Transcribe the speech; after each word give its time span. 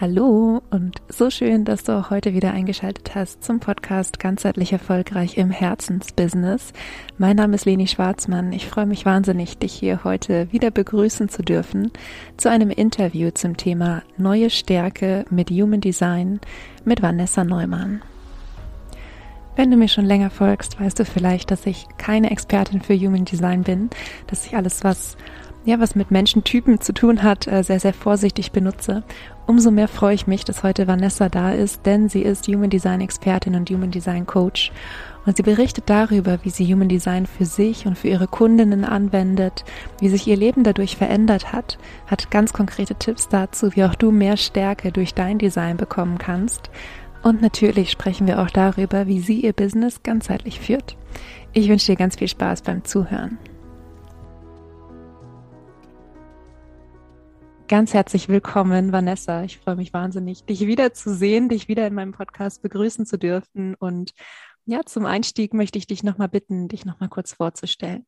Hallo 0.00 0.60
und 0.70 0.96
so 1.08 1.30
schön, 1.30 1.64
dass 1.64 1.84
du 1.84 1.92
auch 1.92 2.10
heute 2.10 2.34
wieder 2.34 2.50
eingeschaltet 2.50 3.14
hast 3.14 3.44
zum 3.44 3.60
Podcast 3.60 4.18
Ganzheitlich 4.18 4.72
Erfolgreich 4.72 5.38
im 5.38 5.52
Herzensbusiness. 5.52 6.72
Mein 7.16 7.36
Name 7.36 7.54
ist 7.54 7.64
Leni 7.64 7.86
Schwarzmann. 7.86 8.52
Ich 8.52 8.66
freue 8.66 8.86
mich 8.86 9.06
wahnsinnig, 9.06 9.56
dich 9.58 9.72
hier 9.72 10.02
heute 10.02 10.50
wieder 10.50 10.72
begrüßen 10.72 11.28
zu 11.28 11.42
dürfen 11.44 11.92
zu 12.36 12.50
einem 12.50 12.70
Interview 12.70 13.30
zum 13.30 13.56
Thema 13.56 14.02
Neue 14.16 14.50
Stärke 14.50 15.26
mit 15.30 15.50
Human 15.50 15.80
Design 15.80 16.40
mit 16.84 17.00
Vanessa 17.00 17.44
Neumann. 17.44 18.02
Wenn 19.54 19.70
du 19.70 19.76
mir 19.76 19.86
schon 19.86 20.06
länger 20.06 20.30
folgst, 20.30 20.80
weißt 20.80 20.98
du 20.98 21.04
vielleicht, 21.04 21.52
dass 21.52 21.66
ich 21.66 21.86
keine 21.98 22.32
Expertin 22.32 22.82
für 22.82 22.96
Human 22.96 23.24
Design 23.24 23.62
bin, 23.62 23.90
dass 24.26 24.44
ich 24.44 24.56
alles, 24.56 24.82
was 24.82 25.16
ja, 25.64 25.80
was 25.80 25.94
mit 25.94 26.10
Menschentypen 26.10 26.80
zu 26.80 26.92
tun 26.92 27.22
hat, 27.22 27.46
äh, 27.46 27.62
sehr, 27.62 27.80
sehr 27.80 27.94
vorsichtig 27.94 28.52
benutze. 28.52 29.02
Umso 29.46 29.70
mehr 29.70 29.88
freue 29.88 30.14
ich 30.14 30.26
mich, 30.26 30.44
dass 30.44 30.62
heute 30.62 30.86
Vanessa 30.86 31.28
da 31.28 31.52
ist, 31.52 31.86
denn 31.86 32.08
sie 32.08 32.22
ist 32.22 32.46
Human 32.48 32.70
Design 32.70 33.00
Expertin 33.00 33.54
und 33.54 33.70
Human 33.70 33.90
Design 33.90 34.26
Coach. 34.26 34.72
Und 35.26 35.36
sie 35.36 35.42
berichtet 35.42 35.84
darüber, 35.86 36.38
wie 36.42 36.50
sie 36.50 36.70
Human 36.72 36.88
Design 36.88 37.24
für 37.26 37.46
sich 37.46 37.86
und 37.86 37.96
für 37.96 38.08
ihre 38.08 38.26
Kundinnen 38.26 38.84
anwendet, 38.84 39.64
wie 40.00 40.08
sich 40.08 40.26
ihr 40.26 40.36
Leben 40.36 40.64
dadurch 40.64 40.96
verändert 40.96 41.52
hat, 41.52 41.78
hat 42.06 42.30
ganz 42.30 42.52
konkrete 42.52 42.94
Tipps 42.94 43.28
dazu, 43.28 43.74
wie 43.74 43.84
auch 43.84 43.94
du 43.94 44.10
mehr 44.10 44.36
Stärke 44.36 44.92
durch 44.92 45.14
dein 45.14 45.38
Design 45.38 45.78
bekommen 45.78 46.18
kannst. 46.18 46.70
Und 47.22 47.40
natürlich 47.40 47.90
sprechen 47.90 48.26
wir 48.26 48.42
auch 48.42 48.50
darüber, 48.50 49.06
wie 49.06 49.20
sie 49.20 49.40
ihr 49.40 49.54
Business 49.54 50.02
ganzheitlich 50.02 50.60
führt. 50.60 50.96
Ich 51.54 51.70
wünsche 51.70 51.92
dir 51.92 51.96
ganz 51.96 52.16
viel 52.16 52.28
Spaß 52.28 52.60
beim 52.60 52.84
Zuhören. 52.84 53.38
Ganz 57.66 57.94
herzlich 57.94 58.28
willkommen, 58.28 58.92
Vanessa. 58.92 59.42
Ich 59.42 59.56
freue 59.56 59.76
mich 59.76 59.94
wahnsinnig, 59.94 60.44
dich 60.44 60.66
wiederzusehen, 60.66 61.48
dich 61.48 61.66
wieder 61.66 61.86
in 61.86 61.94
meinem 61.94 62.12
Podcast 62.12 62.60
begrüßen 62.60 63.06
zu 63.06 63.16
dürfen. 63.16 63.74
Und 63.74 64.12
ja, 64.66 64.82
zum 64.84 65.06
Einstieg 65.06 65.54
möchte 65.54 65.78
ich 65.78 65.86
dich 65.86 66.02
nochmal 66.02 66.28
bitten, 66.28 66.68
dich 66.68 66.84
nochmal 66.84 67.08
kurz 67.08 67.32
vorzustellen. 67.32 68.04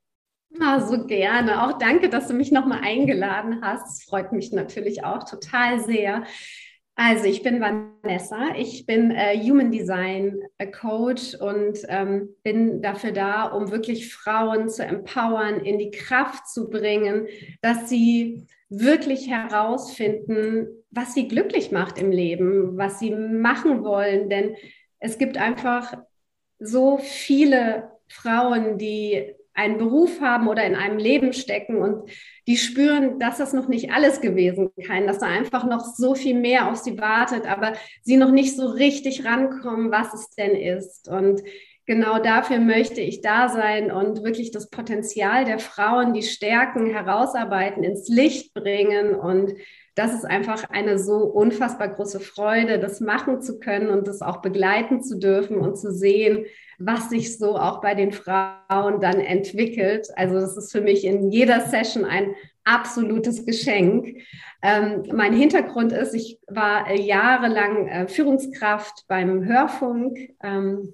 Na, 0.50 0.86
so 0.86 1.06
gerne. 1.06 1.64
Auch 1.64 1.78
danke, 1.78 2.10
dass 2.10 2.28
du 2.28 2.34
mich 2.34 2.52
nochmal 2.52 2.80
eingeladen 2.82 3.62
hast. 3.62 3.88
Es 3.88 4.04
freut 4.04 4.30
mich 4.32 4.52
natürlich 4.52 5.04
auch 5.04 5.24
total 5.24 5.80
sehr. 5.80 6.24
Also, 6.94 7.24
ich 7.24 7.42
bin 7.42 7.58
Vanessa. 7.58 8.54
Ich 8.56 8.84
bin 8.84 9.10
äh, 9.10 9.38
Human 9.42 9.70
Design 9.70 10.38
äh, 10.58 10.66
Coach 10.66 11.34
und 11.34 11.78
ähm, 11.88 12.28
bin 12.42 12.82
dafür 12.82 13.12
da, 13.12 13.44
um 13.44 13.70
wirklich 13.70 14.14
Frauen 14.14 14.68
zu 14.68 14.84
empowern, 14.84 15.60
in 15.60 15.78
die 15.78 15.90
Kraft 15.90 16.46
zu 16.46 16.68
bringen, 16.68 17.26
dass 17.62 17.88
sie 17.88 18.46
wirklich 18.68 19.28
herausfinden, 19.28 20.68
was 20.90 21.14
sie 21.14 21.28
glücklich 21.28 21.70
macht 21.70 21.98
im 21.98 22.10
Leben, 22.10 22.76
was 22.76 22.98
sie 22.98 23.10
machen 23.10 23.84
wollen. 23.84 24.28
Denn 24.28 24.56
es 24.98 25.18
gibt 25.18 25.36
einfach 25.36 25.94
so 26.58 26.98
viele 26.98 27.90
Frauen, 28.08 28.78
die 28.78 29.34
einen 29.56 29.78
Beruf 29.78 30.20
haben 30.20 30.48
oder 30.48 30.64
in 30.64 30.74
einem 30.74 30.98
Leben 30.98 31.32
stecken 31.32 31.76
und 31.76 32.10
die 32.46 32.58
spüren, 32.58 33.18
dass 33.18 33.38
das 33.38 33.54
noch 33.54 33.68
nicht 33.68 33.90
alles 33.90 34.20
gewesen 34.20 34.70
kann, 34.86 35.06
dass 35.06 35.18
da 35.18 35.26
einfach 35.26 35.64
noch 35.64 35.80
so 35.80 36.14
viel 36.14 36.38
mehr 36.38 36.70
auf 36.70 36.76
sie 36.76 36.98
wartet, 36.98 37.46
aber 37.46 37.72
sie 38.02 38.18
noch 38.18 38.30
nicht 38.30 38.54
so 38.54 38.66
richtig 38.66 39.24
rankommen, 39.24 39.90
was 39.90 40.12
es 40.12 40.30
denn 40.30 40.54
ist. 40.54 41.08
Und 41.08 41.42
genau 41.86 42.18
dafür 42.18 42.58
möchte 42.58 43.00
ich 43.00 43.20
da 43.20 43.48
sein 43.48 43.90
und 43.90 44.22
wirklich 44.24 44.50
das 44.50 44.68
Potenzial 44.68 45.44
der 45.44 45.58
Frauen, 45.58 46.12
die 46.12 46.22
Stärken 46.22 46.86
herausarbeiten, 46.86 47.82
ins 47.84 48.08
Licht 48.08 48.52
bringen. 48.54 49.14
Und 49.14 49.54
das 49.94 50.12
ist 50.12 50.26
einfach 50.26 50.68
eine 50.68 50.98
so 50.98 51.18
unfassbar 51.18 51.88
große 51.88 52.20
Freude, 52.20 52.78
das 52.78 53.00
machen 53.00 53.40
zu 53.40 53.58
können 53.58 53.88
und 53.88 54.06
das 54.06 54.20
auch 54.20 54.42
begleiten 54.42 55.02
zu 55.02 55.18
dürfen 55.18 55.56
und 55.58 55.78
zu 55.78 55.90
sehen, 55.90 56.44
was 56.78 57.08
sich 57.08 57.38
so 57.38 57.56
auch 57.56 57.80
bei 57.80 57.94
den 57.94 58.12
Frauen 58.12 59.00
dann 59.00 59.20
entwickelt. 59.20 60.08
Also 60.16 60.34
das 60.34 60.56
ist 60.56 60.72
für 60.72 60.82
mich 60.82 61.04
in 61.04 61.30
jeder 61.30 61.60
Session 61.62 62.04
ein 62.04 62.34
absolutes 62.64 63.46
Geschenk. 63.46 64.18
Ähm, 64.60 65.04
mein 65.14 65.32
Hintergrund 65.32 65.92
ist, 65.92 66.14
ich 66.14 66.40
war 66.48 66.92
jahrelang 66.92 67.88
äh, 67.88 68.08
Führungskraft 68.08 69.04
beim 69.08 69.44
Hörfunk. 69.44 70.34
Ähm, 70.42 70.92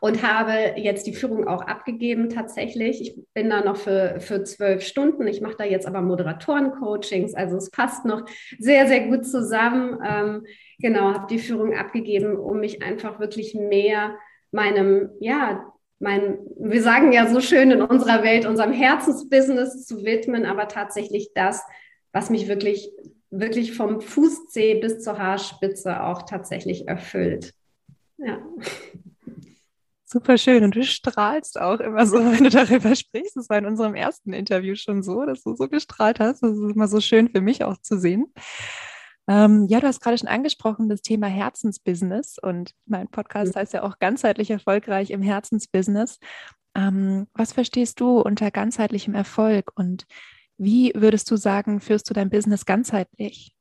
und 0.00 0.22
habe 0.22 0.74
jetzt 0.76 1.06
die 1.06 1.14
Führung 1.14 1.46
auch 1.48 1.62
abgegeben 1.62 2.28
tatsächlich. 2.28 3.00
Ich 3.00 3.16
bin 3.34 3.50
da 3.50 3.62
noch 3.62 3.76
für, 3.76 4.20
für 4.20 4.44
zwölf 4.44 4.82
Stunden. 4.82 5.26
Ich 5.26 5.40
mache 5.40 5.56
da 5.58 5.64
jetzt 5.64 5.86
aber 5.86 6.02
Moderatoren-Coachings, 6.02 7.34
also 7.34 7.56
es 7.56 7.70
passt 7.70 8.04
noch 8.04 8.24
sehr, 8.58 8.86
sehr 8.86 9.06
gut 9.06 9.26
zusammen. 9.26 9.98
Ähm, 10.06 10.46
genau, 10.78 11.14
habe 11.14 11.26
die 11.28 11.38
Führung 11.38 11.74
abgegeben, 11.74 12.36
um 12.36 12.60
mich 12.60 12.82
einfach 12.82 13.20
wirklich 13.20 13.54
mehr 13.54 14.16
meinem, 14.50 15.10
ja, 15.20 15.72
mein, 15.98 16.38
wir 16.58 16.82
sagen 16.82 17.12
ja 17.12 17.26
so 17.26 17.40
schön 17.40 17.70
in 17.70 17.82
unserer 17.82 18.22
Welt, 18.22 18.46
unserem 18.46 18.72
Herzensbusiness 18.72 19.86
zu 19.86 20.04
widmen, 20.04 20.44
aber 20.44 20.68
tatsächlich 20.68 21.30
das, 21.34 21.62
was 22.12 22.28
mich 22.30 22.48
wirklich, 22.48 22.90
wirklich 23.30 23.74
vom 23.74 24.00
Fußzeh 24.00 24.74
bis 24.80 25.02
zur 25.02 25.18
Haarspitze 25.18 26.02
auch 26.02 26.22
tatsächlich 26.22 26.86
erfüllt. 26.86 27.54
Ja. 28.18 28.38
Super 30.08 30.38
schön. 30.38 30.62
Und 30.62 30.76
du 30.76 30.84
strahlst 30.84 31.60
auch 31.60 31.80
immer 31.80 32.06
so, 32.06 32.16
wenn 32.32 32.44
du 32.44 32.50
darüber 32.50 32.94
sprichst. 32.94 33.36
Das 33.36 33.48
war 33.50 33.58
in 33.58 33.66
unserem 33.66 33.94
ersten 33.94 34.32
Interview 34.32 34.76
schon 34.76 35.02
so, 35.02 35.26
dass 35.26 35.42
du 35.42 35.56
so 35.56 35.68
gestrahlt 35.68 36.20
hast. 36.20 36.42
Das 36.42 36.52
ist 36.52 36.74
immer 36.74 36.88
so 36.88 37.00
schön 37.00 37.28
für 37.28 37.40
mich 37.40 37.64
auch 37.64 37.76
zu 37.78 37.98
sehen. 37.98 38.32
Ähm, 39.28 39.66
ja, 39.68 39.80
du 39.80 39.88
hast 39.88 40.00
gerade 40.00 40.16
schon 40.16 40.28
angesprochen, 40.28 40.88
das 40.88 41.02
Thema 41.02 41.26
Herzensbusiness. 41.26 42.38
Und 42.40 42.70
mein 42.86 43.08
Podcast 43.08 43.56
heißt 43.56 43.72
ja 43.72 43.82
auch 43.82 43.98
ganzheitlich 43.98 44.50
erfolgreich 44.50 45.10
im 45.10 45.22
Herzensbusiness. 45.22 46.20
Ähm, 46.76 47.26
was 47.34 47.52
verstehst 47.52 47.98
du 47.98 48.20
unter 48.20 48.52
ganzheitlichem 48.52 49.14
Erfolg 49.14 49.72
und 49.74 50.06
wie 50.58 50.92
würdest 50.94 51.30
du 51.30 51.36
sagen, 51.36 51.80
führst 51.80 52.08
du 52.08 52.14
dein 52.14 52.30
Business 52.30 52.64
ganzheitlich? 52.64 53.55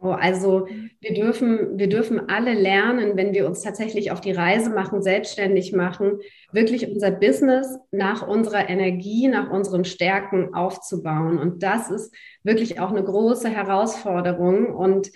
Oh, 0.00 0.10
also 0.10 0.66
wir 1.00 1.14
dürfen, 1.14 1.78
wir 1.78 1.88
dürfen 1.88 2.28
alle 2.28 2.54
lernen, 2.54 3.16
wenn 3.16 3.34
wir 3.34 3.46
uns 3.46 3.62
tatsächlich 3.62 4.12
auf 4.12 4.20
die 4.20 4.32
Reise 4.32 4.70
machen, 4.70 5.02
selbstständig 5.02 5.72
machen, 5.72 6.20
wirklich 6.52 6.86
unser 6.88 7.10
Business 7.10 7.78
nach 7.90 8.26
unserer 8.26 8.68
Energie, 8.68 9.26
nach 9.26 9.50
unseren 9.50 9.84
Stärken 9.84 10.54
aufzubauen. 10.54 11.38
Und 11.38 11.62
das 11.62 11.90
ist 11.90 12.14
wirklich 12.44 12.80
auch 12.80 12.90
eine 12.90 13.02
große 13.02 13.48
Herausforderung. 13.48 14.74
Und 14.74 15.10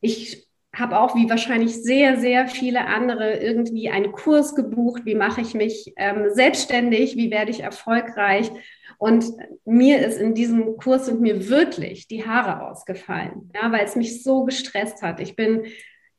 ich 0.00 0.49
habe 0.74 0.98
auch 0.98 1.16
wie 1.16 1.28
wahrscheinlich 1.28 1.82
sehr, 1.82 2.18
sehr 2.18 2.46
viele 2.46 2.86
andere 2.86 3.38
irgendwie 3.38 3.90
einen 3.90 4.12
Kurs 4.12 4.54
gebucht. 4.54 5.04
Wie 5.04 5.16
mache 5.16 5.40
ich 5.40 5.54
mich 5.54 5.92
ähm, 5.96 6.26
selbstständig? 6.30 7.16
Wie 7.16 7.30
werde 7.30 7.50
ich 7.50 7.60
erfolgreich? 7.60 8.50
Und 8.98 9.24
mir 9.64 10.06
ist 10.06 10.20
in 10.20 10.34
diesem 10.34 10.76
Kurs 10.76 11.06
sind 11.06 11.20
mir 11.20 11.48
wirklich 11.48 12.06
die 12.06 12.26
Haare 12.26 12.68
ausgefallen, 12.68 13.50
ja, 13.54 13.72
weil 13.72 13.84
es 13.84 13.96
mich 13.96 14.22
so 14.22 14.44
gestresst 14.44 15.02
hat. 15.02 15.20
Ich 15.20 15.34
bin 15.36 15.64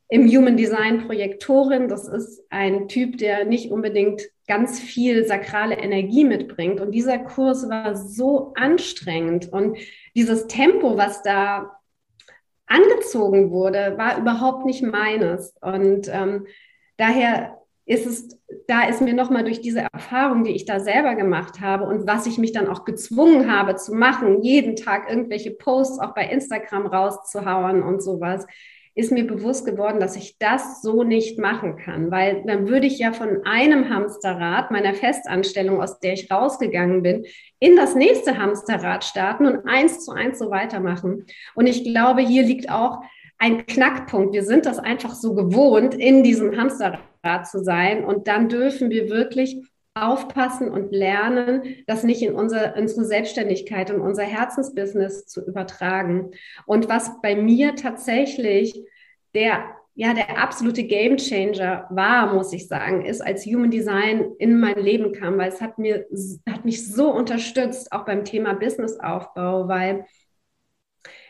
im 0.10 0.28
Human 0.28 0.58
Design 0.58 1.06
Projektorin. 1.06 1.88
Das 1.88 2.08
ist 2.08 2.44
ein 2.50 2.90
Typ, 2.90 3.18
der 3.18 3.46
nicht 3.46 3.72
unbedingt 3.72 4.24
ganz 4.48 4.80
viel 4.80 5.26
sakrale 5.26 5.76
Energie 5.78 6.26
mitbringt. 6.26 6.82
Und 6.82 6.92
dieser 6.92 7.20
Kurs 7.20 7.70
war 7.70 7.96
so 7.96 8.52
anstrengend 8.56 9.54
und 9.54 9.78
dieses 10.14 10.48
Tempo, 10.48 10.98
was 10.98 11.24
da 11.24 11.80
angezogen 12.72 13.52
wurde, 13.52 13.96
war 13.98 14.18
überhaupt 14.18 14.66
nicht 14.66 14.82
meines. 14.82 15.56
Und 15.62 16.10
ähm, 16.12 16.48
daher 16.98 17.58
ist 17.86 18.06
es, 18.06 18.40
da 18.68 18.84
ist 18.88 19.02
mir 19.02 19.14
nochmal 19.14 19.44
durch 19.44 19.62
diese 19.62 19.88
Erfahrung, 19.92 20.44
die 20.44 20.52
ich 20.52 20.66
da 20.66 20.80
selber 20.80 21.16
gemacht 21.16 21.60
habe 21.60 21.86
und 21.86 22.08
was 22.08 22.26
ich 22.26 22.38
mich 22.38 22.54
dann 22.54 22.68
auch 22.68 22.86
gezwungen 22.86 23.52
habe 23.52 23.76
zu 23.76 23.94
machen, 23.94 24.44
jeden 24.44 24.76
Tag 24.76 25.10
irgendwelche 25.10 25.52
Posts 25.52 26.00
auch 26.00 26.14
bei 26.14 26.26
Instagram 26.26 26.86
rauszuhauen 26.86 27.84
und 27.84 28.02
sowas, 28.02 28.46
ist 28.94 29.12
mir 29.12 29.26
bewusst 29.26 29.66
geworden, 29.66 30.00
dass 30.00 30.16
ich 30.16 30.38
das 30.38 30.82
so 30.82 31.04
nicht 31.04 31.40
machen 31.40 31.78
kann, 31.78 32.12
weil 32.12 32.44
dann 32.46 32.68
würde 32.68 32.88
ich 32.88 33.00
ja 33.00 33.14
von 33.14 33.46
einem 33.46 33.90
Hamsterrad 33.90 34.70
meiner 34.72 34.94
Festanstellung, 34.94 35.82
aus 35.82 36.00
der 36.00 36.14
ich 36.14 36.30
rausgegangen 36.30 37.02
bin, 37.02 37.26
in 37.60 37.78
das 37.78 37.96
nächste 37.96 38.38
Hamsterrad 38.38 39.04
starten 39.04 39.46
und 39.46 39.68
eins 39.68 40.04
zu 40.04 40.12
eins 40.12 40.40
so 40.40 40.52
weitermachen. 40.52 41.26
Und 41.56 41.68
ich 41.68 41.84
glaube, 41.84 42.22
hier 42.22 42.44
liegt 42.44 42.70
auch 42.70 43.00
ein 43.38 43.66
Knackpunkt. 43.66 44.34
Wir 44.34 44.44
sind 44.44 44.66
das 44.66 44.78
einfach 44.78 45.16
so 45.16 45.34
gewohnt, 45.34 45.96
in 45.96 46.24
diesem 46.24 46.58
Hamsterrad 46.58 47.48
zu 47.48 47.64
sein. 47.64 48.04
Und 48.04 48.28
dann 48.28 48.50
dürfen 48.50 48.90
wir 48.90 49.10
wirklich 49.10 49.58
aufpassen 49.94 50.70
und 50.72 50.92
lernen, 50.92 51.84
das 51.86 52.04
nicht 52.04 52.22
in 52.22 52.34
unser, 52.34 52.76
unsere 52.78 53.06
Selbstständigkeit 53.06 53.92
und 53.92 54.00
unser 54.02 54.24
Herzensbusiness 54.24 55.26
zu 55.26 55.46
übertragen. 55.46 56.32
Und 56.66 56.88
was 56.88 57.22
bei 57.22 57.36
mir 57.36 57.76
tatsächlich 57.76 58.82
der, 59.34 59.66
ja, 59.94 60.14
der 60.14 60.42
absolute 60.42 60.84
Gamechanger 60.84 61.88
war, 61.90 62.34
muss 62.34 62.54
ich 62.54 62.68
sagen, 62.68 63.06
ist, 63.06 63.22
als 63.22 63.46
Human 63.46 63.72
Design 63.72 64.32
in 64.40 64.60
mein 64.60 64.80
Leben 64.80 65.12
kam, 65.12 65.38
weil 65.38 65.50
es 65.50 65.60
hat 65.60 65.78
mir, 65.78 66.06
hat 66.50 66.64
mich 66.64 66.88
so 66.88 67.12
unterstützt, 67.12 67.92
auch 67.92 68.06
beim 68.06 68.24
Thema 68.24 68.54
Businessaufbau, 68.54 69.68
weil 69.68 70.06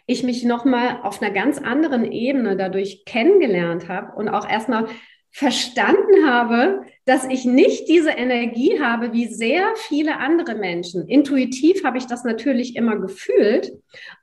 ich 0.05 0.23
mich 0.23 0.43
nochmal 0.43 0.99
auf 1.01 1.21
einer 1.21 1.31
ganz 1.31 1.57
anderen 1.57 2.11
Ebene 2.11 2.55
dadurch 2.57 3.05
kennengelernt 3.05 3.87
habe 3.87 4.15
und 4.15 4.29
auch 4.29 4.47
erstmal 4.47 4.87
verstanden 5.31 6.27
habe, 6.27 6.81
dass 7.06 7.25
ich 7.25 7.45
nicht 7.45 7.88
diese 7.89 8.12
Energie 8.12 8.80
habe 8.80 9.12
wie 9.12 9.25
sehr 9.25 9.74
viele 9.75 10.18
andere 10.18 10.56
Menschen. 10.56 11.07
Intuitiv 11.07 11.83
habe 11.83 11.98
ich 11.98 12.06
das 12.06 12.24
natürlich 12.24 12.75
immer 12.75 12.98
gefühlt 12.98 13.71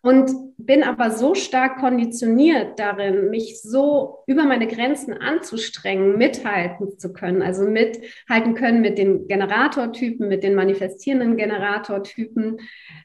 und 0.03 0.31
bin 0.59 0.85
aber 0.85 1.11
so 1.11 1.35
stark 1.35 1.79
konditioniert 1.79 2.79
darin, 2.79 3.31
mich 3.31 3.61
so 3.63 4.19
über 4.27 4.45
meine 4.45 4.69
Grenzen 4.69 5.13
anzustrengen, 5.13 6.17
mithalten 6.19 6.99
zu 6.99 7.13
können, 7.13 7.43
also 7.43 7.65
mithalten 7.65 8.55
können 8.55 8.81
mit 8.81 8.97
den 8.97 9.27
Generatortypen, 9.27 10.29
mit 10.29 10.45
den 10.45 10.55
manifestierenden 10.55 11.37
Generatortypen, 11.37 12.61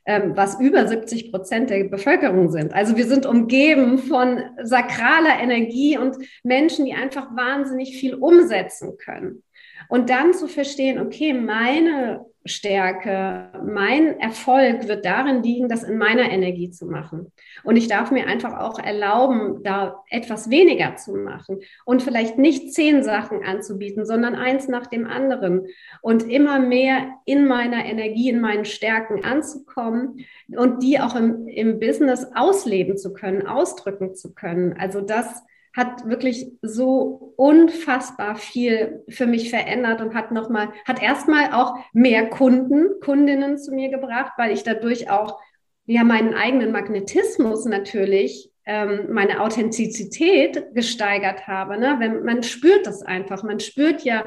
ähm, 0.05 0.33
was 0.35 0.59
über 0.59 0.87
70 0.87 1.31
Prozent 1.31 1.71
der 1.71 1.85
Bevölkerung 1.85 2.51
sind. 2.51 2.73
Also 2.73 2.95
wir 2.95 3.05
sind 3.05 3.25
umgeben 3.25 3.97
von 3.97 4.41
sakraler 4.61 5.39
Energie 5.41 5.97
und 5.97 6.15
Menschen, 6.43 6.85
die 6.85 6.93
einfach 6.93 7.35
wahnsinnig 7.35 7.97
viel 7.97 8.15
umsetzen 8.15 8.97
können. 8.97 9.43
Und 9.89 10.09
dann 10.09 10.33
zu 10.33 10.47
verstehen, 10.47 10.99
okay, 10.99 11.33
meine 11.33 12.25
Stärke, 12.45 13.49
mein 13.65 14.19
Erfolg 14.19 14.87
wird 14.89 15.05
darin 15.05 15.43
liegen, 15.43 15.69
das 15.69 15.83
in 15.83 15.97
meiner 15.97 16.29
Energie 16.29 16.69
zu 16.69 16.85
machen. 16.85 17.31
Und 17.63 17.77
ich 17.77 17.87
darf 17.87 18.11
mir 18.11 18.27
einfach 18.27 18.59
auch 18.59 18.79
erlauben, 18.79 19.63
da 19.63 20.03
etwas 20.09 20.49
weniger 20.49 20.97
zu 20.97 21.15
machen 21.15 21.61
und 21.85 22.03
vielleicht 22.03 22.37
nicht 22.37 22.73
zehn 22.73 23.01
Sachen 23.03 23.43
anzubieten, 23.45 24.05
sondern 24.05 24.35
eins 24.35 24.67
nach 24.67 24.87
dem 24.87 25.07
anderen 25.07 25.67
und 26.01 26.29
immer 26.29 26.59
mehr 26.59 27.13
in 27.25 27.47
meiner 27.47 27.85
Energie, 27.85 28.29
in 28.29 28.41
meinen 28.41 28.65
Stärken 28.65 29.23
anzukommen 29.23 30.25
und 30.49 30.83
die 30.83 30.99
auch 30.99 31.15
im, 31.15 31.47
im 31.47 31.79
Business 31.79 32.27
ausleben 32.35 32.97
zu 32.97 33.13
können, 33.13 33.47
ausdrücken 33.47 34.15
zu 34.15 34.33
können. 34.33 34.73
Also 34.73 34.99
das 34.99 35.43
hat 35.75 36.07
wirklich 36.07 36.51
so 36.61 37.33
unfassbar 37.35 38.35
viel 38.35 39.03
für 39.09 39.25
mich 39.25 39.49
verändert 39.49 40.01
und 40.01 40.13
hat 40.13 40.31
nochmal, 40.31 40.69
hat 40.85 41.01
erstmal 41.01 41.51
auch 41.51 41.75
mehr 41.93 42.29
Kunden, 42.29 42.99
Kundinnen 43.01 43.57
zu 43.57 43.73
mir 43.73 43.89
gebracht, 43.89 44.33
weil 44.37 44.51
ich 44.51 44.63
dadurch 44.63 45.09
auch 45.09 45.39
ja 45.85 46.03
meinen 46.03 46.35
eigenen 46.35 46.71
Magnetismus 46.71 47.65
natürlich, 47.65 48.51
ähm, 48.65 49.07
meine 49.11 49.41
Authentizität 49.41 50.73
gesteigert 50.73 51.47
habe. 51.47 51.77
Ne? 51.77 51.95
Wenn, 51.99 52.23
man 52.23 52.43
spürt 52.43 52.85
das 52.85 53.01
einfach. 53.01 53.43
Man 53.43 53.59
spürt 53.59 54.03
ja, 54.03 54.23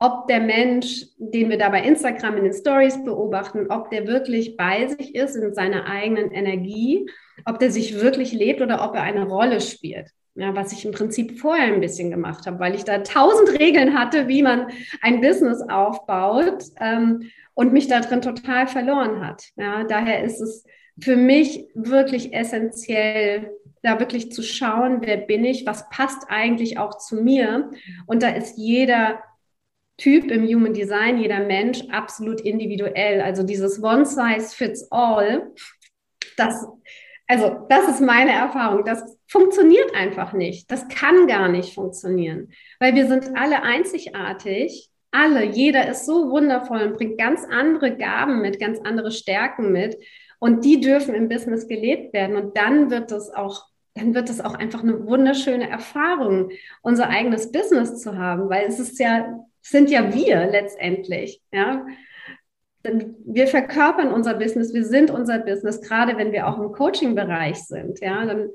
ob 0.00 0.26
der 0.26 0.40
Mensch, 0.40 1.06
den 1.16 1.48
wir 1.48 1.58
da 1.58 1.70
bei 1.70 1.82
Instagram 1.82 2.36
in 2.36 2.44
den 2.44 2.52
Stories 2.52 3.02
beobachten, 3.04 3.70
ob 3.70 3.90
der 3.90 4.06
wirklich 4.06 4.56
bei 4.56 4.88
sich 4.88 5.14
ist 5.14 5.36
in 5.36 5.54
seiner 5.54 5.86
eigenen 5.86 6.32
Energie, 6.32 7.08
ob 7.46 7.58
der 7.60 7.70
sich 7.70 8.00
wirklich 8.00 8.32
lebt 8.32 8.60
oder 8.60 8.84
ob 8.84 8.94
er 8.94 9.02
eine 9.02 9.26
Rolle 9.26 9.60
spielt 9.60 10.10
ja, 10.38 10.54
was 10.54 10.72
ich 10.72 10.84
im 10.84 10.92
Prinzip 10.92 11.40
vorher 11.40 11.66
ein 11.66 11.80
bisschen 11.80 12.10
gemacht 12.10 12.46
habe, 12.46 12.60
weil 12.60 12.76
ich 12.76 12.84
da 12.84 12.98
tausend 12.98 13.58
Regeln 13.58 13.98
hatte, 13.98 14.28
wie 14.28 14.42
man 14.42 14.68
ein 15.02 15.20
Business 15.20 15.60
aufbaut 15.68 16.62
ähm, 16.80 17.30
und 17.54 17.72
mich 17.72 17.88
da 17.88 18.00
drin 18.00 18.22
total 18.22 18.68
verloren 18.68 19.26
hat. 19.26 19.48
Ja, 19.56 19.82
daher 19.82 20.22
ist 20.22 20.40
es 20.40 20.64
für 21.00 21.16
mich 21.16 21.66
wirklich 21.74 22.32
essentiell, 22.32 23.50
da 23.82 23.98
wirklich 23.98 24.30
zu 24.30 24.42
schauen, 24.42 24.98
wer 25.02 25.16
bin 25.16 25.44
ich, 25.44 25.66
was 25.66 25.88
passt 25.88 26.26
eigentlich 26.28 26.78
auch 26.78 26.98
zu 26.98 27.16
mir. 27.16 27.70
Und 28.06 28.22
da 28.22 28.28
ist 28.30 28.56
jeder 28.58 29.20
Typ 29.96 30.30
im 30.30 30.46
Human 30.46 30.72
Design, 30.72 31.18
jeder 31.18 31.40
Mensch 31.40 31.82
absolut 31.90 32.40
individuell. 32.40 33.20
Also 33.20 33.42
dieses 33.42 33.82
One 33.82 34.06
Size 34.06 34.54
Fits 34.54 34.86
All, 34.92 35.50
das 36.36 36.64
also 37.28 37.66
das 37.68 37.88
ist 37.88 38.00
meine 38.00 38.32
Erfahrung. 38.32 38.84
Das 38.84 39.17
funktioniert 39.28 39.94
einfach 39.94 40.32
nicht. 40.32 40.70
Das 40.70 40.88
kann 40.88 41.26
gar 41.26 41.48
nicht 41.48 41.74
funktionieren, 41.74 42.50
weil 42.80 42.94
wir 42.94 43.06
sind 43.06 43.36
alle 43.36 43.62
einzigartig. 43.62 44.90
Alle, 45.10 45.44
jeder 45.44 45.88
ist 45.88 46.04
so 46.04 46.30
wundervoll 46.30 46.82
und 46.82 46.96
bringt 46.96 47.18
ganz 47.18 47.44
andere 47.44 47.96
Gaben 47.96 48.42
mit, 48.42 48.60
ganz 48.60 48.78
andere 48.84 49.10
Stärken 49.10 49.72
mit. 49.72 49.96
Und 50.38 50.64
die 50.64 50.80
dürfen 50.80 51.14
im 51.14 51.28
Business 51.28 51.66
gelebt 51.66 52.12
werden. 52.12 52.36
Und 52.36 52.56
dann 52.56 52.90
wird 52.90 53.10
es 53.12 53.30
auch, 53.30 53.66
dann 53.94 54.14
wird 54.14 54.28
es 54.28 54.40
auch 54.40 54.54
einfach 54.54 54.82
eine 54.82 55.06
wunderschöne 55.06 55.68
Erfahrung, 55.68 56.50
unser 56.82 57.08
eigenes 57.08 57.50
Business 57.52 58.00
zu 58.00 58.18
haben, 58.18 58.50
weil 58.50 58.66
es 58.66 58.78
ist 58.78 58.98
ja, 58.98 59.40
sind 59.62 59.90
ja 59.90 60.14
wir 60.14 60.46
letztendlich, 60.46 61.40
ja 61.52 61.86
wir 62.82 63.46
verkörpern 63.48 64.12
unser 64.12 64.34
Business, 64.34 64.72
wir 64.72 64.84
sind 64.84 65.10
unser 65.10 65.38
Business, 65.38 65.80
gerade 65.80 66.16
wenn 66.16 66.32
wir 66.32 66.46
auch 66.46 66.58
im 66.58 66.72
Coaching-Bereich 66.72 67.64
sind. 67.64 68.00
Ja, 68.00 68.24
dann 68.24 68.50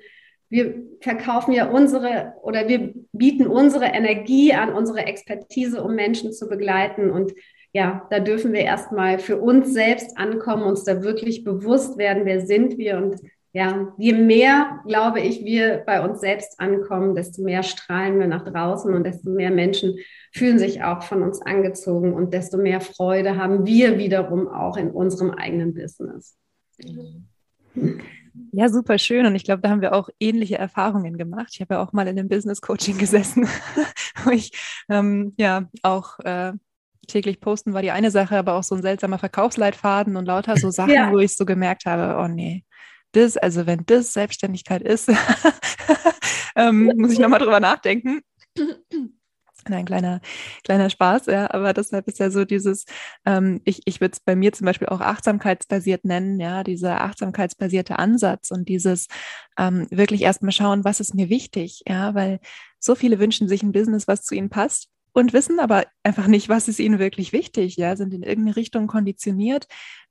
wir 0.54 0.84
verkaufen 1.02 1.52
ja 1.52 1.68
unsere 1.68 2.34
oder 2.44 2.68
wir 2.68 2.94
bieten 3.12 3.48
unsere 3.48 3.86
Energie 3.86 4.54
an, 4.54 4.72
unsere 4.72 5.00
Expertise, 5.00 5.84
um 5.84 5.96
Menschen 5.96 6.32
zu 6.32 6.48
begleiten. 6.48 7.10
Und 7.10 7.34
ja, 7.74 8.06
da 8.12 8.20
dürfen 8.20 8.54
wir 8.54 8.60
erstmal 8.62 9.18
für 9.18 9.38
uns 9.38 9.74
selbst 9.74 10.16
ankommen, 10.16 10.62
uns 10.62 10.84
da 10.84 11.02
wirklich 11.02 11.44
bewusst 11.44 11.98
werden, 11.98 12.26
wer 12.26 12.46
sind 12.46 12.78
wir 12.78 12.98
und 12.98 13.20
ja, 13.52 13.94
je 13.98 14.14
mehr, 14.14 14.80
glaube 14.88 15.22
ich, 15.22 15.44
wir 15.44 15.84
bei 15.86 16.04
uns 16.04 16.22
selbst 16.22 16.60
ankommen, 16.60 17.16
desto 17.16 17.42
mehr 17.44 17.64
strahlen 17.64 18.20
wir 18.20 18.28
nach 18.28 18.44
draußen 18.46 18.94
und 18.94 19.04
desto 19.06 19.30
mehr 19.32 19.52
Menschen 19.52 19.98
fühlen 20.34 20.60
sich 20.60 20.84
auch 20.84 21.02
von 21.02 21.24
uns 21.24 21.42
angezogen 21.42 22.14
und 22.14 22.34
desto 22.34 22.58
mehr 22.58 22.82
Freude 22.82 23.38
haben 23.38 23.66
wir 23.66 23.98
wiederum 23.98 24.48
auch 24.48 24.78
in 24.78 24.92
unserem 24.92 25.32
eigenen 25.32 25.74
Business. 25.74 26.36
Ja, 28.52 28.70
super 28.70 28.98
schön. 28.98 29.26
Und 29.26 29.36
ich 29.36 29.44
glaube, 29.44 29.62
da 29.62 29.70
haben 29.70 29.82
wir 29.82 29.94
auch 29.94 30.10
ähnliche 30.20 30.58
Erfahrungen 30.58 31.18
gemacht. 31.18 31.50
Ich 31.54 31.62
habe 31.62 31.76
ja 31.76 31.84
auch 31.84 31.94
mal 31.94 32.08
in 32.08 32.18
einem 32.18 32.30
Business 32.30 32.62
Coaching 32.62 32.98
gesessen, 33.00 33.48
wo 34.24 34.32
ich 34.32 34.52
ähm, 34.90 35.34
ja 35.38 35.70
auch 35.82 36.20
äh, 36.20 36.54
täglich 37.08 37.40
posten 37.40 37.74
war 37.74 37.82
die 37.82 37.92
eine 37.92 38.12
Sache, 38.12 38.38
aber 38.38 38.54
auch 38.54 38.64
so 38.64 38.76
ein 38.76 38.82
seltsamer 38.82 39.20
Verkaufsleitfaden 39.20 40.16
und 40.16 40.26
lauter 40.26 40.58
so 40.58 40.72
Sachen, 40.72 40.94
ja. 40.94 41.12
wo 41.12 41.20
ich 41.20 41.36
so 41.36 41.46
gemerkt 41.46 41.86
habe, 41.86 42.22
oh 42.22 42.28
nee, 42.28 42.64
das, 43.12 43.38
also 43.38 43.66
wenn 43.66 43.86
das 43.86 44.14
Selbstständigkeit 44.14 44.82
ist, 44.82 45.10
ähm, 46.56 46.92
muss 46.96 47.14
ich 47.14 47.20
nochmal 47.20 47.40
drüber 47.40 47.60
nachdenken. 47.60 48.22
Ein 49.66 49.86
kleiner, 49.86 50.22
kleiner 50.64 50.90
Spaß, 50.90 51.28
ja, 51.28 51.52
aber 51.52 51.74
deshalb 51.74 52.08
ist 52.08 52.20
ja 52.20 52.30
so 52.30 52.46
dieses, 52.46 52.86
ähm, 53.26 53.62
ich, 53.66 53.82
ich 53.86 54.02
würde 54.02 54.14
es 54.14 54.20
bei 54.20 54.36
mir 54.36 54.54
zum 54.54 54.66
Beispiel 54.66 54.90
auch 54.90 55.02
achtsamkeitsbasiert 55.02 56.06
nennen, 56.06 56.40
ja, 56.40 56.64
dieser 56.64 57.02
achtsamkeitsbasierte 57.02 58.00
Ansatz 58.00 58.52
und 58.52 58.70
dieses 58.70 59.08
ähm, 59.58 59.88
wirklich 59.90 60.22
erstmal 60.22 60.52
schauen, 60.52 60.84
was 60.84 61.00
ist 61.00 61.16
mir 61.16 61.30
wichtig, 61.30 61.84
ja, 61.88 62.14
weil 62.16 62.40
so 62.80 62.96
viele 62.96 63.20
wünschen 63.20 63.48
sich 63.48 63.64
ein 63.64 63.72
Business, 63.72 64.08
was 64.08 64.24
zu 64.24 64.36
ihnen 64.36 64.50
passt 64.50 64.90
und 65.14 65.32
wissen 65.32 65.60
aber 65.60 65.86
einfach 66.04 66.28
nicht, 66.28 66.50
was 66.50 66.68
ist 66.68 66.80
ihnen 66.80 67.00
wirklich 67.00 67.32
wichtig, 67.34 67.78
ja, 67.78 67.96
sind 67.96 68.14
in 68.14 68.24
irgendeine 68.24 68.56
Richtung 68.56 68.88
konditioniert, 68.88 69.68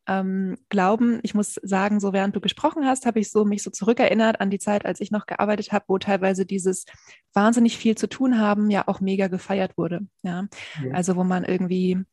ähm, 0.06 0.56
glauben. 0.68 1.20
Ich 1.22 1.34
muss 1.34 1.54
sagen, 1.62 2.00
so 2.00 2.12
während 2.12 2.34
du 2.34 2.40
gesprochen 2.40 2.86
hast, 2.86 3.06
habe 3.06 3.20
ich 3.20 3.30
so 3.30 3.44
mich 3.44 3.62
so 3.62 3.70
zurückerinnert 3.70 4.40
an 4.40 4.50
die 4.50 4.58
Zeit, 4.58 4.84
als 4.84 5.00
ich 5.00 5.10
noch 5.10 5.26
gearbeitet 5.26 5.72
habe, 5.72 5.84
wo 5.88 5.98
teilweise 5.98 6.46
dieses 6.46 6.86
wahnsinnig 7.32 7.76
viel 7.76 7.96
zu 7.96 8.08
tun 8.08 8.38
haben 8.38 8.70
ja 8.70 8.88
auch 8.88 9.00
mega 9.00 9.28
gefeiert 9.28 9.78
wurde. 9.78 10.00
Ja, 10.22 10.46
ja. 10.82 10.92
also 10.92 11.16
wo 11.16 11.24
man 11.24 11.44
irgendwie 11.44 12.04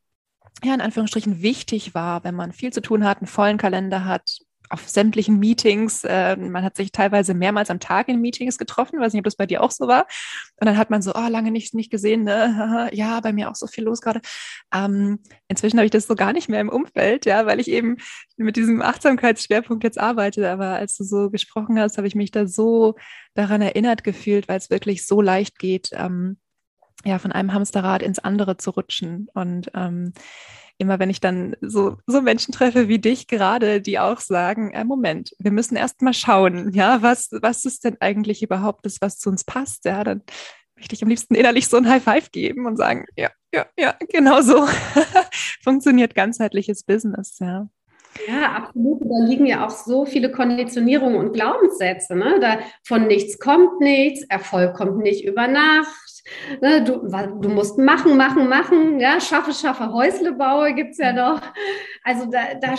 ja, 0.62 0.74
in 0.74 0.80
Anführungsstrichen 0.80 1.42
wichtig 1.42 1.94
war, 1.94 2.24
wenn 2.24 2.34
man 2.34 2.52
viel 2.52 2.72
zu 2.72 2.82
tun 2.82 3.04
hat, 3.04 3.18
einen 3.18 3.26
vollen 3.26 3.56
Kalender 3.56 4.04
hat, 4.04 4.40
auf 4.70 4.88
sämtlichen 4.88 5.38
Meetings. 5.38 6.04
Äh, 6.04 6.36
man 6.36 6.64
hat 6.64 6.76
sich 6.76 6.92
teilweise 6.92 7.34
mehrmals 7.34 7.70
am 7.70 7.80
Tag 7.80 8.08
in 8.08 8.20
Meetings 8.20 8.56
getroffen. 8.56 9.00
Weiß 9.00 9.12
nicht, 9.12 9.20
ob 9.20 9.24
das 9.24 9.36
bei 9.36 9.46
dir 9.46 9.62
auch 9.62 9.72
so 9.72 9.88
war. 9.88 10.06
Und 10.60 10.66
dann 10.66 10.78
hat 10.78 10.90
man 10.90 11.02
so, 11.02 11.12
oh, 11.14 11.28
lange 11.28 11.50
nicht, 11.50 11.74
nicht 11.74 11.90
gesehen. 11.90 12.24
Ne? 12.24 12.88
Ja, 12.92 13.20
bei 13.20 13.32
mir 13.32 13.50
auch 13.50 13.56
so 13.56 13.66
viel 13.66 13.84
los 13.84 14.00
gerade. 14.00 14.20
Ähm, 14.72 15.18
inzwischen 15.48 15.78
habe 15.78 15.86
ich 15.86 15.90
das 15.90 16.06
so 16.06 16.14
gar 16.14 16.32
nicht 16.32 16.48
mehr 16.48 16.60
im 16.60 16.68
Umfeld, 16.68 17.26
ja, 17.26 17.46
weil 17.46 17.60
ich 17.60 17.68
eben 17.68 17.96
mit 18.36 18.56
diesem 18.56 18.80
Achtsamkeitsschwerpunkt 18.80 19.84
jetzt 19.84 19.98
arbeite. 19.98 20.50
Aber 20.50 20.76
als 20.76 20.96
du 20.96 21.04
so 21.04 21.30
gesprochen 21.30 21.78
hast, 21.78 21.98
habe 21.98 22.06
ich 22.06 22.14
mich 22.14 22.30
da 22.30 22.46
so 22.46 22.94
daran 23.34 23.60
erinnert 23.60 24.04
gefühlt, 24.04 24.48
weil 24.48 24.58
es 24.58 24.70
wirklich 24.70 25.06
so 25.06 25.20
leicht 25.20 25.58
geht, 25.58 25.90
ähm, 25.92 26.38
ja, 27.04 27.18
von 27.18 27.32
einem 27.32 27.52
Hamsterrad 27.52 28.02
ins 28.02 28.18
andere 28.18 28.56
zu 28.56 28.70
rutschen. 28.70 29.28
Und 29.34 29.70
ähm, 29.74 30.12
immer 30.80 30.98
wenn 30.98 31.10
ich 31.10 31.20
dann 31.20 31.54
so, 31.60 31.98
so 32.06 32.22
Menschen 32.22 32.52
treffe 32.52 32.88
wie 32.88 32.98
dich 32.98 33.28
gerade, 33.28 33.80
die 33.80 33.98
auch 33.98 34.18
sagen, 34.18 34.72
äh, 34.72 34.84
Moment, 34.84 35.34
wir 35.38 35.52
müssen 35.52 35.76
erst 35.76 36.00
mal 36.02 36.14
schauen, 36.14 36.72
ja, 36.72 37.02
was, 37.02 37.28
was 37.42 37.64
ist 37.64 37.84
denn 37.84 37.98
eigentlich 38.00 38.42
überhaupt 38.42 38.86
das, 38.86 39.00
was 39.00 39.18
zu 39.18 39.28
uns 39.28 39.44
passt, 39.44 39.84
ja, 39.84 40.02
dann 40.02 40.22
möchte 40.76 40.94
ich 40.94 41.02
am 41.02 41.10
liebsten 41.10 41.34
innerlich 41.34 41.68
so 41.68 41.76
ein 41.76 41.88
High 41.88 42.02
Five 42.02 42.32
geben 42.32 42.66
und 42.66 42.78
sagen, 42.78 43.04
ja, 43.14 43.28
ja, 43.54 43.66
ja, 43.78 43.94
genau 44.08 44.40
so 44.40 44.66
funktioniert 45.62 46.14
ganzheitliches 46.14 46.84
Business, 46.84 47.38
ja. 47.40 47.68
Ja, 48.26 48.52
absolut. 48.52 49.02
Da 49.02 49.24
liegen 49.24 49.46
ja 49.46 49.64
auch 49.64 49.70
so 49.70 50.04
viele 50.04 50.32
Konditionierungen 50.32 51.16
und 51.16 51.32
Glaubenssätze. 51.32 52.16
Ne? 52.16 52.38
Da 52.40 52.58
von 52.84 53.06
nichts 53.06 53.38
kommt 53.38 53.80
nichts, 53.80 54.24
Erfolg 54.28 54.74
kommt 54.74 54.98
nicht 54.98 55.24
über 55.24 55.46
Nacht. 55.46 56.09
Ne? 56.60 56.82
Du, 56.84 57.08
du 57.40 57.48
musst 57.48 57.78
machen, 57.78 58.16
machen, 58.16 58.48
machen. 58.48 59.00
Ja, 59.00 59.20
schaffe, 59.20 59.52
schaffe, 59.52 59.92
Häusle 59.92 60.32
baue 60.32 60.74
gibt 60.74 60.92
es 60.92 60.98
ja 60.98 61.12
noch. 61.12 61.40
Also 62.04 62.26
da, 62.30 62.54
da 62.60 62.76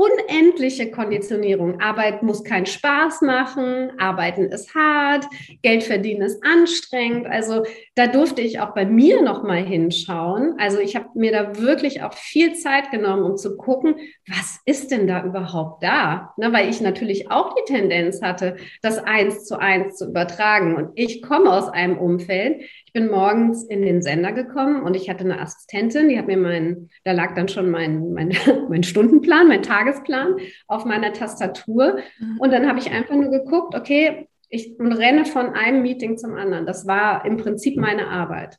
unendliche 0.00 0.90
Konditionierung. 0.90 1.78
Arbeit 1.80 2.22
muss 2.22 2.42
keinen 2.42 2.64
Spaß 2.64 3.20
machen, 3.20 3.92
arbeiten 3.98 4.46
ist 4.46 4.74
hart, 4.74 5.26
Geld 5.62 5.82
verdienen 5.82 6.22
ist 6.22 6.42
anstrengend. 6.42 7.26
Also 7.26 7.64
da 7.96 8.06
durfte 8.06 8.40
ich 8.40 8.60
auch 8.60 8.74
bei 8.74 8.86
mir 8.86 9.20
noch 9.20 9.42
mal 9.42 9.62
hinschauen. 9.62 10.54
Also 10.58 10.78
ich 10.78 10.96
habe 10.96 11.08
mir 11.14 11.32
da 11.32 11.58
wirklich 11.58 12.02
auch 12.02 12.14
viel 12.14 12.54
Zeit 12.54 12.90
genommen, 12.90 13.24
um 13.24 13.36
zu 13.36 13.58
gucken, 13.58 13.96
was 14.26 14.60
ist 14.64 14.90
denn 14.90 15.06
da 15.06 15.22
überhaupt 15.22 15.82
da? 15.82 16.32
Ne, 16.38 16.50
weil 16.50 16.70
ich 16.70 16.80
natürlich 16.80 17.30
auch 17.30 17.54
die 17.54 17.70
Tendenz 17.70 18.22
hatte, 18.22 18.56
das 18.80 18.98
eins 18.98 19.44
zu 19.44 19.58
eins 19.58 19.96
zu 19.96 20.08
übertragen. 20.08 20.76
Und 20.76 20.92
ich 20.94 21.20
komme 21.20 21.52
aus 21.52 21.68
einem 21.68 21.98
Umfeld. 21.98 22.62
Ich 22.90 22.92
bin 22.92 23.08
morgens 23.08 23.62
in 23.62 23.82
den 23.82 24.02
Sender 24.02 24.32
gekommen 24.32 24.82
und 24.82 24.96
ich 24.96 25.08
hatte 25.08 25.22
eine 25.22 25.40
Assistentin, 25.40 26.08
die 26.08 26.18
hat 26.18 26.26
mir 26.26 26.36
meinen, 26.36 26.90
da 27.04 27.12
lag 27.12 27.36
dann 27.36 27.46
schon 27.46 27.70
mein, 27.70 28.12
mein, 28.12 28.36
mein 28.68 28.82
Stundenplan, 28.82 29.46
mein 29.46 29.62
Tagesplan 29.62 30.38
auf 30.66 30.84
meiner 30.84 31.12
Tastatur. 31.12 32.00
Mhm. 32.18 32.40
Und 32.40 32.52
dann 32.52 32.66
habe 32.66 32.80
ich 32.80 32.90
einfach 32.90 33.14
nur 33.14 33.30
geguckt, 33.30 33.76
okay, 33.76 34.26
ich 34.48 34.74
renne 34.80 35.24
von 35.24 35.50
einem 35.50 35.82
Meeting 35.82 36.18
zum 36.18 36.34
anderen. 36.34 36.66
Das 36.66 36.84
war 36.88 37.24
im 37.24 37.36
Prinzip 37.36 37.76
meine 37.76 38.08
Arbeit. 38.08 38.56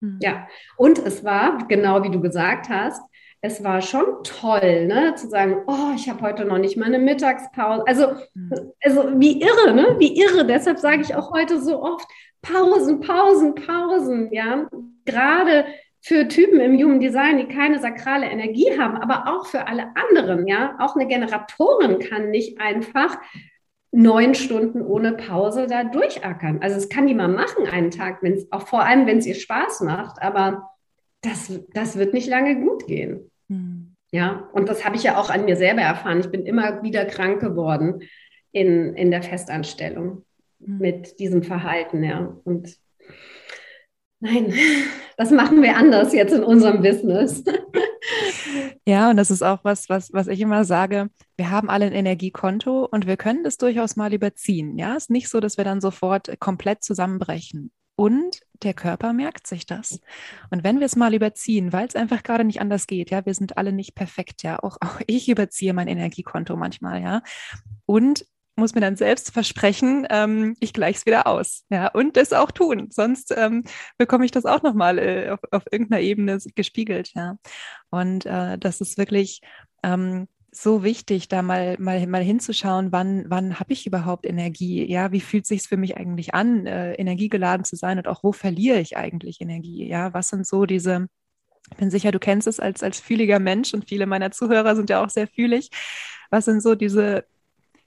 Mhm. 0.00 0.18
Ja, 0.20 0.48
und 0.76 0.98
es 0.98 1.24
war, 1.24 1.66
genau 1.66 2.04
wie 2.04 2.10
du 2.10 2.20
gesagt 2.20 2.68
hast, 2.68 3.00
es 3.40 3.64
war 3.64 3.80
schon 3.80 4.22
toll, 4.22 4.86
ne, 4.86 5.14
zu 5.16 5.30
sagen, 5.30 5.62
oh, 5.66 5.94
ich 5.96 6.10
habe 6.10 6.20
heute 6.20 6.44
noch 6.44 6.58
nicht 6.58 6.76
meine 6.76 6.98
Mittagspause. 6.98 7.84
Also, 7.86 8.08
mhm. 8.34 8.52
also 8.84 9.18
wie 9.18 9.40
irre, 9.40 9.72
ne? 9.72 9.96
Wie 9.98 10.20
irre. 10.20 10.46
Deshalb 10.46 10.78
sage 10.78 11.00
ich 11.00 11.14
auch 11.14 11.32
heute 11.32 11.58
so 11.58 11.82
oft 11.82 12.06
Pausen, 12.42 13.00
Pausen, 13.00 13.54
Pausen. 13.54 14.32
Ja, 14.32 14.68
gerade 15.04 15.64
für 16.00 16.26
Typen 16.26 16.60
im 16.60 16.76
Human 16.76 17.00
Design, 17.00 17.38
die 17.38 17.46
keine 17.46 17.78
sakrale 17.78 18.26
Energie 18.26 18.76
haben, 18.78 18.96
aber 18.96 19.32
auch 19.32 19.46
für 19.46 19.68
alle 19.68 19.92
anderen. 19.94 20.46
Ja, 20.46 20.76
auch 20.80 20.96
eine 20.96 21.06
Generatorin 21.06 22.00
kann 22.00 22.30
nicht 22.30 22.60
einfach 22.60 23.16
neun 23.92 24.34
Stunden 24.34 24.82
ohne 24.82 25.12
Pause 25.12 25.66
da 25.68 25.84
durchackern. 25.84 26.60
Also 26.60 26.76
es 26.76 26.88
kann 26.88 27.06
die 27.06 27.14
mal 27.14 27.28
machen 27.28 27.66
einen 27.68 27.90
Tag, 27.90 28.22
wenn 28.22 28.32
es 28.32 28.50
auch 28.50 28.66
vor 28.66 28.84
allem, 28.84 29.06
wenn 29.06 29.18
es 29.18 29.26
ihr 29.26 29.34
Spaß 29.34 29.82
macht, 29.82 30.20
aber 30.20 30.70
das, 31.20 31.52
das 31.72 31.96
wird 31.96 32.14
nicht 32.14 32.28
lange 32.28 32.58
gut 32.58 32.86
gehen. 32.86 33.30
Hm. 33.48 33.94
Ja, 34.10 34.48
und 34.52 34.68
das 34.68 34.84
habe 34.84 34.96
ich 34.96 35.04
ja 35.04 35.18
auch 35.18 35.30
an 35.30 35.44
mir 35.44 35.56
selber 35.56 35.82
erfahren. 35.82 36.20
Ich 36.20 36.30
bin 36.30 36.44
immer 36.44 36.82
wieder 36.82 37.04
krank 37.04 37.40
geworden 37.40 38.02
in, 38.50 38.94
in 38.94 39.10
der 39.10 39.22
Festanstellung. 39.22 40.24
Mit 40.66 41.18
diesem 41.18 41.42
Verhalten, 41.42 42.02
ja. 42.02 42.36
Und 42.44 42.76
nein, 44.20 44.52
das 45.16 45.30
machen 45.30 45.62
wir 45.62 45.76
anders 45.76 46.12
jetzt 46.12 46.32
in 46.32 46.44
unserem 46.44 46.82
Business. 46.82 47.44
Ja, 48.84 49.10
und 49.10 49.16
das 49.16 49.30
ist 49.30 49.42
auch 49.42 49.60
was, 49.62 49.88
was, 49.88 50.12
was 50.12 50.26
ich 50.26 50.40
immer 50.40 50.64
sage. 50.64 51.08
Wir 51.36 51.50
haben 51.50 51.70
alle 51.70 51.86
ein 51.86 51.92
Energiekonto 51.92 52.84
und 52.90 53.06
wir 53.06 53.16
können 53.16 53.44
das 53.44 53.56
durchaus 53.56 53.94
mal 53.94 54.12
überziehen. 54.12 54.76
Ja, 54.76 54.96
es 54.96 55.04
ist 55.04 55.10
nicht 55.10 55.28
so, 55.28 55.38
dass 55.38 55.56
wir 55.56 55.64
dann 55.64 55.80
sofort 55.80 56.40
komplett 56.40 56.82
zusammenbrechen. 56.82 57.70
Und 57.94 58.40
der 58.62 58.74
Körper 58.74 59.12
merkt 59.12 59.46
sich 59.46 59.66
das. 59.66 60.00
Und 60.50 60.64
wenn 60.64 60.80
wir 60.80 60.86
es 60.86 60.96
mal 60.96 61.14
überziehen, 61.14 61.72
weil 61.72 61.86
es 61.86 61.94
einfach 61.94 62.22
gerade 62.22 62.44
nicht 62.44 62.60
anders 62.60 62.86
geht, 62.86 63.10
ja, 63.10 63.24
wir 63.26 63.34
sind 63.34 63.56
alle 63.58 63.72
nicht 63.72 63.94
perfekt, 63.94 64.42
ja, 64.42 64.58
auch, 64.58 64.78
auch 64.80 65.00
ich 65.06 65.28
überziehe 65.28 65.74
mein 65.74 65.88
Energiekonto 65.88 66.56
manchmal, 66.56 67.02
ja. 67.02 67.22
Und 67.86 68.26
muss 68.56 68.74
mir 68.74 68.80
dann 68.80 68.96
selbst 68.96 69.32
versprechen, 69.32 70.06
ähm, 70.10 70.56
ich 70.60 70.72
gleiche 70.72 70.98
es 70.98 71.06
wieder 71.06 71.26
aus. 71.26 71.64
Ja, 71.70 71.88
und 71.88 72.16
das 72.16 72.32
auch 72.32 72.50
tun. 72.50 72.88
Sonst 72.90 73.34
ähm, 73.36 73.64
bekomme 73.98 74.24
ich 74.24 74.30
das 74.30 74.44
auch 74.44 74.62
nochmal 74.62 74.98
äh, 74.98 75.30
auf, 75.30 75.40
auf 75.50 75.62
irgendeiner 75.70 76.02
Ebene 76.02 76.38
gespiegelt. 76.54 77.12
Ja. 77.14 77.36
Und 77.90 78.26
äh, 78.26 78.58
das 78.58 78.80
ist 78.80 78.98
wirklich 78.98 79.40
ähm, 79.82 80.28
so 80.50 80.84
wichtig, 80.84 81.28
da 81.28 81.40
mal, 81.40 81.76
mal, 81.78 82.06
mal 82.06 82.22
hinzuschauen, 82.22 82.92
wann, 82.92 83.24
wann 83.28 83.58
habe 83.58 83.72
ich 83.72 83.86
überhaupt 83.86 84.26
Energie? 84.26 84.84
Ja, 84.84 85.10
wie 85.12 85.20
fühlt 85.20 85.46
sich 85.46 85.62
für 85.62 85.78
mich 85.78 85.96
eigentlich 85.96 86.34
an, 86.34 86.66
äh, 86.66 86.92
energiegeladen 86.94 87.64
zu 87.64 87.76
sein 87.76 87.96
und 87.98 88.06
auch 88.06 88.22
wo 88.22 88.32
verliere 88.32 88.80
ich 88.80 88.98
eigentlich 88.98 89.40
Energie? 89.40 89.88
Ja, 89.88 90.12
was 90.12 90.28
sind 90.28 90.46
so 90.46 90.66
diese 90.66 91.08
ich 91.70 91.76
bin 91.76 91.90
sicher, 91.90 92.10
du 92.12 92.18
kennst 92.18 92.48
es 92.48 92.60
als, 92.60 92.82
als 92.82 93.00
fühliger 93.00 93.38
Mensch 93.38 93.72
und 93.72 93.88
viele 93.88 94.06
meiner 94.06 94.30
Zuhörer 94.30 94.76
sind 94.76 94.90
ja 94.90 95.02
auch 95.02 95.08
sehr 95.08 95.26
fühlig. 95.26 95.70
Was 96.30 96.44
sind 96.44 96.60
so 96.60 96.74
diese 96.74 97.24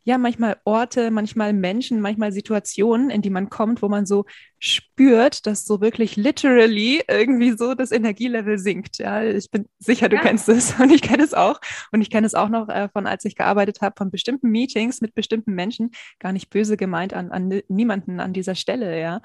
ja 0.05 0.19
manchmal 0.19 0.57
Orte, 0.63 1.09
manchmal 1.09 1.51
Menschen, 1.51 1.99
manchmal 1.99 2.31
Situationen, 2.31 3.09
in 3.09 3.23
die 3.23 3.31
man 3.31 3.49
kommt, 3.49 3.81
wo 3.81 3.89
man 3.89 4.05
so 4.05 4.25
spürt, 4.59 5.47
dass 5.47 5.65
so 5.65 5.81
wirklich 5.81 6.15
literally 6.15 7.03
irgendwie 7.07 7.57
so 7.57 7.73
das 7.73 7.91
Energielevel 7.91 8.59
sinkt. 8.59 8.99
Ja, 8.99 9.23
ich 9.23 9.49
bin 9.49 9.67
sicher, 9.79 10.07
du 10.07 10.15
ja. 10.15 10.21
kennst 10.21 10.47
es 10.47 10.73
und 10.79 10.91
ich 10.91 11.01
kenne 11.01 11.23
es 11.23 11.33
auch. 11.33 11.59
Und 11.91 12.01
ich 12.01 12.11
kenne 12.11 12.27
es 12.27 12.35
auch 12.35 12.49
noch 12.49 12.69
äh, 12.69 12.87
von, 12.89 13.07
als 13.07 13.25
ich 13.25 13.35
gearbeitet 13.35 13.81
habe, 13.81 13.95
von 13.97 14.11
bestimmten 14.11 14.49
Meetings 14.51 15.01
mit 15.01 15.15
bestimmten 15.15 15.53
Menschen, 15.53 15.91
gar 16.19 16.31
nicht 16.31 16.51
böse 16.51 16.77
gemeint 16.77 17.13
an, 17.13 17.31
an 17.31 17.61
niemanden 17.67 18.19
an 18.19 18.31
dieser 18.31 18.55
Stelle, 18.55 18.99
ja. 18.99 19.21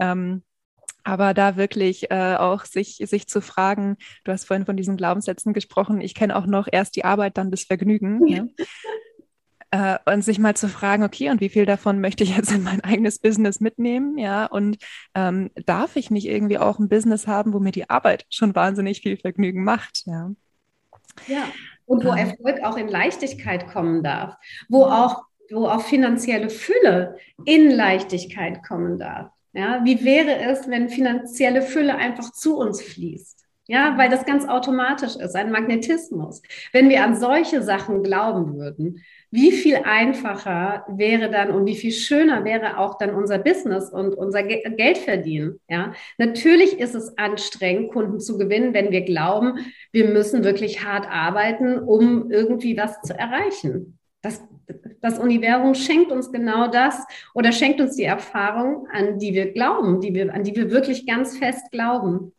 Ähm, 0.00 0.42
aber 1.04 1.34
da 1.34 1.56
wirklich 1.56 2.10
äh, 2.10 2.34
auch 2.34 2.64
sich, 2.64 2.96
sich 2.96 3.28
zu 3.28 3.40
fragen, 3.40 3.96
du 4.24 4.32
hast 4.32 4.44
vorhin 4.44 4.66
von 4.66 4.76
diesen 4.76 4.96
Glaubenssätzen 4.96 5.52
gesprochen, 5.52 6.00
ich 6.00 6.16
kenne 6.16 6.34
auch 6.34 6.46
noch 6.46 6.66
erst 6.70 6.96
die 6.96 7.04
Arbeit, 7.04 7.38
dann 7.38 7.52
das 7.52 7.62
Vergnügen. 7.62 8.26
Ja? 8.26 8.44
äh, 9.70 9.98
und 10.06 10.22
sich 10.22 10.38
mal 10.38 10.54
zu 10.54 10.68
fragen, 10.68 11.02
okay, 11.02 11.30
und 11.30 11.40
wie 11.40 11.48
viel 11.48 11.66
davon 11.66 12.00
möchte 12.00 12.24
ich 12.24 12.36
jetzt 12.36 12.52
in 12.52 12.62
mein 12.62 12.82
eigenes 12.82 13.18
Business 13.18 13.60
mitnehmen, 13.60 14.18
ja, 14.18 14.46
und 14.46 14.78
ähm, 15.14 15.50
darf 15.66 15.96
ich 15.96 16.10
nicht 16.10 16.26
irgendwie 16.26 16.58
auch 16.58 16.78
ein 16.78 16.88
Business 16.88 17.26
haben, 17.26 17.52
wo 17.52 17.60
mir 17.60 17.72
die 17.72 17.90
Arbeit 17.90 18.26
schon 18.30 18.54
wahnsinnig 18.54 19.02
viel 19.02 19.16
Vergnügen 19.16 19.64
macht, 19.64 20.02
ja. 20.06 20.30
Ja, 21.26 21.44
und 21.86 22.04
wo 22.04 22.12
ähm. 22.12 22.30
Erfolg 22.30 22.62
auch 22.62 22.76
in 22.76 22.88
Leichtigkeit 22.88 23.68
kommen 23.68 24.02
darf, 24.02 24.36
wo 24.68 24.84
auch, 24.84 25.24
wo 25.50 25.66
auch 25.66 25.82
finanzielle 25.82 26.50
Fülle 26.50 27.16
in 27.44 27.70
Leichtigkeit 27.70 28.62
kommen 28.62 28.98
darf. 28.98 29.30
Ja, 29.52 29.80
wie 29.84 30.04
wäre 30.04 30.36
es, 30.50 30.68
wenn 30.68 30.90
finanzielle 30.90 31.62
Fülle 31.62 31.96
einfach 31.96 32.30
zu 32.32 32.58
uns 32.58 32.82
fließt? 32.82 33.45
Ja, 33.68 33.98
weil 33.98 34.08
das 34.08 34.24
ganz 34.24 34.46
automatisch 34.46 35.16
ist, 35.16 35.34
ein 35.34 35.50
Magnetismus. 35.50 36.40
Wenn 36.72 36.88
wir 36.88 37.02
an 37.02 37.16
solche 37.16 37.62
Sachen 37.62 38.04
glauben 38.04 38.56
würden, 38.56 39.02
wie 39.32 39.50
viel 39.50 39.76
einfacher 39.84 40.84
wäre 40.88 41.30
dann 41.30 41.50
und 41.50 41.66
wie 41.66 41.74
viel 41.74 41.90
schöner 41.90 42.44
wäre 42.44 42.78
auch 42.78 42.96
dann 42.96 43.12
unser 43.12 43.38
Business 43.38 43.90
und 43.90 44.14
unser 44.14 44.44
Ge 44.44 44.62
Geld 44.76 44.98
verdienen. 44.98 45.58
Ja, 45.68 45.92
natürlich 46.16 46.78
ist 46.78 46.94
es 46.94 47.18
anstrengend, 47.18 47.92
Kunden 47.92 48.20
zu 48.20 48.38
gewinnen, 48.38 48.72
wenn 48.72 48.92
wir 48.92 49.02
glauben, 49.02 49.58
wir 49.90 50.06
müssen 50.06 50.44
wirklich 50.44 50.84
hart 50.84 51.06
arbeiten, 51.10 51.80
um 51.80 52.30
irgendwie 52.30 52.76
was 52.76 53.02
zu 53.02 53.18
erreichen. 53.18 53.98
Das, 54.22 54.42
das 55.02 55.18
Universum 55.18 55.74
schenkt 55.74 56.12
uns 56.12 56.30
genau 56.30 56.68
das 56.68 57.04
oder 57.34 57.52
schenkt 57.52 57.80
uns 57.80 57.96
die 57.96 58.04
Erfahrung, 58.04 58.86
an 58.92 59.18
die 59.18 59.34
wir 59.34 59.52
glauben, 59.52 60.00
die 60.00 60.14
wir, 60.14 60.32
an 60.32 60.44
die 60.44 60.54
wir 60.54 60.70
wirklich 60.70 61.06
ganz 61.06 61.36
fest 61.36 61.70
glauben. 61.72 62.32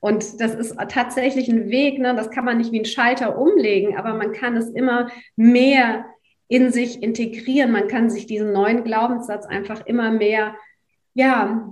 Und 0.00 0.40
das 0.40 0.54
ist 0.54 0.76
tatsächlich 0.88 1.48
ein 1.48 1.68
Weg, 1.68 1.98
ne? 1.98 2.14
das 2.14 2.30
kann 2.30 2.44
man 2.44 2.58
nicht 2.58 2.72
wie 2.72 2.80
ein 2.80 2.86
Schalter 2.86 3.38
umlegen, 3.38 3.98
aber 3.98 4.14
man 4.14 4.32
kann 4.32 4.56
es 4.56 4.70
immer 4.70 5.10
mehr 5.36 6.06
in 6.48 6.72
sich 6.72 7.02
integrieren. 7.02 7.70
Man 7.70 7.86
kann 7.86 8.10
sich 8.10 8.26
diesen 8.26 8.52
neuen 8.52 8.82
Glaubenssatz 8.82 9.46
einfach 9.46 9.86
immer 9.86 10.10
mehr, 10.10 10.54
ja, 11.14 11.70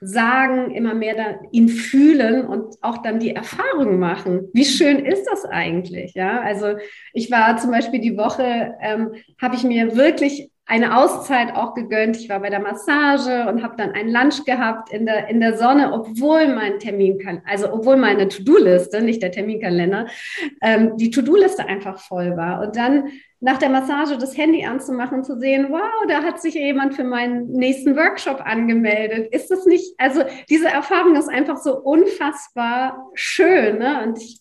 sagen, 0.00 0.70
immer 0.72 0.94
mehr 0.94 1.14
da, 1.14 1.40
ihn 1.50 1.68
fühlen 1.68 2.46
und 2.46 2.76
auch 2.82 2.98
dann 2.98 3.20
die 3.20 3.34
Erfahrung 3.34 3.98
machen. 3.98 4.48
Wie 4.52 4.64
schön 4.64 5.04
ist 5.04 5.24
das 5.24 5.44
eigentlich? 5.44 6.14
Ja, 6.14 6.40
also 6.40 6.76
ich 7.12 7.30
war 7.30 7.56
zum 7.56 7.70
Beispiel 7.70 8.00
die 8.00 8.16
Woche, 8.16 8.74
ähm, 8.80 9.14
habe 9.40 9.56
ich 9.56 9.64
mir 9.64 9.96
wirklich 9.96 10.50
eine 10.68 10.98
Auszeit 10.98 11.56
auch 11.56 11.74
gegönnt. 11.74 12.16
Ich 12.18 12.28
war 12.28 12.40
bei 12.40 12.50
der 12.50 12.60
Massage 12.60 13.48
und 13.48 13.62
habe 13.62 13.76
dann 13.78 13.92
ein 13.92 14.10
Lunch 14.10 14.44
gehabt 14.44 14.92
in 14.92 15.06
der, 15.06 15.28
in 15.28 15.40
der 15.40 15.56
Sonne, 15.56 15.92
obwohl 15.94 16.54
mein 16.54 16.78
Termin 16.78 17.18
kann, 17.18 17.40
also 17.46 17.72
obwohl 17.72 17.96
meine 17.96 18.28
To-Do-Liste, 18.28 19.00
nicht 19.00 19.22
der 19.22 19.32
Terminkalender, 19.32 20.06
ähm, 20.60 20.96
die 20.98 21.10
To-Do-Liste 21.10 21.66
einfach 21.66 21.98
voll 21.98 22.36
war. 22.36 22.60
Und 22.60 22.76
dann 22.76 23.08
nach 23.40 23.56
der 23.56 23.70
Massage 23.70 24.18
das 24.18 24.36
Handy 24.36 24.66
anzumachen 24.66 25.24
zu 25.24 25.38
sehen, 25.38 25.68
wow, 25.70 26.06
da 26.06 26.22
hat 26.22 26.40
sich 26.40 26.54
jemand 26.54 26.94
für 26.94 27.04
meinen 27.04 27.50
nächsten 27.52 27.96
Workshop 27.96 28.42
angemeldet. 28.44 29.32
Ist 29.32 29.50
das 29.50 29.64
nicht, 29.64 29.94
also 29.96 30.22
diese 30.50 30.68
Erfahrung 30.68 31.16
ist 31.16 31.30
einfach 31.30 31.56
so 31.56 31.78
unfassbar 31.78 33.08
schön. 33.14 33.78
Ne? 33.78 34.02
Und 34.04 34.18
ich 34.18 34.40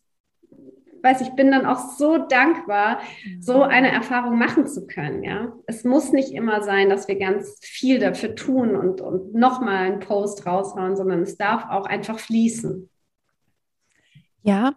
weiß, 1.02 1.22
ich 1.22 1.30
bin 1.32 1.52
dann 1.52 1.66
auch 1.66 1.80
so 1.98 2.18
dankbar, 2.18 3.00
so 3.40 3.64
eine 3.64 3.92
Erfahrung 3.92 4.38
machen 4.38 4.68
zu 4.68 4.88
können. 4.88 5.24
Ja, 5.24 5.54
es 5.66 5.84
muss 5.84 6.12
nicht 6.12 6.32
immer 6.32 6.64
sein, 6.64 6.90
dass 6.90 7.08
wir 7.08 7.18
ganz 7.18 7.60
viel 7.62 8.00
dafür 8.00 8.36
tun 8.36 8.76
und, 8.76 9.02
und 9.02 9.34
nochmal 9.34 9.86
einen 9.86 10.00
Post 10.00 10.46
raushauen, 10.46 10.96
sondern 10.96 11.22
es 11.22 11.38
darf 11.38 11.66
auch 11.70 11.86
einfach 11.86 12.20
fließen. 12.20 12.90
Ja, 14.42 14.74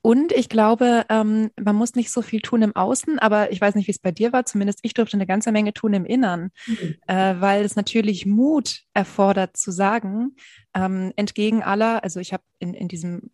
und 0.00 0.32
ich 0.32 0.48
glaube, 0.48 1.04
ähm, 1.08 1.50
man 1.60 1.74
muss 1.74 1.94
nicht 1.94 2.10
so 2.10 2.22
viel 2.22 2.40
tun 2.40 2.62
im 2.62 2.74
Außen, 2.74 3.18
aber 3.18 3.50
ich 3.50 3.60
weiß 3.60 3.74
nicht, 3.74 3.88
wie 3.88 3.92
es 3.92 3.98
bei 3.98 4.12
dir 4.12 4.32
war. 4.32 4.46
Zumindest 4.46 4.78
ich 4.82 4.94
durfte 4.94 5.16
eine 5.16 5.26
ganze 5.26 5.50
Menge 5.50 5.74
tun 5.74 5.92
im 5.92 6.06
Innern, 6.06 6.50
mhm. 6.66 6.94
äh, 7.08 7.34
weil 7.40 7.64
es 7.64 7.74
natürlich 7.74 8.24
Mut 8.24 8.84
erfordert 8.94 9.56
zu 9.56 9.72
sagen, 9.72 10.36
ähm, 10.72 11.12
entgegen 11.16 11.62
aller, 11.62 12.04
also 12.04 12.20
ich 12.20 12.32
habe 12.32 12.44
in, 12.60 12.74
in 12.74 12.88
diesem 12.88 13.30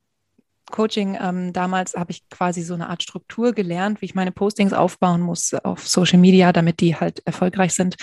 Coaching 0.70 1.16
ähm, 1.20 1.52
damals 1.52 1.94
habe 1.94 2.10
ich 2.10 2.28
quasi 2.30 2.62
so 2.62 2.74
eine 2.74 2.88
Art 2.88 3.02
Struktur 3.02 3.52
gelernt, 3.52 4.00
wie 4.00 4.06
ich 4.06 4.14
meine 4.14 4.32
Postings 4.32 4.72
aufbauen 4.72 5.20
muss 5.20 5.54
auf 5.54 5.86
Social 5.86 6.18
Media, 6.18 6.52
damit 6.52 6.80
die 6.80 6.96
halt 6.96 7.22
erfolgreich 7.26 7.74
sind. 7.74 7.96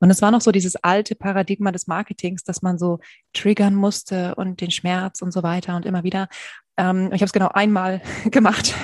Und 0.00 0.10
es 0.10 0.20
war 0.20 0.30
noch 0.30 0.40
so 0.40 0.50
dieses 0.50 0.76
alte 0.76 1.14
Paradigma 1.14 1.72
des 1.72 1.86
Marketings, 1.86 2.44
dass 2.44 2.62
man 2.62 2.78
so 2.78 2.98
triggern 3.32 3.74
musste 3.74 4.34
und 4.34 4.60
den 4.60 4.70
Schmerz 4.70 5.22
und 5.22 5.32
so 5.32 5.42
weiter 5.42 5.76
und 5.76 5.86
immer 5.86 6.02
wieder. 6.02 6.28
Ähm, 6.76 7.06
ich 7.06 7.20
habe 7.20 7.26
es 7.26 7.32
genau 7.32 7.48
einmal 7.48 8.02
gemacht. 8.30 8.74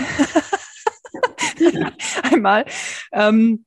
einmal. 2.22 2.64
Ähm, 3.12 3.64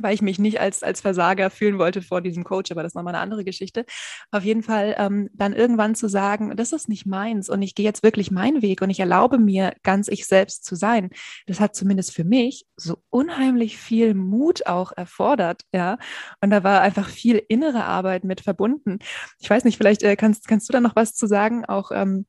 weil 0.00 0.14
ich 0.14 0.22
mich 0.22 0.38
nicht 0.38 0.60
als, 0.60 0.82
als 0.82 1.00
Versager 1.00 1.50
fühlen 1.50 1.78
wollte 1.78 2.02
vor 2.02 2.20
diesem 2.20 2.44
Coach, 2.44 2.70
aber 2.70 2.82
das 2.82 2.90
ist 2.90 2.96
nochmal 2.96 3.14
eine 3.14 3.22
andere 3.22 3.44
Geschichte. 3.44 3.84
Auf 4.30 4.44
jeden 4.44 4.62
Fall 4.62 4.94
ähm, 4.98 5.30
dann 5.34 5.52
irgendwann 5.52 5.94
zu 5.94 6.08
sagen, 6.08 6.56
das 6.56 6.72
ist 6.72 6.88
nicht 6.88 7.06
meins 7.06 7.48
und 7.48 7.62
ich 7.62 7.74
gehe 7.74 7.84
jetzt 7.84 8.02
wirklich 8.02 8.30
meinen 8.30 8.62
Weg 8.62 8.82
und 8.82 8.90
ich 8.90 9.00
erlaube 9.00 9.38
mir, 9.38 9.74
ganz 9.82 10.08
ich 10.08 10.26
selbst 10.26 10.64
zu 10.64 10.74
sein. 10.74 11.10
Das 11.46 11.60
hat 11.60 11.76
zumindest 11.76 12.12
für 12.12 12.24
mich 12.24 12.66
so 12.76 12.98
unheimlich 13.10 13.78
viel 13.78 14.14
Mut 14.14 14.66
auch 14.66 14.92
erfordert, 14.96 15.62
ja. 15.72 15.98
Und 16.40 16.50
da 16.50 16.64
war 16.64 16.80
einfach 16.80 17.08
viel 17.08 17.42
innere 17.48 17.84
Arbeit 17.84 18.24
mit 18.24 18.40
verbunden. 18.40 18.98
Ich 19.38 19.48
weiß 19.48 19.64
nicht, 19.64 19.76
vielleicht 19.76 20.02
äh, 20.02 20.16
kannst, 20.16 20.48
kannst 20.48 20.68
du 20.68 20.72
da 20.72 20.80
noch 20.80 20.96
was 20.96 21.14
zu 21.14 21.26
sagen, 21.26 21.64
auch 21.64 21.90
ähm, 21.92 22.26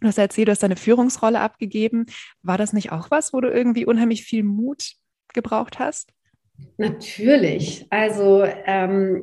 Du 0.00 0.08
hast 0.08 0.18
erzählt, 0.18 0.48
du 0.48 0.52
hast 0.52 0.62
deine 0.62 0.76
Führungsrolle 0.76 1.40
abgegeben. 1.40 2.06
War 2.42 2.58
das 2.58 2.72
nicht 2.72 2.92
auch 2.92 3.10
was, 3.10 3.32
wo 3.32 3.40
du 3.40 3.48
irgendwie 3.48 3.86
unheimlich 3.86 4.24
viel 4.24 4.42
Mut 4.42 4.96
gebraucht 5.32 5.78
hast? 5.78 6.10
Natürlich. 6.76 7.86
Also 7.90 8.44
ähm, 8.44 9.22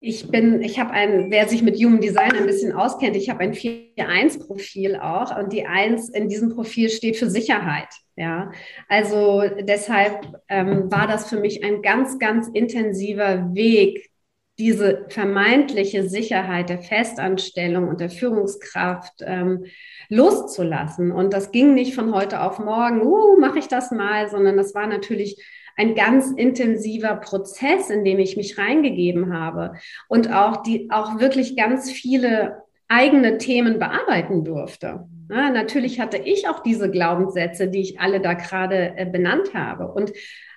ich 0.00 0.30
bin, 0.30 0.62
ich 0.62 0.78
habe 0.78 0.90
ein, 0.92 1.30
wer 1.30 1.48
sich 1.48 1.62
mit 1.62 1.76
Human 1.76 2.00
Design 2.00 2.32
ein 2.32 2.46
bisschen 2.46 2.72
auskennt, 2.72 3.16
ich 3.16 3.30
habe 3.30 3.40
ein 3.40 3.52
4-1-Profil 3.52 4.96
auch 4.96 5.36
und 5.36 5.52
die 5.52 5.66
1 5.66 6.10
in 6.10 6.28
diesem 6.28 6.50
Profil 6.50 6.88
steht 6.88 7.16
für 7.16 7.28
Sicherheit. 7.28 7.88
Ja, 8.14 8.50
also 8.88 9.42
deshalb 9.60 10.40
ähm, 10.48 10.90
war 10.90 11.06
das 11.06 11.28
für 11.28 11.38
mich 11.38 11.64
ein 11.64 11.82
ganz, 11.82 12.18
ganz 12.18 12.48
intensiver 12.48 13.54
Weg, 13.54 14.10
diese 14.58 15.06
vermeintliche 15.08 16.08
Sicherheit 16.08 16.68
der 16.68 16.80
Festanstellung 16.80 17.86
und 17.86 18.00
der 18.00 18.10
Führungskraft 18.10 19.22
ähm, 19.24 19.66
loszulassen. 20.08 21.12
Und 21.12 21.32
das 21.32 21.52
ging 21.52 21.74
nicht 21.74 21.94
von 21.94 22.12
heute 22.12 22.40
auf 22.42 22.58
morgen, 22.58 23.02
uh, 23.02 23.38
mache 23.38 23.60
ich 23.60 23.68
das 23.68 23.92
mal, 23.92 24.28
sondern 24.28 24.56
das 24.56 24.74
war 24.74 24.88
natürlich 24.88 25.40
ein 25.78 25.94
ganz 25.94 26.32
intensiver 26.32 27.14
Prozess, 27.14 27.88
in 27.88 28.04
dem 28.04 28.18
ich 28.18 28.36
mich 28.36 28.58
reingegeben 28.58 29.32
habe 29.32 29.74
und 30.08 30.30
auch 30.32 30.62
die 30.62 30.90
auch 30.90 31.20
wirklich 31.20 31.56
ganz 31.56 31.90
viele 31.90 32.64
eigene 32.88 33.38
Themen 33.38 33.78
bearbeiten 33.78 34.44
durfte. 34.44 35.06
Ja, 35.30 35.50
natürlich 35.50 36.00
hatte 36.00 36.16
ich 36.16 36.48
auch 36.48 36.60
diese 36.60 36.90
Glaubenssätze, 36.90 37.68
die 37.68 37.80
ich 37.80 38.00
alle 38.00 38.20
da 38.20 38.34
gerade 38.34 38.94
äh, 38.96 39.06
benannt 39.06 39.54
habe. 39.54 39.92
Und 39.92 40.12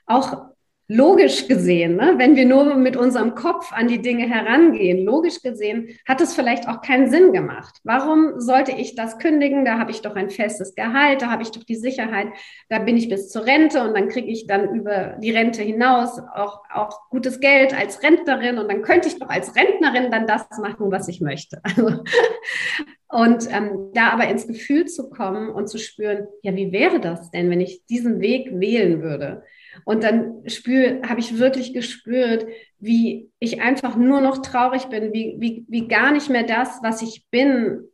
auch 0.08 0.51
logisch 0.94 1.48
gesehen, 1.48 1.96
ne, 1.96 2.16
wenn 2.18 2.36
wir 2.36 2.46
nur 2.46 2.76
mit 2.76 2.98
unserem 2.98 3.34
Kopf 3.34 3.72
an 3.72 3.88
die 3.88 4.02
Dinge 4.02 4.28
herangehen, 4.28 5.06
logisch 5.06 5.42
gesehen, 5.42 5.88
hat 6.06 6.20
es 6.20 6.34
vielleicht 6.34 6.68
auch 6.68 6.82
keinen 6.82 7.10
Sinn 7.10 7.32
gemacht. 7.32 7.80
Warum 7.86 8.42
sollte 8.42 8.74
ich 8.74 8.96
das 8.96 9.18
kündigen? 9.18 9.64
Da 9.64 9.80
habe 9.80 9.92
ich 9.92 10.02
doch 10.02 10.16
ein 10.16 10.30
festes 10.30 10.76
Gehalt, 10.76 11.22
da 11.22 11.32
habe 11.32 11.44
ich 11.44 11.52
doch 11.52 11.64
die 11.64 11.78
Sicherheit, 11.78 12.28
da 12.68 12.80
bin 12.80 12.98
ich 12.98 13.08
bis 13.08 13.30
zur 13.30 13.46
Rente 13.46 13.82
und 13.82 13.96
dann 13.96 14.10
kriege 14.10 14.28
ich 14.28 14.48
dann 14.48 14.76
über 14.76 15.16
die 15.22 15.32
Rente 15.32 15.62
hinaus 15.62 16.20
auch, 16.20 16.64
auch 16.74 17.10
gutes 17.10 17.40
Geld 17.40 17.74
als 17.74 18.04
Rentnerin 18.04 18.58
und 18.58 18.70
dann 18.70 18.82
könnte 18.82 19.08
ich 19.08 19.18
doch 19.18 19.30
als 19.30 19.56
Rentnerin 19.56 20.12
dann 20.12 20.28
das 20.28 20.46
machen, 20.62 20.92
was 20.92 21.08
ich 21.08 21.22
möchte. 21.22 21.62
Also, 21.72 22.04
und 23.08 23.50
ähm, 23.52 23.92
da 23.94 24.10
aber 24.12 24.28
ins 24.28 24.48
Gefühl 24.48 24.86
zu 24.86 25.10
kommen 25.10 25.50
und 25.50 25.68
zu 25.68 25.78
spüren, 25.78 26.28
ja, 26.44 26.56
wie 26.56 26.72
wäre 26.72 27.00
das 27.00 27.32
denn, 27.32 27.50
wenn 27.50 27.62
ich 27.62 27.86
diesen 27.86 28.20
Weg 28.22 28.50
wählen 28.54 29.02
würde? 29.02 29.44
Und 29.86 30.04
dann 30.04 30.44
habe 31.08 31.20
ich 31.20 31.38
wirklich 31.38 31.74
gespürt, 31.74 32.46
wie 32.80 33.30
ich 33.40 33.62
einfach 33.62 33.96
nur 33.96 34.22
noch 34.22 34.40
traurig 34.40 34.86
bin, 34.86 35.14
wie, 35.14 35.36
wie, 35.40 35.66
wie 35.68 35.88
gar 35.88 36.12
nicht 36.12 36.30
mehr 36.30 36.44
das, 36.44 36.80
was 36.82 37.02
ich 37.02 37.26
bin, 37.30 37.88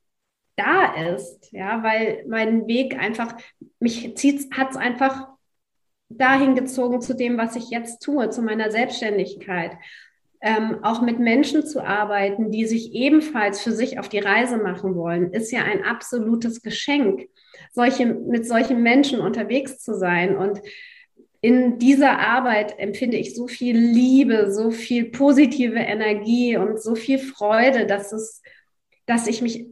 da 0.55 0.93
ist. 1.13 1.51
Ja, 1.51 1.83
weil 1.83 2.25
mein 2.27 2.67
Weg 2.67 2.97
einfach, 2.99 3.37
mich 3.79 4.15
hat 4.51 4.71
es 4.71 4.77
einfach 4.77 5.27
dahin 6.09 6.55
gezogen 6.55 7.01
zu 7.01 7.15
dem, 7.15 7.37
was 7.37 7.55
ich 7.55 7.69
jetzt 7.69 7.99
tue, 7.99 8.29
zu 8.29 8.41
meiner 8.41 8.71
Selbstständigkeit. 8.71 9.77
Ähm, 10.39 10.83
auch 10.83 11.01
mit 11.01 11.19
Menschen 11.19 11.65
zu 11.65 11.83
arbeiten, 11.83 12.51
die 12.51 12.65
sich 12.65 12.93
ebenfalls 12.93 13.61
für 13.61 13.71
sich 13.71 13.99
auf 13.99 14.07
die 14.07 14.19
Reise 14.19 14.57
machen 14.57 14.95
wollen, 14.95 15.33
ist 15.33 15.51
ja 15.51 15.63
ein 15.63 15.83
absolutes 15.83 16.61
Geschenk, 16.61 17.27
solche, 17.71 18.05
mit 18.05 18.47
solchen 18.47 18.83
Menschen 18.83 19.19
unterwegs 19.19 19.79
zu 19.79 19.95
sein. 19.95 20.37
Und 20.37 20.61
in 21.41 21.77
dieser 21.79 22.19
Arbeit 22.19 22.79
empfinde 22.79 23.17
ich 23.17 23.35
so 23.35 23.47
viel 23.47 23.77
Liebe, 23.77 24.51
so 24.51 24.71
viel 24.71 25.05
positive 25.05 25.79
Energie 25.79 26.57
und 26.57 26.81
so 26.81 26.95
viel 26.95 27.19
Freude, 27.19 27.85
dass 27.85 28.11
es, 28.11 28.41
dass 29.05 29.27
ich 29.27 29.41
mich 29.41 29.67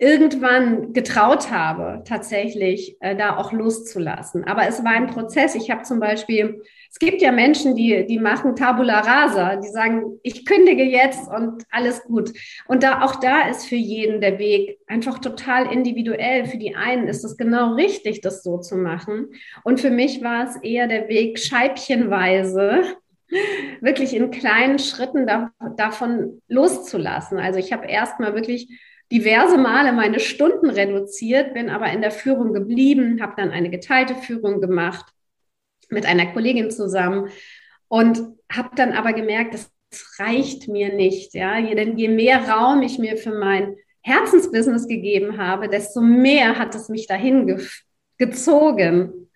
irgendwann 0.00 0.94
getraut 0.94 1.50
habe, 1.50 2.02
tatsächlich 2.06 2.96
äh, 3.00 3.14
da 3.14 3.36
auch 3.36 3.52
loszulassen. 3.52 4.44
Aber 4.44 4.66
es 4.66 4.82
war 4.82 4.92
ein 4.92 5.08
Prozess. 5.08 5.54
Ich 5.54 5.70
habe 5.70 5.82
zum 5.82 6.00
Beispiel, 6.00 6.62
es 6.90 6.98
gibt 6.98 7.20
ja 7.20 7.32
Menschen, 7.32 7.76
die, 7.76 8.06
die 8.06 8.18
machen 8.18 8.56
Tabula 8.56 9.00
Rasa, 9.00 9.56
die 9.56 9.68
sagen, 9.68 10.18
ich 10.22 10.46
kündige 10.46 10.84
jetzt 10.84 11.28
und 11.28 11.64
alles 11.70 12.02
gut. 12.04 12.32
Und 12.66 12.82
da 12.82 13.02
auch 13.02 13.16
da 13.16 13.48
ist 13.48 13.66
für 13.66 13.76
jeden 13.76 14.22
der 14.22 14.38
Weg 14.38 14.78
einfach 14.86 15.18
total 15.18 15.70
individuell. 15.70 16.46
Für 16.46 16.56
die 16.56 16.74
einen 16.74 17.06
ist 17.06 17.22
es 17.22 17.36
genau 17.36 17.74
richtig, 17.74 18.22
das 18.22 18.42
so 18.42 18.56
zu 18.56 18.76
machen. 18.76 19.28
Und 19.64 19.80
für 19.80 19.90
mich 19.90 20.22
war 20.22 20.48
es 20.48 20.56
eher 20.62 20.88
der 20.88 21.10
Weg 21.10 21.38
scheibchenweise 21.38 22.84
wirklich 23.80 24.14
in 24.16 24.30
kleinen 24.30 24.78
Schritten 24.78 25.26
da, 25.26 25.52
davon 25.76 26.40
loszulassen. 26.48 27.38
Also 27.38 27.58
ich 27.58 27.72
habe 27.72 27.86
erstmal 27.86 28.34
wirklich 28.34 28.68
diverse 29.10 29.58
Male 29.58 29.92
meine 29.92 30.20
Stunden 30.20 30.70
reduziert, 30.70 31.54
bin 31.54 31.68
aber 31.68 31.90
in 31.92 32.00
der 32.00 32.10
Führung 32.10 32.52
geblieben, 32.52 33.20
habe 33.20 33.34
dann 33.36 33.50
eine 33.50 33.70
geteilte 33.70 34.14
Führung 34.14 34.60
gemacht 34.60 35.06
mit 35.88 36.06
einer 36.06 36.32
Kollegin 36.32 36.70
zusammen 36.70 37.28
und 37.88 38.22
habe 38.50 38.70
dann 38.76 38.92
aber 38.92 39.12
gemerkt, 39.12 39.54
das 39.54 39.72
reicht 40.18 40.68
mir 40.68 40.94
nicht. 40.94 41.34
Ja? 41.34 41.60
Denn 41.60 41.96
je 41.98 42.08
mehr 42.08 42.48
Raum 42.48 42.82
ich 42.82 42.98
mir 42.98 43.16
für 43.16 43.36
mein 43.36 43.76
Herzensbusiness 44.02 44.86
gegeben 44.86 45.36
habe, 45.38 45.68
desto 45.68 46.00
mehr 46.00 46.58
hat 46.58 46.74
es 46.74 46.88
mich 46.88 47.06
dahin 47.06 47.46
ge 47.46 47.66
gezogen. 48.18 49.30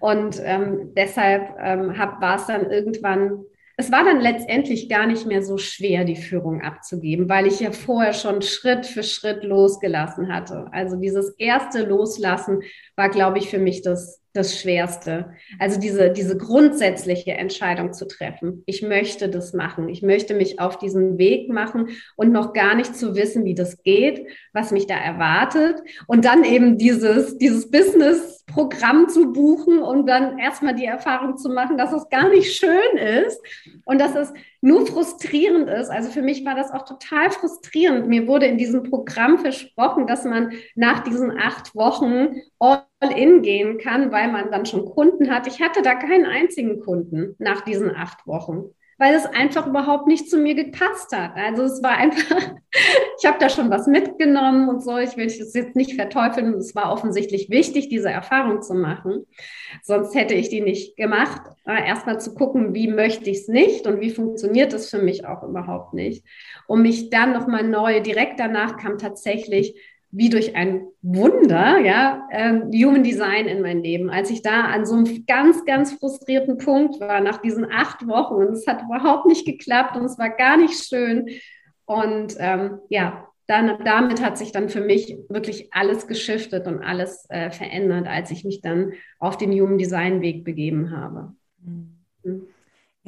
Und 0.00 0.40
ähm, 0.44 0.92
deshalb 0.94 1.56
ähm, 1.58 1.96
war 1.96 2.36
es 2.36 2.46
dann 2.46 2.70
irgendwann 2.70 3.44
es 3.80 3.92
war 3.92 4.04
dann 4.04 4.20
letztendlich 4.20 4.88
gar 4.88 5.06
nicht 5.06 5.24
mehr 5.24 5.40
so 5.40 5.56
schwer, 5.56 6.04
die 6.04 6.16
Führung 6.16 6.62
abzugeben, 6.62 7.28
weil 7.28 7.46
ich 7.46 7.60
ja 7.60 7.70
vorher 7.70 8.12
schon 8.12 8.42
Schritt 8.42 8.86
für 8.86 9.04
Schritt 9.04 9.44
losgelassen 9.44 10.32
hatte. 10.32 10.66
Also 10.72 10.96
dieses 10.96 11.30
erste 11.38 11.84
Loslassen 11.84 12.62
war, 12.98 13.08
glaube 13.08 13.38
ich, 13.38 13.48
für 13.48 13.58
mich 13.58 13.80
das 13.80 14.20
das 14.38 14.60
Schwerste. 14.60 15.32
Also 15.58 15.80
diese, 15.80 16.10
diese 16.10 16.36
grundsätzliche 16.36 17.32
Entscheidung 17.32 17.92
zu 17.92 18.06
treffen. 18.06 18.62
Ich 18.66 18.82
möchte 18.82 19.28
das 19.28 19.52
machen. 19.52 19.88
Ich 19.88 20.02
möchte 20.02 20.34
mich 20.34 20.60
auf 20.60 20.78
diesen 20.78 21.18
Weg 21.18 21.50
machen 21.50 21.88
und 22.16 22.30
noch 22.30 22.52
gar 22.52 22.74
nicht 22.74 22.94
zu 22.94 23.16
wissen, 23.16 23.44
wie 23.44 23.54
das 23.54 23.82
geht, 23.82 24.26
was 24.52 24.70
mich 24.70 24.86
da 24.86 24.94
erwartet. 24.94 25.82
Und 26.06 26.24
dann 26.24 26.44
eben 26.44 26.78
dieses, 26.78 27.38
dieses 27.38 27.70
Business-Programm 27.70 29.08
zu 29.08 29.32
buchen 29.32 29.80
und 29.80 30.06
dann 30.06 30.38
erstmal 30.38 30.74
die 30.74 30.86
Erfahrung 30.86 31.36
zu 31.36 31.48
machen, 31.48 31.78
dass 31.78 31.92
es 31.92 32.08
gar 32.08 32.28
nicht 32.28 32.54
schön 32.54 32.96
ist 32.96 33.40
und 33.84 34.00
dass 34.00 34.14
es 34.14 34.32
nur 34.60 34.86
frustrierend 34.86 35.68
ist. 35.70 35.88
Also 35.88 36.10
für 36.10 36.22
mich 36.22 36.44
war 36.44 36.54
das 36.54 36.72
auch 36.72 36.84
total 36.84 37.30
frustrierend. 37.30 38.08
Mir 38.08 38.26
wurde 38.26 38.46
in 38.46 38.58
diesem 38.58 38.82
Programm 38.82 39.38
versprochen, 39.38 40.06
dass 40.06 40.24
man 40.24 40.52
nach 40.74 41.04
diesen 41.04 41.38
acht 41.38 41.74
Wochen 41.74 42.40
all 42.58 42.84
in 43.14 43.42
gehen 43.42 43.78
kann, 43.78 44.10
weil 44.12 44.30
man 44.30 44.50
dann 44.50 44.66
schon 44.66 44.84
Kunden 44.84 45.30
hat. 45.30 45.46
Ich 45.46 45.60
hatte 45.60 45.82
da 45.82 45.94
keinen 45.94 46.26
einzigen 46.26 46.80
Kunden 46.80 47.34
nach 47.38 47.60
diesen 47.62 47.94
acht 47.94 48.26
Wochen 48.26 48.70
weil 48.98 49.14
es 49.14 49.26
einfach 49.26 49.66
überhaupt 49.68 50.08
nicht 50.08 50.28
zu 50.28 50.38
mir 50.38 50.56
gepasst 50.56 51.16
hat. 51.16 51.36
Also 51.36 51.62
es 51.62 51.82
war 51.82 51.96
einfach, 51.96 52.36
ich 53.18 53.26
habe 53.26 53.38
da 53.38 53.48
schon 53.48 53.70
was 53.70 53.86
mitgenommen 53.86 54.68
und 54.68 54.82
so. 54.82 54.98
Ich 54.98 55.16
will 55.16 55.26
es 55.26 55.54
jetzt 55.54 55.76
nicht 55.76 55.94
verteufeln. 55.94 56.54
Es 56.54 56.74
war 56.74 56.92
offensichtlich 56.92 57.48
wichtig, 57.48 57.88
diese 57.88 58.10
Erfahrung 58.10 58.60
zu 58.60 58.74
machen. 58.74 59.24
Sonst 59.84 60.16
hätte 60.16 60.34
ich 60.34 60.48
die 60.48 60.60
nicht 60.60 60.96
gemacht. 60.96 61.42
Erstmal 61.64 62.20
zu 62.20 62.34
gucken, 62.34 62.74
wie 62.74 62.88
möchte 62.88 63.30
ich 63.30 63.38
es 63.38 63.48
nicht 63.48 63.86
und 63.86 64.00
wie 64.00 64.10
funktioniert 64.10 64.72
es 64.72 64.90
für 64.90 65.00
mich 65.00 65.24
auch 65.26 65.44
überhaupt 65.44 65.94
nicht. 65.94 66.26
Um 66.66 66.82
mich 66.82 67.08
dann 67.08 67.32
nochmal 67.32 67.62
neu, 67.62 68.00
direkt 68.00 68.40
danach 68.40 68.76
kam 68.78 68.98
tatsächlich 68.98 69.80
wie 70.10 70.30
durch 70.30 70.56
ein 70.56 70.86
Wunder, 71.02 71.78
ja, 71.78 72.26
äh, 72.30 72.60
Human 72.84 73.02
Design 73.02 73.46
in 73.46 73.60
mein 73.60 73.82
Leben. 73.82 74.10
Als 74.10 74.30
ich 74.30 74.42
da 74.42 74.62
an 74.62 74.86
so 74.86 74.94
einem 74.94 75.26
ganz, 75.26 75.64
ganz 75.64 75.92
frustrierten 75.92 76.58
Punkt 76.58 76.98
war, 77.00 77.20
nach 77.20 77.38
diesen 77.38 77.70
acht 77.70 78.06
Wochen, 78.06 78.34
und 78.34 78.52
es 78.52 78.66
hat 78.66 78.82
überhaupt 78.82 79.26
nicht 79.26 79.44
geklappt 79.44 79.96
und 79.96 80.04
es 80.04 80.18
war 80.18 80.30
gar 80.30 80.56
nicht 80.56 80.82
schön. 80.82 81.28
Und 81.84 82.36
ähm, 82.38 82.78
ja, 82.88 83.28
dann, 83.46 83.82
damit 83.84 84.22
hat 84.22 84.38
sich 84.38 84.52
dann 84.52 84.68
für 84.68 84.82
mich 84.82 85.16
wirklich 85.28 85.72
alles 85.72 86.06
geschiftet 86.06 86.66
und 86.66 86.82
alles 86.82 87.26
äh, 87.30 87.50
verändert, 87.50 88.06
als 88.06 88.30
ich 88.30 88.44
mich 88.44 88.60
dann 88.60 88.92
auf 89.18 89.36
den 89.36 89.52
Human 89.52 89.78
Design 89.78 90.20
Weg 90.20 90.44
begeben 90.44 90.90
habe. 90.90 91.34
Mhm. 91.62 92.46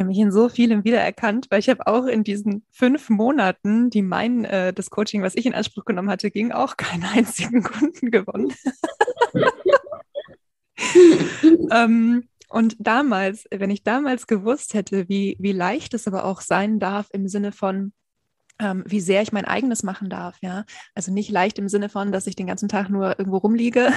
Ich 0.01 0.03
habe 0.03 0.13
mich 0.13 0.19
in 0.19 0.33
so 0.33 0.49
vielem 0.49 0.83
wiedererkannt, 0.83 1.49
weil 1.51 1.59
ich 1.59 1.69
habe 1.69 1.87
auch 1.87 2.07
in 2.07 2.25
diesen 2.25 2.65
fünf 2.71 3.11
Monaten, 3.11 3.91
die 3.91 4.01
mein, 4.01 4.47
äh, 4.47 4.73
das 4.73 4.89
Coaching, 4.89 5.21
was 5.21 5.37
ich 5.37 5.45
in 5.45 5.53
Anspruch 5.53 5.85
genommen 5.85 6.09
hatte, 6.09 6.31
ging, 6.31 6.53
auch 6.53 6.79
keinen 6.79 7.05
einzigen 7.15 7.63
Kunden 7.63 8.11
gewonnen. 8.11 8.51
ähm, 11.71 12.27
und 12.49 12.77
damals, 12.79 13.45
wenn 13.51 13.69
ich 13.69 13.83
damals 13.83 14.27
gewusst 14.27 14.73
hätte, 14.73 15.07
wie, 15.11 15.37
wie 15.39 15.53
leicht 15.53 15.93
es 15.93 16.09
aber 16.09 16.25
auch 16.25 16.41
sein 16.41 16.79
darf 16.79 17.09
im 17.13 17.29
Sinne 17.29 17.53
von, 17.53 17.93
ähm, 18.61 18.85
wie 18.87 19.01
sehr 19.01 19.23
ich 19.23 19.33
mein 19.33 19.45
eigenes 19.45 19.83
machen 19.83 20.11
darf, 20.11 20.37
ja. 20.43 20.65
Also 20.95 21.13
nicht 21.13 21.31
leicht 21.31 21.59
im 21.59 21.69
Sinne 21.69 21.89
von, 21.89 22.13
dass 22.13 22.27
ich 22.27 22.37
den 22.37 22.47
ganzen 22.47 22.69
Tag 22.69 22.91
nur 22.91 23.19
irgendwo 23.19 23.39
rumliege 23.39 23.91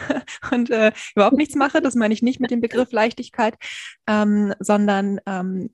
und 0.50 0.70
äh, 0.70 0.92
überhaupt 1.14 1.36
nichts 1.36 1.54
mache. 1.54 1.80
Das 1.80 1.94
meine 1.94 2.12
ich 2.12 2.22
nicht 2.22 2.40
mit 2.40 2.50
dem 2.50 2.60
Begriff 2.60 2.92
Leichtigkeit, 2.92 3.56
ähm, 4.06 4.54
sondern 4.58 5.20
ähm, 5.26 5.70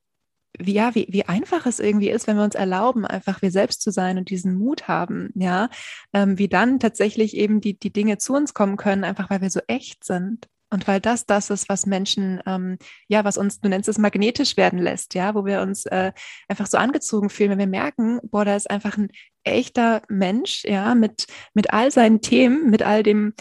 wie, 0.59 0.75
ja, 0.75 0.95
wie, 0.95 1.07
wie 1.11 1.25
einfach 1.25 1.67
es 1.67 1.81
irgendwie 1.81 2.11
ist, 2.11 2.27
wenn 2.27 2.37
wir 2.37 2.45
uns 2.45 2.55
erlauben, 2.55 3.05
einfach 3.05 3.43
wir 3.43 3.51
selbst 3.51 3.83
zu 3.83 3.91
sein 3.91 4.19
und 4.19 4.31
diesen 4.31 4.55
Mut 4.57 4.87
haben, 4.87 5.31
ja, 5.35 5.69
ähm, 6.13 6.39
wie 6.39 6.49
dann 6.49 6.79
tatsächlich 6.79 7.37
eben 7.37 7.61
die, 7.61 7.79
die 7.79 7.93
Dinge 7.93 8.19
zu 8.19 8.35
uns 8.35 8.55
kommen 8.55 8.77
können, 8.77 9.05
einfach 9.05 9.31
weil 9.31 9.41
wir 9.41 9.51
so 9.51 9.61
echt 9.67 10.05
sind. 10.05 10.49
Und 10.75 10.89
weil 10.89 11.01
das 11.01 11.25
das 11.25 11.51
ist, 11.51 11.69
was 11.69 11.87
Menschen, 11.87 12.43
ähm, 12.47 12.79
ja, 13.07 13.25
was 13.25 13.39
uns, 13.39 13.61
du 13.61 13.69
nennst 13.69 13.89
es 13.89 13.97
magnetisch 13.97 14.57
werden 14.57 14.81
lässt, 14.81 15.15
ja, 15.15 15.37
wo 15.37 15.45
wir 15.45 15.61
uns 15.61 15.87
äh, 15.87 16.11
einfach 16.49 16.67
so 16.67 16.79
angezogen 16.79 17.31
fühlen, 17.31 17.51
wenn 17.51 17.61
wir 17.61 17.69
merken, 17.69 18.19
boah, 18.25 18.45
da 18.45 18.57
ist 18.57 18.69
einfach 18.69 18.99
ein 18.99 19.13
echter 19.45 20.03
Mensch, 20.09 20.65
ja, 20.65 20.97
mit, 20.97 21.29
mit 21.55 21.73
all 21.73 21.93
seinen 21.93 22.23
Themen, 22.23 22.71
mit 22.71 22.83
all 22.83 23.05
dem, 23.05 23.35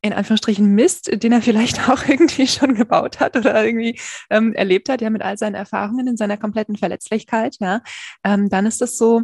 in 0.00 0.12
Anführungsstrichen 0.12 0.74
Mist, 0.74 1.08
den 1.22 1.30
er 1.30 1.40
vielleicht 1.40 1.88
auch 1.88 2.04
irgendwie 2.08 2.48
schon 2.48 2.74
gebaut 2.74 3.20
hat 3.20 3.36
oder 3.36 3.64
irgendwie 3.64 4.00
ähm, 4.28 4.52
erlebt 4.52 4.88
hat, 4.88 5.02
ja, 5.02 5.10
mit 5.10 5.22
all 5.22 5.38
seinen 5.38 5.54
Erfahrungen 5.54 6.08
in 6.08 6.16
seiner 6.16 6.36
kompletten 6.36 6.76
Verletzlichkeit, 6.76 7.58
ja, 7.60 7.80
ähm, 8.24 8.48
dann 8.48 8.66
ist 8.66 8.80
das 8.80 8.98
so, 8.98 9.22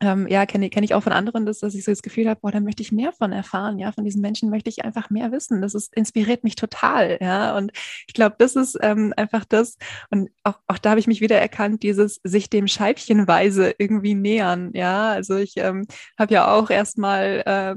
ähm, 0.00 0.26
ja, 0.28 0.44
kenne 0.44 0.68
kenn 0.68 0.84
ich 0.84 0.94
auch 0.94 1.02
von 1.02 1.12
anderen, 1.12 1.46
dass, 1.46 1.60
dass 1.60 1.74
ich 1.74 1.84
so 1.84 1.90
das 1.90 2.02
Gefühl 2.02 2.28
habe, 2.28 2.40
boah, 2.40 2.50
da 2.50 2.60
möchte 2.60 2.82
ich 2.82 2.92
mehr 2.92 3.12
von 3.12 3.32
erfahren, 3.32 3.78
ja, 3.78 3.92
von 3.92 4.04
diesen 4.04 4.20
Menschen 4.20 4.50
möchte 4.50 4.68
ich 4.68 4.84
einfach 4.84 5.08
mehr 5.10 5.32
wissen. 5.32 5.62
Das 5.62 5.74
ist, 5.74 5.94
inspiriert 5.94 6.44
mich 6.44 6.54
total, 6.54 7.18
ja. 7.20 7.56
Und 7.56 7.72
ich 8.06 8.14
glaube, 8.14 8.36
das 8.38 8.56
ist 8.56 8.78
ähm, 8.82 9.14
einfach 9.16 9.44
das, 9.44 9.78
und 10.10 10.30
auch, 10.44 10.58
auch 10.66 10.78
da 10.78 10.90
habe 10.90 11.00
ich 11.00 11.06
mich 11.06 11.20
wieder 11.20 11.40
erkannt, 11.40 11.82
dieses 11.82 12.20
sich 12.24 12.50
dem 12.50 12.68
Scheibchenweise 12.68 13.74
irgendwie 13.78 14.14
nähern, 14.14 14.70
ja. 14.74 15.10
Also 15.10 15.36
ich 15.36 15.54
ähm, 15.56 15.86
habe 16.18 16.34
ja 16.34 16.52
auch 16.54 16.68
erstmal 16.70 17.42
äh, 17.46 17.74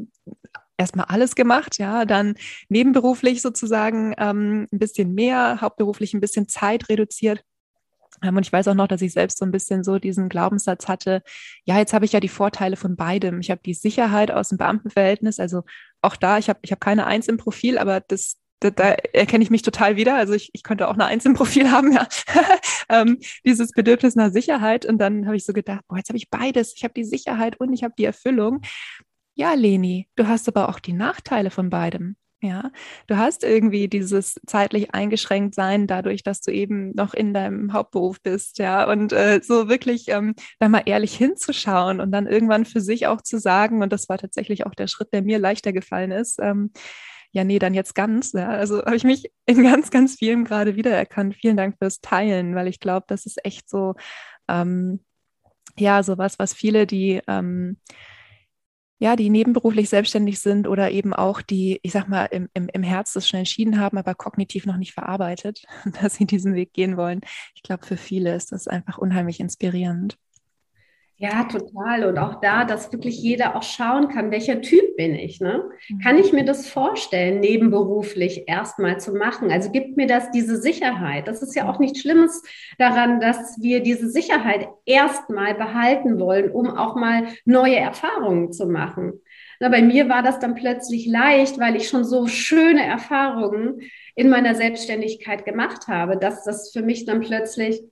erstmal 0.77 1.05
alles 1.07 1.35
gemacht, 1.35 1.77
ja, 1.77 2.05
dann 2.05 2.35
nebenberuflich 2.69 3.41
sozusagen 3.41 4.13
ähm, 4.17 4.67
ein 4.71 4.79
bisschen 4.79 5.13
mehr, 5.13 5.61
hauptberuflich 5.61 6.13
ein 6.13 6.21
bisschen 6.21 6.47
Zeit 6.47 6.89
reduziert 6.89 7.43
und 8.21 8.39
ich 8.39 8.51
weiß 8.51 8.67
auch 8.67 8.75
noch, 8.75 8.87
dass 8.87 9.01
ich 9.01 9.13
selbst 9.13 9.37
so 9.37 9.45
ein 9.45 9.51
bisschen 9.51 9.83
so 9.83 9.99
diesen 9.99 10.29
Glaubenssatz 10.29 10.87
hatte, 10.87 11.21
ja, 11.63 11.77
jetzt 11.77 11.93
habe 11.93 12.05
ich 12.05 12.11
ja 12.11 12.19
die 12.19 12.27
Vorteile 12.27 12.75
von 12.75 12.95
beidem. 12.95 13.39
Ich 13.39 13.51
habe 13.51 13.61
die 13.63 13.73
Sicherheit 13.73 14.31
aus 14.31 14.49
dem 14.49 14.57
Beamtenverhältnis, 14.57 15.39
also 15.39 15.63
auch 16.01 16.15
da, 16.15 16.37
ich 16.37 16.49
habe 16.49 16.59
ich 16.61 16.71
hab 16.71 16.81
keine 16.81 17.05
Eins 17.05 17.27
im 17.27 17.37
Profil, 17.37 17.77
aber 17.77 18.01
das, 18.01 18.37
da, 18.59 18.71
da 18.71 18.89
erkenne 18.91 19.43
ich 19.43 19.49
mich 19.49 19.61
total 19.61 19.95
wieder. 19.95 20.15
Also 20.15 20.33
ich, 20.33 20.49
ich 20.53 20.63
könnte 20.63 20.87
auch 20.87 20.93
eine 20.93 21.05
Eins 21.05 21.25
im 21.25 21.33
Profil 21.33 21.71
haben, 21.71 21.93
ja. 21.93 22.07
ähm, 22.89 23.19
dieses 23.45 23.71
Bedürfnis 23.71 24.15
nach 24.15 24.31
Sicherheit. 24.31 24.85
Und 24.85 24.97
dann 24.97 25.25
habe 25.25 25.37
ich 25.37 25.45
so 25.45 25.53
gedacht, 25.53 25.81
boah, 25.87 25.97
jetzt 25.97 26.09
habe 26.09 26.17
ich 26.17 26.29
beides. 26.29 26.73
Ich 26.75 26.83
habe 26.83 26.93
die 26.93 27.05
Sicherheit 27.05 27.59
und 27.59 27.73
ich 27.73 27.83
habe 27.83 27.93
die 27.97 28.05
Erfüllung. 28.05 28.61
Ja, 29.35 29.53
Leni, 29.53 30.09
du 30.15 30.27
hast 30.27 30.47
aber 30.49 30.67
auch 30.67 30.79
die 30.79 30.93
Nachteile 30.93 31.49
von 31.51 31.69
beidem. 31.69 32.17
Ja, 32.41 32.71
du 33.07 33.17
hast 33.17 33.43
irgendwie 33.43 33.89
dieses 33.89 34.39
zeitlich 34.47 34.93
eingeschränkt 34.93 35.55
sein, 35.55 35.87
dadurch, 35.87 36.23
dass 36.23 36.39
du 36.39 36.51
eben 36.51 36.91
noch 36.95 37.13
in 37.13 37.33
deinem 37.33 37.73
Hauptberuf 37.73 38.21
bist, 38.21 38.59
ja, 38.59 38.89
und 38.89 39.11
äh, 39.11 39.41
so 39.43 39.67
wirklich 39.67 40.07
ähm, 40.07 40.35
da 40.57 40.69
mal 40.69 40.83
ehrlich 40.85 41.15
hinzuschauen 41.17 41.99
und 41.99 42.11
dann 42.11 42.27
irgendwann 42.27 42.63
für 42.63 42.79
sich 42.79 43.07
auch 43.07 43.21
zu 43.21 43.39
sagen, 43.39 43.83
und 43.83 43.91
das 43.91 44.07
war 44.07 44.17
tatsächlich 44.17 44.65
auch 44.65 44.73
der 44.73 44.87
Schritt, 44.87 45.11
der 45.11 45.21
mir 45.21 45.37
leichter 45.37 45.73
gefallen 45.73 46.11
ist, 46.11 46.39
ähm, 46.41 46.71
ja, 47.31 47.43
nee, 47.43 47.59
dann 47.59 47.73
jetzt 47.73 47.93
ganz. 47.93 48.31
Ja. 48.33 48.49
Also 48.49 48.83
habe 48.85 48.95
ich 48.95 49.03
mich 49.03 49.31
in 49.45 49.63
ganz, 49.63 49.91
ganz 49.91 50.15
vielen 50.15 50.45
gerade 50.45 50.75
wiedererkannt. 50.75 51.35
Vielen 51.35 51.57
Dank 51.57 51.75
fürs 51.77 52.01
Teilen, 52.01 52.55
weil 52.55 52.67
ich 52.67 52.79
glaube, 52.79 53.05
das 53.07 53.25
ist 53.25 53.45
echt 53.45 53.69
so, 53.69 53.95
ähm, 54.47 55.01
ja, 55.77 56.03
sowas, 56.03 56.39
was 56.39 56.53
viele, 56.53 56.87
die 56.87 57.21
ähm, 57.27 57.77
ja, 58.99 59.15
die 59.15 59.29
nebenberuflich 59.29 59.89
selbstständig 59.89 60.39
sind 60.41 60.67
oder 60.67 60.91
eben 60.91 61.13
auch 61.13 61.41
die, 61.41 61.79
ich 61.83 61.93
sag 61.93 62.09
mal, 62.09 62.25
im, 62.25 62.49
im, 62.53 62.67
im 62.67 62.83
Herz 62.83 63.13
das 63.13 63.27
schon 63.27 63.39
entschieden 63.39 63.79
haben, 63.79 63.97
aber 63.97 64.13
kognitiv 64.13 64.65
noch 64.65 64.77
nicht 64.77 64.93
verarbeitet, 64.93 65.63
dass 66.01 66.15
sie 66.15 66.25
diesen 66.25 66.53
Weg 66.53 66.73
gehen 66.73 66.97
wollen. 66.97 67.21
Ich 67.55 67.63
glaube, 67.63 67.85
für 67.85 67.97
viele 67.97 68.35
ist 68.35 68.51
das 68.51 68.67
einfach 68.67 68.97
unheimlich 68.97 69.39
inspirierend. 69.39 70.17
Ja, 71.21 71.43
total. 71.43 72.05
Und 72.05 72.17
auch 72.17 72.39
da, 72.39 72.63
dass 72.63 72.93
wirklich 72.93 73.21
jeder 73.21 73.57
auch 73.57 73.63
schauen 73.63 74.07
kann, 74.07 74.31
welcher 74.31 74.61
Typ 74.61 74.95
bin 74.95 75.15
ich. 75.15 75.41
Ne? 75.41 75.69
Mhm. 75.89 75.99
Kann 75.99 76.17
ich 76.17 76.31
mir 76.31 76.45
das 76.45 76.69
vorstellen, 76.69 77.41
nebenberuflich 77.41 78.45
erstmal 78.47 79.01
zu 79.01 79.13
machen? 79.13 79.51
Also 79.51 79.69
gibt 79.69 79.97
mir 79.97 80.07
das 80.07 80.31
diese 80.31 80.55
Sicherheit. 80.55 81.27
Das 81.27 81.41
ist 81.41 81.55
ja 81.55 81.69
auch 81.69 81.77
nichts 81.77 81.99
Schlimmes 81.99 82.41
daran, 82.77 83.19
dass 83.19 83.61
wir 83.61 83.81
diese 83.81 84.09
Sicherheit 84.09 84.69
erstmal 84.85 85.55
behalten 85.55 86.21
wollen, 86.21 86.51
um 86.51 86.69
auch 86.69 86.95
mal 86.95 87.27
neue 87.43 87.75
Erfahrungen 87.75 88.53
zu 88.53 88.67
machen. 88.67 89.19
Na, 89.59 89.67
bei 89.67 89.81
mir 89.81 90.07
war 90.07 90.23
das 90.23 90.39
dann 90.39 90.55
plötzlich 90.55 91.05
leicht, 91.05 91.59
weil 91.59 91.75
ich 91.75 91.89
schon 91.89 92.05
so 92.05 92.27
schöne 92.27 92.85
Erfahrungen 92.85 93.81
in 94.15 94.29
meiner 94.29 94.55
Selbstständigkeit 94.55 95.43
gemacht 95.43 95.89
habe, 95.89 96.15
dass 96.15 96.45
das 96.45 96.71
für 96.71 96.81
mich 96.81 97.03
dann 97.03 97.19
plötzlich 97.19 97.83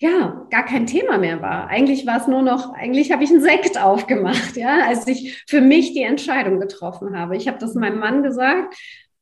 ja, 0.00 0.46
gar 0.50 0.64
kein 0.64 0.86
Thema 0.86 1.18
mehr 1.18 1.42
war. 1.42 1.68
Eigentlich 1.68 2.06
war 2.06 2.20
es 2.20 2.28
nur 2.28 2.42
noch, 2.42 2.72
eigentlich 2.72 3.10
habe 3.10 3.24
ich 3.24 3.30
einen 3.30 3.40
Sekt 3.40 3.78
aufgemacht, 3.82 4.56
ja, 4.56 4.86
als 4.86 5.06
ich 5.06 5.44
für 5.46 5.60
mich 5.60 5.92
die 5.92 6.02
Entscheidung 6.02 6.60
getroffen 6.60 7.18
habe. 7.18 7.36
Ich 7.36 7.48
habe 7.48 7.58
das 7.58 7.74
meinem 7.74 7.98
Mann 7.98 8.22
gesagt, 8.22 8.76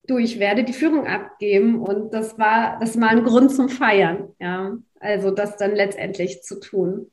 du, 0.06 0.18
ich 0.18 0.38
werde 0.38 0.64
die 0.64 0.74
Führung 0.74 1.06
abgeben 1.06 1.80
und 1.80 2.12
das 2.12 2.38
war, 2.38 2.78
das 2.78 3.00
war 3.00 3.08
ein 3.08 3.24
Grund 3.24 3.50
zum 3.50 3.68
Feiern, 3.68 4.28
ja. 4.38 4.76
Also 5.00 5.30
das 5.30 5.56
dann 5.56 5.74
letztendlich 5.74 6.42
zu 6.42 6.58
tun. 6.58 7.10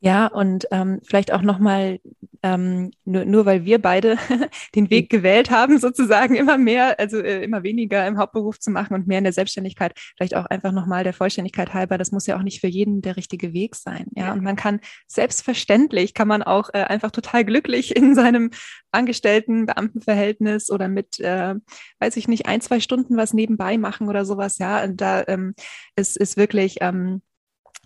Ja, 0.00 0.26
und 0.28 0.68
ähm, 0.70 1.00
vielleicht 1.02 1.32
auch 1.32 1.42
nochmal, 1.42 1.98
ähm, 2.42 2.90
nur, 3.04 3.24
nur 3.24 3.46
weil 3.46 3.64
wir 3.64 3.80
beide 3.80 4.16
den 4.74 4.90
Weg 4.90 5.10
gewählt 5.10 5.50
haben, 5.50 5.78
sozusagen 5.80 6.34
immer 6.34 6.58
mehr, 6.58 6.98
also 6.98 7.18
äh, 7.18 7.42
immer 7.42 7.62
weniger 7.62 8.06
im 8.06 8.18
Hauptberuf 8.18 8.58
zu 8.58 8.70
machen 8.70 8.94
und 8.94 9.06
mehr 9.06 9.18
in 9.18 9.24
der 9.24 9.32
Selbstständigkeit, 9.32 9.92
vielleicht 10.16 10.36
auch 10.36 10.46
einfach 10.46 10.72
nochmal 10.72 11.04
der 11.04 11.12
Vollständigkeit 11.12 11.74
halber, 11.74 11.98
das 11.98 12.12
muss 12.12 12.26
ja 12.26 12.36
auch 12.36 12.42
nicht 12.42 12.60
für 12.60 12.66
jeden 12.66 13.02
der 13.02 13.16
richtige 13.16 13.52
Weg 13.52 13.74
sein. 13.74 14.06
Ja, 14.14 14.26
ja. 14.26 14.32
und 14.32 14.42
man 14.42 14.56
kann 14.56 14.80
selbstverständlich, 15.06 16.14
kann 16.14 16.28
man 16.28 16.42
auch 16.42 16.70
äh, 16.72 16.84
einfach 16.84 17.10
total 17.10 17.44
glücklich 17.44 17.96
in 17.96 18.14
seinem 18.14 18.50
Angestellten, 18.90 19.66
Beamtenverhältnis 19.66 20.70
oder 20.70 20.88
mit, 20.88 21.20
äh, 21.20 21.54
weiß 22.00 22.16
ich 22.16 22.28
nicht, 22.28 22.46
ein, 22.46 22.60
zwei 22.60 22.80
Stunden 22.80 23.16
was 23.16 23.34
nebenbei 23.34 23.78
machen 23.78 24.08
oder 24.08 24.24
sowas. 24.24 24.58
Ja, 24.58 24.82
und 24.84 25.00
da 25.00 25.24
ähm, 25.26 25.54
ist, 25.96 26.16
ist 26.16 26.36
wirklich, 26.36 26.76
ähm, 26.80 27.22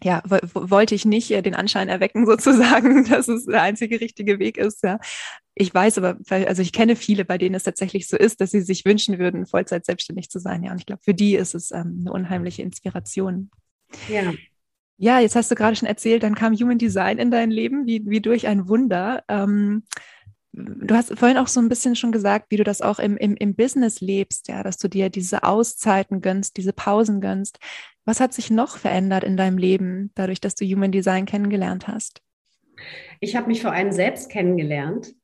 ja, 0.03 0.23
wollte 0.27 0.95
ich 0.95 1.05
nicht 1.05 1.31
äh, 1.31 1.43
den 1.43 1.55
Anschein 1.55 1.89
erwecken, 1.89 2.27
sozusagen, 2.27 3.05
dass 3.05 3.29
es 3.29 3.47
der 3.47 3.63
einzige 3.63 4.01
richtige 4.01 4.39
Weg 4.39 4.59
ist. 4.59 4.83
Ja. 4.83 4.99
Ich 5.55 5.73
weiß 5.73 5.99
aber, 5.99 6.17
also 6.29 6.63
ich 6.63 6.73
kenne 6.73 6.97
viele, 6.97 7.25
bei 7.25 7.39
denen 7.39 7.55
es 7.55 7.65
tatsächlich 7.65 8.09
so 8.09 8.17
ist, 8.17 8.41
dass 8.41 8.51
sie 8.51 8.63
sich 8.63 8.85
wünschen 8.85 9.19
würden, 9.19 9.47
Vollzeit 9.47 9.85
selbstständig 9.85 10.31
zu 10.31 10.39
sein. 10.39 10.63
Ja, 10.63 10.73
und 10.73 10.79
ich 10.79 10.87
glaube, 10.87 11.03
für 11.03 11.15
die 11.15 11.35
ist 11.35 11.55
es 11.55 11.71
ähm, 11.71 11.99
eine 12.01 12.13
unheimliche 12.13 12.63
Inspiration. 12.63 13.51
Ja. 14.09 14.33
Ja, 14.99 15.19
jetzt 15.19 15.35
hast 15.35 15.51
du 15.51 15.57
gerade 15.57 15.75
schon 15.75 15.89
erzählt, 15.89 16.23
dann 16.23 16.37
kam 16.37 16.55
Human 16.55 16.79
Design 16.79 17.19
in 17.19 17.31
dein 17.31 17.51
Leben, 17.51 17.87
wie, 17.87 18.03
wie 18.07 18.21
durch 18.21 18.47
ein 18.47 18.69
Wunder. 18.69 19.25
Ähm, 19.29 19.83
du 20.53 20.95
hast 20.95 21.19
vorhin 21.19 21.39
auch 21.39 21.49
so 21.49 21.61
ein 21.61 21.69
bisschen 21.69 21.97
schon 21.97 22.13
gesagt, 22.13 22.47
wie 22.51 22.57
du 22.57 22.65
das 22.65 22.83
auch 22.83 22.99
im, 22.99 23.17
im, 23.17 23.35
im 23.37 23.55
Business 23.55 24.01
lebst, 24.01 24.49
ja, 24.49 24.63
dass 24.63 24.79
du 24.79 24.89
dir 24.89 25.11
diese 25.11 25.43
Auszeiten 25.43 26.21
gönnst, 26.21 26.57
diese 26.57 26.73
Pausen 26.73 27.21
gönnst. 27.21 27.59
Was 28.05 28.21
hat 28.21 28.35
sich 28.35 28.51
noch 28.51 28.79
verändert 28.79 29.25
in 29.25 29.37
deinem 29.37 29.59
Leben, 29.59 30.11
dadurch, 30.15 30.41
dass 30.41 30.55
du 30.55 30.65
Human 30.65 30.93
Design 30.93 31.27
kennengelernt 31.27 31.87
hast? 31.87 32.21
Ich 33.21 33.37
habe 33.37 33.47
mich 33.47 33.63
vor 33.63 33.73
allem 33.73 33.93
selbst 33.93 34.31
kennengelernt. 34.31 35.15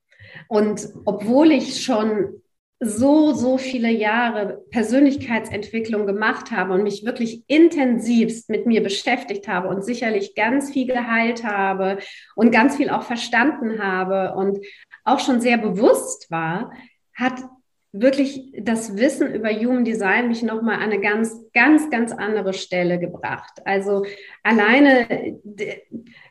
Und 0.49 0.89
obwohl 1.05 1.51
ich 1.51 1.83
schon 1.83 2.43
so, 2.81 3.33
so 3.33 3.59
viele 3.59 3.91
Jahre 3.91 4.63
Persönlichkeitsentwicklung 4.71 6.07
gemacht 6.07 6.53
habe 6.53 6.75
und 6.75 6.85
mich 6.85 7.05
wirklich 7.05 7.43
intensivst 7.49 8.49
mit 8.49 8.67
mir 8.67 8.83
beschäftigt 8.83 9.49
habe 9.49 9.69
und 9.69 9.85
sicherlich 9.85 10.37
ganz 10.37 10.71
viel 10.71 10.87
geheilt 10.87 11.43
habe 11.43 11.99
und 12.37 12.53
ganz 12.53 12.77
viel 12.77 12.91
auch 12.91 13.03
verstanden 13.03 13.83
habe 13.83 14.37
und 14.37 14.65
auch 15.05 15.19
schon 15.19 15.41
sehr 15.41 15.59
bewusst 15.59 16.31
war, 16.31 16.73
hat 17.15 17.43
wirklich 17.93 18.53
das 18.61 18.97
Wissen 18.97 19.35
über 19.35 19.51
Human 19.51 19.85
Design 19.85 20.29
mich 20.29 20.43
nochmal 20.43 20.77
an 20.77 20.93
eine 20.93 21.01
ganz, 21.01 21.35
ganz, 21.55 21.91
ganz 21.91 22.13
andere 22.13 22.53
Stelle 22.53 22.99
gebracht. 22.99 23.61
Also 23.65 24.05
alleine 24.43 25.41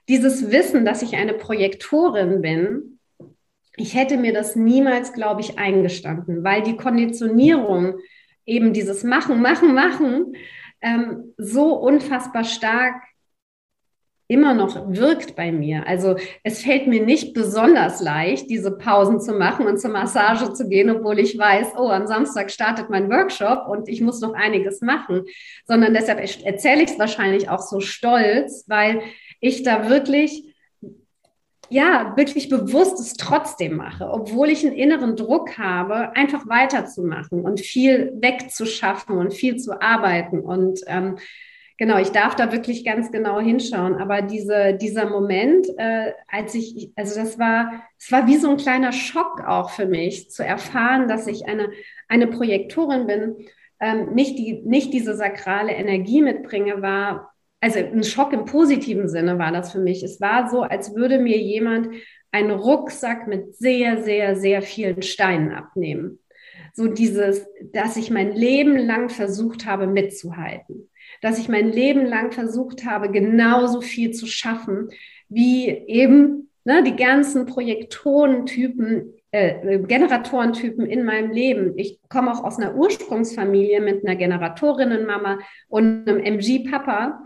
dieses 0.08 0.52
Wissen, 0.52 0.86
dass 0.86 1.02
ich 1.02 1.15
eine 1.15 1.34
Projektorin 1.34 2.41
bin, 2.41 3.00
ich 3.76 3.96
hätte 3.96 4.17
mir 4.17 4.34
das 4.34 4.56
niemals, 4.56 5.13
glaube 5.13 5.41
ich, 5.41 5.60
eingestanden, 5.60 6.43
weil 6.43 6.63
die 6.63 6.78
Konditionierung, 6.78 8.00
eben 8.46 8.74
dieses 8.74 9.04
Machen, 9.04 9.41
Machen, 9.41 9.74
Machen, 9.74 10.36
ähm, 10.82 11.34
so 11.38 11.76
unfassbar 11.76 12.43
stark 12.43 12.96
immer 14.28 14.54
noch 14.54 14.90
wirkt 14.90 15.36
bei 15.36 15.52
mir. 15.52 15.88
Also 15.88 16.18
es 16.44 16.62
fällt 16.62 16.88
mir 16.88 17.04
nicht 17.04 17.34
besonders 17.34 18.02
leicht, 18.02 18.50
diese 18.50 18.72
Pausen 18.72 19.22
zu 19.22 19.34
machen 19.34 19.68
und 19.68 19.80
zur 19.80 19.92
Massage 19.92 20.54
zu 20.54 20.68
gehen, 20.68 20.90
obwohl 20.90 21.20
ich 21.20 21.38
weiß, 21.38 21.74
oh, 21.78 21.90
am 21.90 22.08
Samstag 22.08 22.52
startet 22.52 22.90
mein 22.90 23.10
Workshop 23.10 23.68
und 23.70 23.88
ich 23.88 24.02
muss 24.02 24.20
noch 24.20 24.34
einiges 24.34 24.82
machen, 24.82 25.24
sondern 25.66 25.94
deshalb 25.94 26.20
erzähle 26.20 26.84
ich 26.84 26.92
es 26.92 27.00
wahrscheinlich 27.00 27.50
auch 27.50 27.62
so 27.62 27.80
stolz, 27.80 28.66
weil 28.68 29.02
ich 29.40 29.63
da 29.63 29.90
wirklich 29.90 30.44
ja, 31.70 32.13
wirklich 32.16 32.50
bewusst 32.50 33.00
es 33.00 33.16
trotzdem 33.16 33.76
mache, 33.76 34.10
obwohl 34.10 34.50
ich 34.50 34.66
einen 34.66 34.76
inneren 34.76 35.16
Druck 35.16 35.58
habe, 35.58 36.16
einfach 36.16 36.48
weiterzumachen 36.48 37.42
und 37.42 37.60
viel 37.60 38.13
wegzuschaffen 38.22 39.18
und 39.18 39.34
viel 39.34 39.58
zu 39.58 39.82
arbeiten. 39.82 40.40
Und 40.40 40.80
ähm, 40.88 41.18
genau, 41.78 42.00
ich 42.00 42.12
darf 42.12 42.36
da 42.36 42.52
wirklich 42.52 42.84
ganz 42.84 43.12
genau 43.12 43.40
hinschauen. 43.40 43.96
Aber 43.96 44.22
diese, 44.22 44.74
dieser 44.74 45.10
Moment, 45.10 45.68
äh, 45.78 46.13
als 46.28 46.56
ich, 46.56 46.92
also 46.96 47.20
das 47.20 47.40
war, 47.40 47.84
es 48.00 48.12
war 48.12 48.28
wie 48.28 48.38
so 48.38 48.50
ein 48.50 48.58
kleiner 48.58 48.92
Schock 48.92 49.44
auch 49.48 49.70
für 49.70 49.86
mich, 49.86 50.30
zu 50.32 50.44
erfahren, 50.44 51.08
dass 51.08 51.28
ich 51.28 51.48
eine, 51.48 51.70
eine 52.08 52.28
Projektorin 52.28 53.08
bin, 53.08 53.36
ähm, 53.80 54.13
nicht, 54.13 54.38
die, 54.38 54.62
nicht 54.66 54.92
diese 54.94 55.16
sakrale 55.16 55.72
Energie 55.72 56.22
mitbringe, 56.22 56.82
war, 56.82 57.34
also 57.62 57.80
ein 57.80 58.04
Schock 58.04 58.34
im 58.34 58.46
positiven 58.46 59.08
Sinne 59.08 59.38
war 59.38 59.52
das 59.52 59.72
für 59.72 59.80
mich. 59.80 60.04
Es 60.04 60.20
war 60.20 60.50
so, 60.50 60.62
als 60.62 60.96
würde 60.96 61.20
mir 61.20 61.38
jemand 61.38 61.90
einen 62.32 62.52
Rucksack 62.52 63.28
mit 63.28 63.56
sehr, 63.56 64.04
sehr, 64.04 64.36
sehr 64.36 64.62
vielen 64.62 65.02
Steinen 65.02 65.52
abnehmen. 65.52 66.20
So 66.74 66.88
dieses, 66.88 67.48
dass 67.74 67.98
ich 67.98 68.12
mein 68.12 68.34
Leben 68.34 68.78
lang 68.78 69.10
versucht 69.10 69.66
habe 69.66 69.88
mitzuhalten 69.88 70.90
dass 71.21 71.39
ich 71.39 71.49
mein 71.49 71.71
Leben 71.71 72.06
lang 72.06 72.32
versucht 72.32 72.86
habe, 72.86 73.10
genauso 73.10 73.82
viel 73.82 74.12
zu 74.12 74.27
schaffen, 74.27 74.89
wie 75.30 75.67
eben 75.67 76.49
ne, 76.63 76.84
die 76.84 76.95
ganzen 76.95 77.45
Projektorentypen, 77.45 79.13
äh, 79.32 79.80
Generatorentypen 79.80 80.86
in 80.86 81.03
meinem 81.03 81.32
Leben. 81.32 81.73
Ich 81.77 81.99
komme 82.10 82.32
auch 82.32 82.43
aus 82.43 82.58
einer 82.58 82.75
Ursprungsfamilie 82.75 83.82
mit 83.82 84.06
einer 84.06 84.15
Generatorinnenmama 84.15 85.39
und 85.69 86.08
einem 86.08 86.19
MG-Papa. 86.19 87.23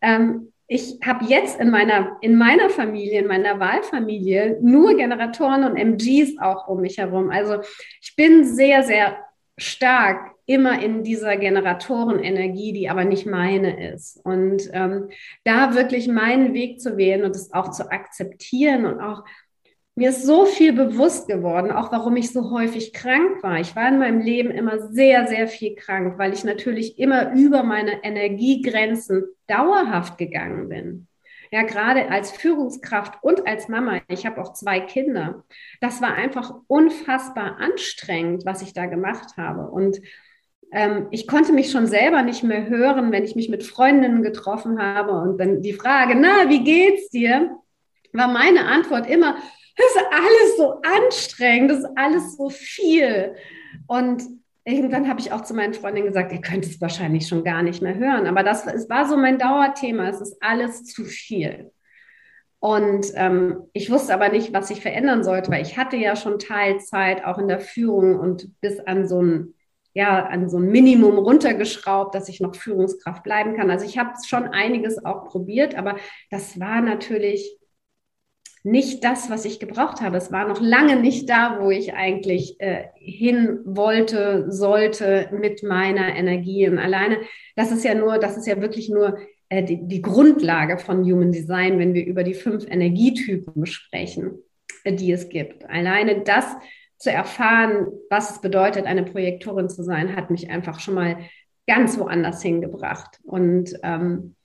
Ähm, 0.00 0.52
ich 0.66 0.98
habe 1.04 1.26
jetzt 1.26 1.60
in 1.60 1.70
meiner, 1.70 2.16
in 2.22 2.36
meiner 2.36 2.70
Familie, 2.70 3.20
in 3.20 3.26
meiner 3.26 3.60
Wahlfamilie 3.60 4.58
nur 4.62 4.96
Generatoren 4.96 5.64
und 5.64 5.76
MGs 5.76 6.38
auch 6.38 6.66
um 6.68 6.80
mich 6.80 6.98
herum. 6.98 7.30
Also 7.30 7.60
ich 8.00 8.16
bin 8.16 8.44
sehr, 8.44 8.82
sehr 8.82 9.18
stark 9.58 10.31
immer 10.52 10.82
in 10.82 11.02
dieser 11.02 11.36
Generatorenenergie, 11.36 12.72
die 12.72 12.90
aber 12.90 13.04
nicht 13.04 13.26
meine 13.26 13.92
ist. 13.92 14.20
Und 14.24 14.68
ähm, 14.72 15.08
da 15.44 15.74
wirklich 15.74 16.08
meinen 16.08 16.52
Weg 16.52 16.80
zu 16.80 16.98
wählen 16.98 17.24
und 17.24 17.34
es 17.34 17.52
auch 17.52 17.70
zu 17.70 17.90
akzeptieren 17.90 18.84
und 18.84 19.00
auch 19.00 19.24
mir 19.94 20.08
ist 20.08 20.24
so 20.24 20.46
viel 20.46 20.72
bewusst 20.72 21.28
geworden, 21.28 21.70
auch 21.70 21.92
warum 21.92 22.16
ich 22.16 22.32
so 22.32 22.50
häufig 22.50 22.94
krank 22.94 23.42
war. 23.42 23.60
Ich 23.60 23.76
war 23.76 23.88
in 23.88 23.98
meinem 23.98 24.20
Leben 24.20 24.50
immer 24.50 24.88
sehr, 24.90 25.26
sehr 25.26 25.48
viel 25.48 25.74
krank, 25.74 26.18
weil 26.18 26.32
ich 26.32 26.44
natürlich 26.44 26.98
immer 26.98 27.32
über 27.34 27.62
meine 27.62 28.02
Energiegrenzen 28.02 29.24
dauerhaft 29.46 30.16
gegangen 30.16 30.68
bin 30.68 31.08
ja 31.52 31.62
gerade 31.62 32.10
als 32.10 32.32
Führungskraft 32.32 33.22
und 33.22 33.46
als 33.46 33.68
Mama, 33.68 34.00
ich 34.08 34.26
habe 34.26 34.40
auch 34.40 34.54
zwei 34.54 34.80
Kinder, 34.80 35.44
das 35.80 36.00
war 36.00 36.14
einfach 36.14 36.54
unfassbar 36.66 37.58
anstrengend, 37.58 38.44
was 38.46 38.62
ich 38.62 38.72
da 38.72 38.86
gemacht 38.86 39.36
habe. 39.36 39.70
Und 39.70 40.00
ich 41.10 41.26
konnte 41.26 41.52
mich 41.52 41.70
schon 41.70 41.86
selber 41.86 42.22
nicht 42.22 42.42
mehr 42.42 42.66
hören, 42.66 43.12
wenn 43.12 43.24
ich 43.24 43.36
mich 43.36 43.50
mit 43.50 43.62
Freundinnen 43.62 44.22
getroffen 44.22 44.80
habe 44.80 45.12
und 45.12 45.38
dann 45.38 45.60
die 45.60 45.74
Frage, 45.74 46.14
na, 46.14 46.48
wie 46.48 46.64
geht's 46.64 47.10
dir? 47.10 47.58
War 48.14 48.28
meine 48.28 48.64
Antwort 48.64 49.06
immer, 49.08 49.36
das 49.76 49.86
ist 49.86 50.06
alles 50.10 50.56
so 50.56 50.80
anstrengend, 50.82 51.70
das 51.70 51.78
ist 51.80 51.90
alles 51.94 52.36
so 52.36 52.48
viel. 52.48 53.34
Und 53.86 54.22
irgendwann 54.64 55.08
habe 55.08 55.20
ich 55.20 55.32
auch 55.32 55.42
zu 55.42 55.52
meinen 55.52 55.74
Freundinnen 55.74 56.08
gesagt, 56.08 56.32
ihr 56.32 56.40
könnt 56.40 56.64
es 56.64 56.80
wahrscheinlich 56.80 57.28
schon 57.28 57.44
gar 57.44 57.62
nicht 57.62 57.82
mehr 57.82 57.96
hören. 57.96 58.26
Aber 58.26 58.42
das 58.42 58.66
es 58.66 58.88
war 58.88 59.06
so 59.06 59.18
mein 59.18 59.38
Dauerthema. 59.38 60.08
Es 60.08 60.22
ist 60.22 60.36
alles 60.40 60.84
zu 60.84 61.04
viel. 61.04 61.70
Und 62.60 63.08
ähm, 63.16 63.64
ich 63.72 63.90
wusste 63.90 64.14
aber 64.14 64.28
nicht, 64.30 64.54
was 64.54 64.70
ich 64.70 64.80
verändern 64.80 65.24
sollte, 65.24 65.50
weil 65.50 65.62
ich 65.62 65.76
hatte 65.76 65.96
ja 65.96 66.16
schon 66.16 66.38
Teilzeit 66.38 67.24
auch 67.24 67.38
in 67.38 67.48
der 67.48 67.60
Führung 67.60 68.18
und 68.18 68.58
bis 68.60 68.78
an 68.80 69.06
so 69.06 69.20
ein 69.20 69.54
ja 69.94 70.26
an 70.26 70.48
so 70.48 70.58
ein 70.58 70.70
Minimum 70.70 71.18
runtergeschraubt, 71.18 72.14
dass 72.14 72.28
ich 72.28 72.40
noch 72.40 72.54
Führungskraft 72.54 73.22
bleiben 73.22 73.56
kann. 73.56 73.70
Also 73.70 73.84
ich 73.84 73.98
habe 73.98 74.12
schon 74.26 74.44
einiges 74.44 75.04
auch 75.04 75.28
probiert, 75.28 75.74
aber 75.74 75.96
das 76.30 76.58
war 76.58 76.80
natürlich 76.80 77.58
nicht 78.64 79.02
das, 79.02 79.28
was 79.28 79.44
ich 79.44 79.58
gebraucht 79.58 80.00
habe. 80.00 80.16
Es 80.16 80.30
war 80.30 80.46
noch 80.46 80.60
lange 80.60 80.96
nicht 80.96 81.28
da, 81.28 81.58
wo 81.60 81.70
ich 81.70 81.94
eigentlich 81.94 82.60
äh, 82.60 82.84
hin 82.94 83.58
wollte, 83.64 84.46
sollte 84.52 85.30
mit 85.32 85.62
meiner 85.62 86.14
Energie. 86.14 86.68
Und 86.68 86.78
alleine, 86.78 87.18
das 87.56 87.72
ist 87.72 87.84
ja 87.84 87.94
nur, 87.94 88.18
das 88.18 88.36
ist 88.36 88.46
ja 88.46 88.60
wirklich 88.60 88.88
nur 88.88 89.18
äh, 89.48 89.64
die, 89.64 89.86
die, 89.88 90.00
Grundlage 90.00 90.78
von 90.78 91.02
Human 91.02 91.32
Design, 91.32 91.80
wenn 91.80 91.92
wir 91.92 92.06
über 92.06 92.22
die 92.22 92.34
fünf 92.34 92.64
Energietypen 92.70 93.66
sprechen, 93.66 94.38
äh, 94.84 94.94
die 94.94 95.10
es 95.10 95.28
gibt. 95.28 95.68
Alleine 95.68 96.22
das 96.22 96.46
zu 97.02 97.10
erfahren, 97.10 97.88
was 98.10 98.30
es 98.30 98.40
bedeutet, 98.40 98.86
eine 98.86 99.02
Projektorin 99.02 99.68
zu 99.68 99.82
sein, 99.82 100.14
hat 100.14 100.30
mich 100.30 100.50
einfach 100.50 100.78
schon 100.78 100.94
mal 100.94 101.16
ganz 101.66 101.98
woanders 101.98 102.42
hingebracht. 102.42 103.18
Und 103.24 103.74
ähm, 103.82 104.36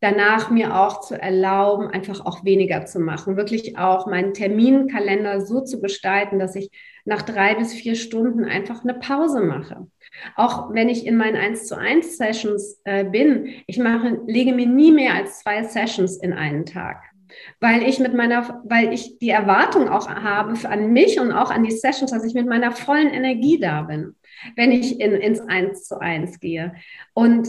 danach 0.00 0.50
mir 0.50 0.78
auch 0.78 1.00
zu 1.00 1.18
erlauben, 1.18 1.88
einfach 1.88 2.20
auch 2.26 2.44
weniger 2.44 2.84
zu 2.84 3.00
machen. 3.00 3.38
Wirklich 3.38 3.78
auch 3.78 4.06
meinen 4.06 4.34
Terminkalender 4.34 5.40
so 5.40 5.62
zu 5.62 5.80
gestalten, 5.80 6.38
dass 6.38 6.54
ich 6.54 6.70
nach 7.06 7.22
drei 7.22 7.54
bis 7.54 7.72
vier 7.72 7.94
Stunden 7.94 8.44
einfach 8.44 8.84
eine 8.84 8.94
Pause 8.94 9.40
mache. 9.40 9.86
Auch 10.34 10.74
wenn 10.74 10.90
ich 10.90 11.06
in 11.06 11.16
meinen 11.16 11.36
1 11.36 11.66
zu 11.66 11.78
1 11.78 12.18
Sessions 12.18 12.78
äh, 12.84 13.04
bin, 13.04 13.48
ich 13.66 13.78
mache, 13.78 14.20
lege 14.26 14.52
mir 14.52 14.66
nie 14.66 14.92
mehr 14.92 15.14
als 15.14 15.38
zwei 15.38 15.62
Sessions 15.62 16.18
in 16.18 16.34
einen 16.34 16.66
Tag. 16.66 17.04
Weil 17.60 17.82
ich 17.82 17.98
mit 17.98 18.14
meiner, 18.14 18.62
weil 18.64 18.92
ich 18.92 19.18
die 19.18 19.30
Erwartung 19.30 19.88
auch 19.88 20.08
habe 20.08 20.54
an 20.68 20.92
mich 20.92 21.20
und 21.20 21.32
auch 21.32 21.50
an 21.50 21.64
die 21.64 21.70
Sessions, 21.70 22.10
dass 22.10 22.24
ich 22.24 22.34
mit 22.34 22.46
meiner 22.46 22.72
vollen 22.72 23.08
Energie 23.08 23.58
da 23.58 23.82
bin, 23.82 24.16
wenn 24.56 24.72
ich 24.72 25.00
in, 25.00 25.12
ins 25.12 25.40
1 25.40 25.84
zu 25.84 26.00
1 26.00 26.40
gehe. 26.40 26.74
Und 27.14 27.48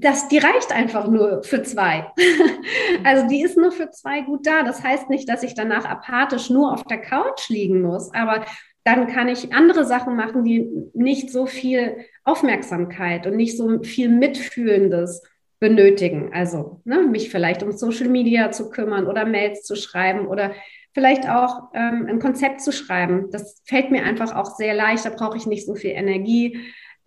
das, 0.00 0.28
die 0.28 0.38
reicht 0.38 0.72
einfach 0.72 1.08
nur 1.08 1.42
für 1.42 1.62
zwei. 1.62 2.10
also 3.04 3.28
die 3.28 3.42
ist 3.42 3.56
nur 3.56 3.70
für 3.70 3.90
zwei 3.90 4.22
gut 4.22 4.46
da. 4.46 4.62
Das 4.62 4.82
heißt 4.82 5.10
nicht, 5.10 5.28
dass 5.28 5.42
ich 5.42 5.54
danach 5.54 5.84
apathisch 5.84 6.48
nur 6.50 6.72
auf 6.72 6.84
der 6.84 7.00
Couch 7.00 7.48
liegen 7.48 7.82
muss, 7.82 8.12
aber 8.14 8.44
dann 8.84 9.08
kann 9.08 9.28
ich 9.28 9.52
andere 9.52 9.84
Sachen 9.84 10.16
machen, 10.16 10.44
die 10.44 10.70
nicht 10.94 11.30
so 11.30 11.46
viel 11.46 12.06
Aufmerksamkeit 12.24 13.26
und 13.26 13.36
nicht 13.36 13.56
so 13.56 13.82
viel 13.82 14.08
Mitfühlendes 14.08 15.22
benötigen. 15.60 16.32
Also 16.32 16.80
ne, 16.84 17.02
mich 17.02 17.30
vielleicht 17.30 17.62
um 17.62 17.70
Social 17.70 18.08
Media 18.08 18.50
zu 18.50 18.70
kümmern 18.70 19.06
oder 19.06 19.24
Mails 19.24 19.62
zu 19.62 19.76
schreiben 19.76 20.26
oder 20.26 20.52
vielleicht 20.92 21.28
auch 21.28 21.70
ähm, 21.74 22.06
ein 22.08 22.18
Konzept 22.18 22.62
zu 22.62 22.72
schreiben. 22.72 23.30
Das 23.30 23.62
fällt 23.64 23.90
mir 23.90 24.02
einfach 24.02 24.34
auch 24.34 24.56
sehr 24.56 24.74
leicht. 24.74 25.04
Da 25.04 25.10
brauche 25.10 25.36
ich 25.36 25.46
nicht 25.46 25.66
so 25.66 25.74
viel 25.74 25.90
Energie. 25.90 26.58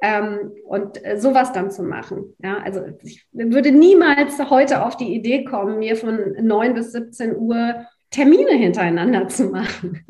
Ähm, 0.01 0.51
und 0.65 1.03
äh, 1.05 1.17
sowas 1.17 1.53
dann 1.53 1.71
zu 1.71 1.81
machen. 1.81 2.35
Ja, 2.43 2.57
also 2.57 2.81
ich 3.03 3.25
würde 3.31 3.71
niemals 3.71 4.37
heute 4.49 4.85
auf 4.85 4.97
die 4.97 5.13
Idee 5.13 5.45
kommen, 5.45 5.79
mir 5.79 5.95
von 5.95 6.35
9 6.41 6.73
bis 6.73 6.91
17 6.91 7.37
Uhr 7.37 7.85
Termine 8.11 8.51
hintereinander 8.51 9.27
zu 9.29 9.45
machen. 9.45 10.05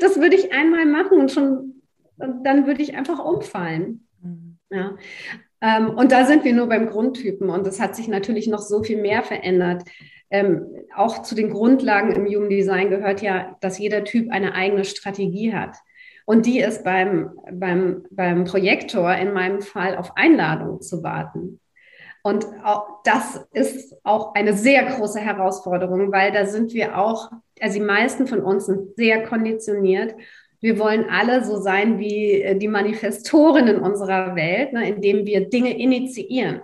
Das 0.00 0.20
würde 0.20 0.36
ich 0.36 0.52
einmal 0.52 0.84
machen 0.84 1.18
und 1.18 1.30
schon, 1.30 1.82
dann 2.18 2.66
würde 2.66 2.82
ich 2.82 2.94
einfach 2.94 3.24
umfallen. 3.24 4.06
Mhm. 4.22 4.58
Ja. 4.70 4.96
Ähm, 5.60 5.90
und 5.90 6.12
da 6.12 6.24
sind 6.24 6.44
wir 6.44 6.52
nur 6.52 6.68
beim 6.68 6.88
Grundtypen 6.88 7.50
und 7.50 7.66
es 7.66 7.80
hat 7.80 7.96
sich 7.96 8.08
natürlich 8.08 8.46
noch 8.46 8.60
so 8.60 8.82
viel 8.82 9.00
mehr 9.00 9.22
verändert. 9.22 9.82
Ähm, 10.30 10.66
auch 10.94 11.22
zu 11.22 11.34
den 11.34 11.50
Grundlagen 11.50 12.12
im 12.12 12.26
Human 12.26 12.50
Design 12.50 12.90
gehört 12.90 13.22
ja, 13.22 13.56
dass 13.60 13.78
jeder 13.78 14.04
Typ 14.04 14.30
eine 14.30 14.54
eigene 14.54 14.84
Strategie 14.84 15.54
hat. 15.54 15.76
Und 16.26 16.44
die 16.44 16.60
ist 16.60 16.84
beim, 16.84 17.30
beim, 17.50 18.04
beim 18.10 18.44
Projektor 18.44 19.14
in 19.14 19.32
meinem 19.32 19.62
Fall 19.62 19.96
auf 19.96 20.16
Einladung 20.16 20.82
zu 20.82 21.02
warten. 21.02 21.60
Und 22.22 22.46
auch 22.62 23.02
das 23.04 23.46
ist 23.52 23.96
auch 24.04 24.34
eine 24.34 24.52
sehr 24.52 24.84
große 24.84 25.18
Herausforderung, 25.18 26.12
weil 26.12 26.30
da 26.30 26.44
sind 26.44 26.74
wir 26.74 26.98
auch, 26.98 27.30
also 27.60 27.78
die 27.78 27.84
meisten 27.84 28.26
von 28.26 28.40
uns 28.40 28.66
sind 28.66 28.96
sehr 28.96 29.22
konditioniert 29.22 30.14
Wir 30.60 30.78
wollen 30.78 31.08
alle 31.08 31.44
so 31.44 31.60
sein 31.60 31.98
wie 31.98 32.42
äh, 32.42 32.56
die 32.56 32.66
Manifestoren 32.66 33.68
in 33.68 33.78
unserer 33.78 34.34
Welt, 34.34 34.72
ne, 34.72 34.88
indem 34.88 35.24
wir 35.24 35.48
Dinge 35.48 35.78
initiieren. 35.78 36.62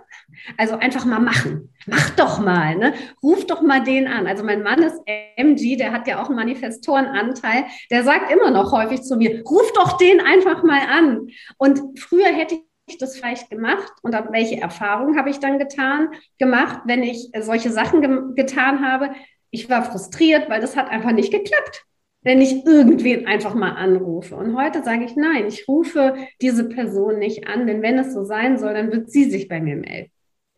Also 0.57 0.75
einfach 0.75 1.05
mal 1.05 1.19
machen. 1.19 1.73
Mach 1.87 2.09
doch 2.11 2.39
mal, 2.39 2.75
ne? 2.75 2.93
Ruf 3.23 3.45
doch 3.45 3.61
mal 3.61 3.83
den 3.83 4.07
an. 4.07 4.27
Also 4.27 4.43
mein 4.43 4.63
Mann 4.63 4.83
ist 4.83 4.99
MG, 5.37 5.77
der 5.77 5.93
hat 5.93 6.07
ja 6.07 6.21
auch 6.21 6.27
einen 6.27 6.35
Manifestorenanteil. 6.35 7.65
Der 7.89 8.03
sagt 8.03 8.31
immer 8.31 8.51
noch 8.51 8.71
häufig 8.71 9.03
zu 9.03 9.15
mir, 9.15 9.43
ruf 9.43 9.71
doch 9.73 9.97
den 9.97 10.19
einfach 10.19 10.63
mal 10.63 10.81
an. 10.81 11.27
Und 11.57 11.99
früher 11.99 12.27
hätte 12.27 12.59
ich 12.87 12.97
das 12.97 13.17
vielleicht 13.17 13.49
gemacht 13.49 13.93
und 14.01 14.13
welche 14.31 14.59
Erfahrungen 14.59 15.17
habe 15.17 15.29
ich 15.29 15.39
dann 15.39 15.57
getan, 15.57 16.09
gemacht, 16.37 16.81
wenn 16.85 17.01
ich 17.01 17.29
solche 17.39 17.71
Sachen 17.71 18.01
ge 18.01 18.43
getan 18.43 18.85
habe? 18.85 19.11
Ich 19.51 19.69
war 19.69 19.83
frustriert, 19.83 20.49
weil 20.49 20.61
das 20.61 20.75
hat 20.75 20.89
einfach 20.89 21.11
nicht 21.11 21.31
geklappt 21.31 21.85
wenn 22.25 22.41
ich 22.41 22.65
irgendwen 22.65 23.27
einfach 23.27 23.53
mal 23.53 23.73
anrufe. 23.73 24.35
Und 24.35 24.57
heute 24.57 24.83
sage 24.83 25.05
ich, 25.05 25.15
nein, 25.15 25.45
ich 25.47 25.67
rufe 25.67 26.15
diese 26.41 26.67
Person 26.67 27.19
nicht 27.19 27.47
an, 27.47 27.67
denn 27.67 27.83
wenn 27.83 27.99
es 27.99 28.13
so 28.13 28.23
sein 28.23 28.57
soll, 28.57 28.73
dann 28.73 28.91
wird 28.91 29.11
sie 29.11 29.25
sich 29.25 29.47
bei 29.47 29.61
mir 29.61 29.75
melden. 29.75 30.11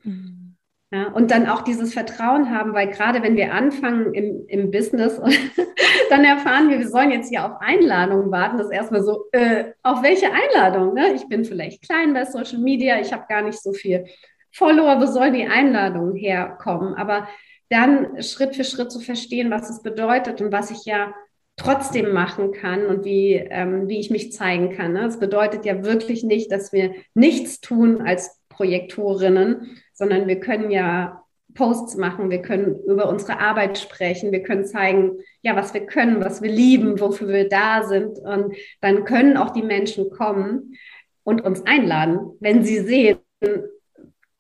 Mhm. 0.03 0.55
Ja, 0.89 1.07
und 1.11 1.31
dann 1.31 1.47
auch 1.47 1.63
dieses 1.63 1.93
Vertrauen 1.93 2.49
haben, 2.49 2.73
weil 2.73 2.87
gerade 2.87 3.21
wenn 3.21 3.35
wir 3.35 3.53
anfangen 3.53 4.13
im, 4.13 4.45
im 4.47 4.71
Business, 4.71 5.19
dann 6.09 6.23
erfahren 6.23 6.69
wir, 6.69 6.79
wir 6.79 6.87
sollen 6.87 7.11
jetzt 7.11 7.27
hier 7.27 7.45
auf 7.45 7.59
Einladungen 7.59 8.31
warten. 8.31 8.57
Das 8.57 8.67
ist 8.67 8.73
erstmal 8.73 9.03
so, 9.03 9.25
äh, 9.33 9.73
auf 9.83 10.01
welche 10.01 10.27
Einladung? 10.31 10.93
Ne? 10.93 11.11
Ich 11.15 11.27
bin 11.27 11.43
vielleicht 11.43 11.83
klein 11.83 12.13
bei 12.13 12.23
Social 12.23 12.59
Media, 12.59 13.01
ich 13.01 13.11
habe 13.11 13.25
gar 13.27 13.41
nicht 13.41 13.61
so 13.61 13.73
viel 13.73 14.05
Follower, 14.53 15.01
wo 15.01 15.05
soll 15.05 15.31
die 15.31 15.45
Einladung 15.45 16.15
herkommen? 16.15 16.95
Aber 16.95 17.27
dann 17.69 18.23
Schritt 18.23 18.55
für 18.55 18.63
Schritt 18.63 18.89
zu 18.89 19.01
verstehen, 19.01 19.51
was 19.51 19.69
es 19.69 19.81
bedeutet 19.81 20.39
und 20.39 20.53
was 20.53 20.71
ich 20.71 20.85
ja 20.85 21.13
trotzdem 21.57 22.13
machen 22.13 22.53
kann 22.53 22.85
und 22.85 23.03
wie, 23.03 23.33
ähm, 23.33 23.89
wie 23.89 23.99
ich 23.99 24.09
mich 24.09 24.31
zeigen 24.31 24.75
kann. 24.75 24.93
Ne? 24.93 25.01
Das 25.01 25.19
bedeutet 25.19 25.65
ja 25.65 25.83
wirklich 25.83 26.23
nicht, 26.23 26.51
dass 26.51 26.71
wir 26.71 26.93
nichts 27.13 27.59
tun 27.59 28.01
als 28.01 28.39
Projektorinnen, 28.49 29.77
sondern 29.93 30.27
wir 30.27 30.39
können 30.39 30.71
ja 30.71 31.23
Posts 31.55 31.97
machen, 31.97 32.29
wir 32.29 32.43
können 32.43 32.79
über 32.85 33.09
unsere 33.09 33.39
Arbeit 33.39 33.79
sprechen, 33.79 34.31
wir 34.31 34.43
können 34.43 34.65
zeigen, 34.65 35.17
ja, 35.41 35.55
was 35.55 35.73
wir 35.73 35.87
können, 35.87 36.23
was 36.23 36.43
wir 36.43 36.51
lieben, 36.51 36.99
wofür 36.99 37.29
wir 37.29 37.49
da 37.49 37.83
sind. 37.83 38.19
Und 38.19 38.55
dann 38.79 39.05
können 39.05 39.37
auch 39.37 39.49
die 39.49 39.63
Menschen 39.63 40.11
kommen 40.11 40.77
und 41.23 41.41
uns 41.41 41.65
einladen, 41.65 42.37
wenn 42.39 42.63
sie 42.63 42.79
sehen, 42.79 43.17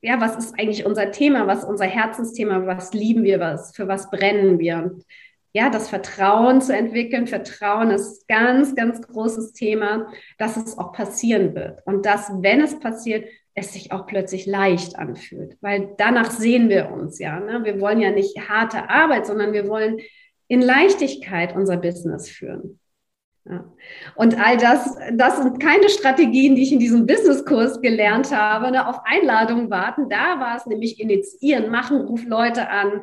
ja, 0.01 0.21
was 0.21 0.37
ist 0.37 0.59
eigentlich 0.59 0.85
unser 0.85 1.11
Thema, 1.11 1.47
was 1.47 1.59
ist 1.59 1.69
unser 1.69 1.85
Herzensthema, 1.85 2.67
was 2.67 2.93
lieben 2.93 3.23
wir, 3.23 3.39
was, 3.39 3.75
für 3.75 3.87
was 3.87 4.11
brennen 4.11 4.59
wir. 4.59 4.77
Und 4.77 5.03
ja, 5.57 5.71
das 5.71 5.89
Vertrauen 5.89 6.61
zu 6.61 6.71
entwickeln. 6.71 7.25
Vertrauen 7.25 7.89
ist 7.89 8.27
ganz, 8.27 8.75
ganz 8.75 9.01
großes 9.01 9.53
Thema, 9.53 10.05
dass 10.37 10.55
es 10.55 10.77
auch 10.77 10.93
passieren 10.93 11.55
wird. 11.55 11.81
Und 11.87 12.05
dass, 12.05 12.31
wenn 12.43 12.61
es 12.61 12.79
passiert, 12.79 13.27
es 13.55 13.73
sich 13.73 13.91
auch 13.91 14.05
plötzlich 14.05 14.45
leicht 14.45 14.99
anfühlt. 14.99 15.57
Weil 15.61 15.95
danach 15.97 16.29
sehen 16.29 16.69
wir 16.69 16.91
uns 16.91 17.17
ja. 17.17 17.39
Ne? 17.39 17.63
Wir 17.63 17.81
wollen 17.81 17.99
ja 17.99 18.11
nicht 18.11 18.47
harte 18.47 18.87
Arbeit, 18.87 19.25
sondern 19.25 19.51
wir 19.51 19.67
wollen 19.67 19.97
in 20.47 20.61
Leichtigkeit 20.61 21.55
unser 21.55 21.77
Business 21.77 22.29
führen. 22.29 22.79
Ja. 23.49 23.65
Und 24.15 24.39
all 24.39 24.57
das, 24.57 24.95
das 25.13 25.37
sind 25.37 25.59
keine 25.59 25.89
Strategien, 25.89 26.55
die 26.55 26.63
ich 26.63 26.71
in 26.71 26.79
diesem 26.79 27.07
Businesskurs 27.07 27.81
gelernt 27.81 28.31
habe. 28.31 28.69
Ne? 28.69 28.87
Auf 28.87 28.99
Einladungen 29.05 29.71
warten, 29.71 30.07
da 30.07 30.39
war 30.39 30.57
es 30.57 30.67
nämlich 30.67 30.99
initiieren, 30.99 31.71
machen, 31.71 32.01
ruf 32.01 32.25
Leute 32.25 32.69
an, 32.69 33.01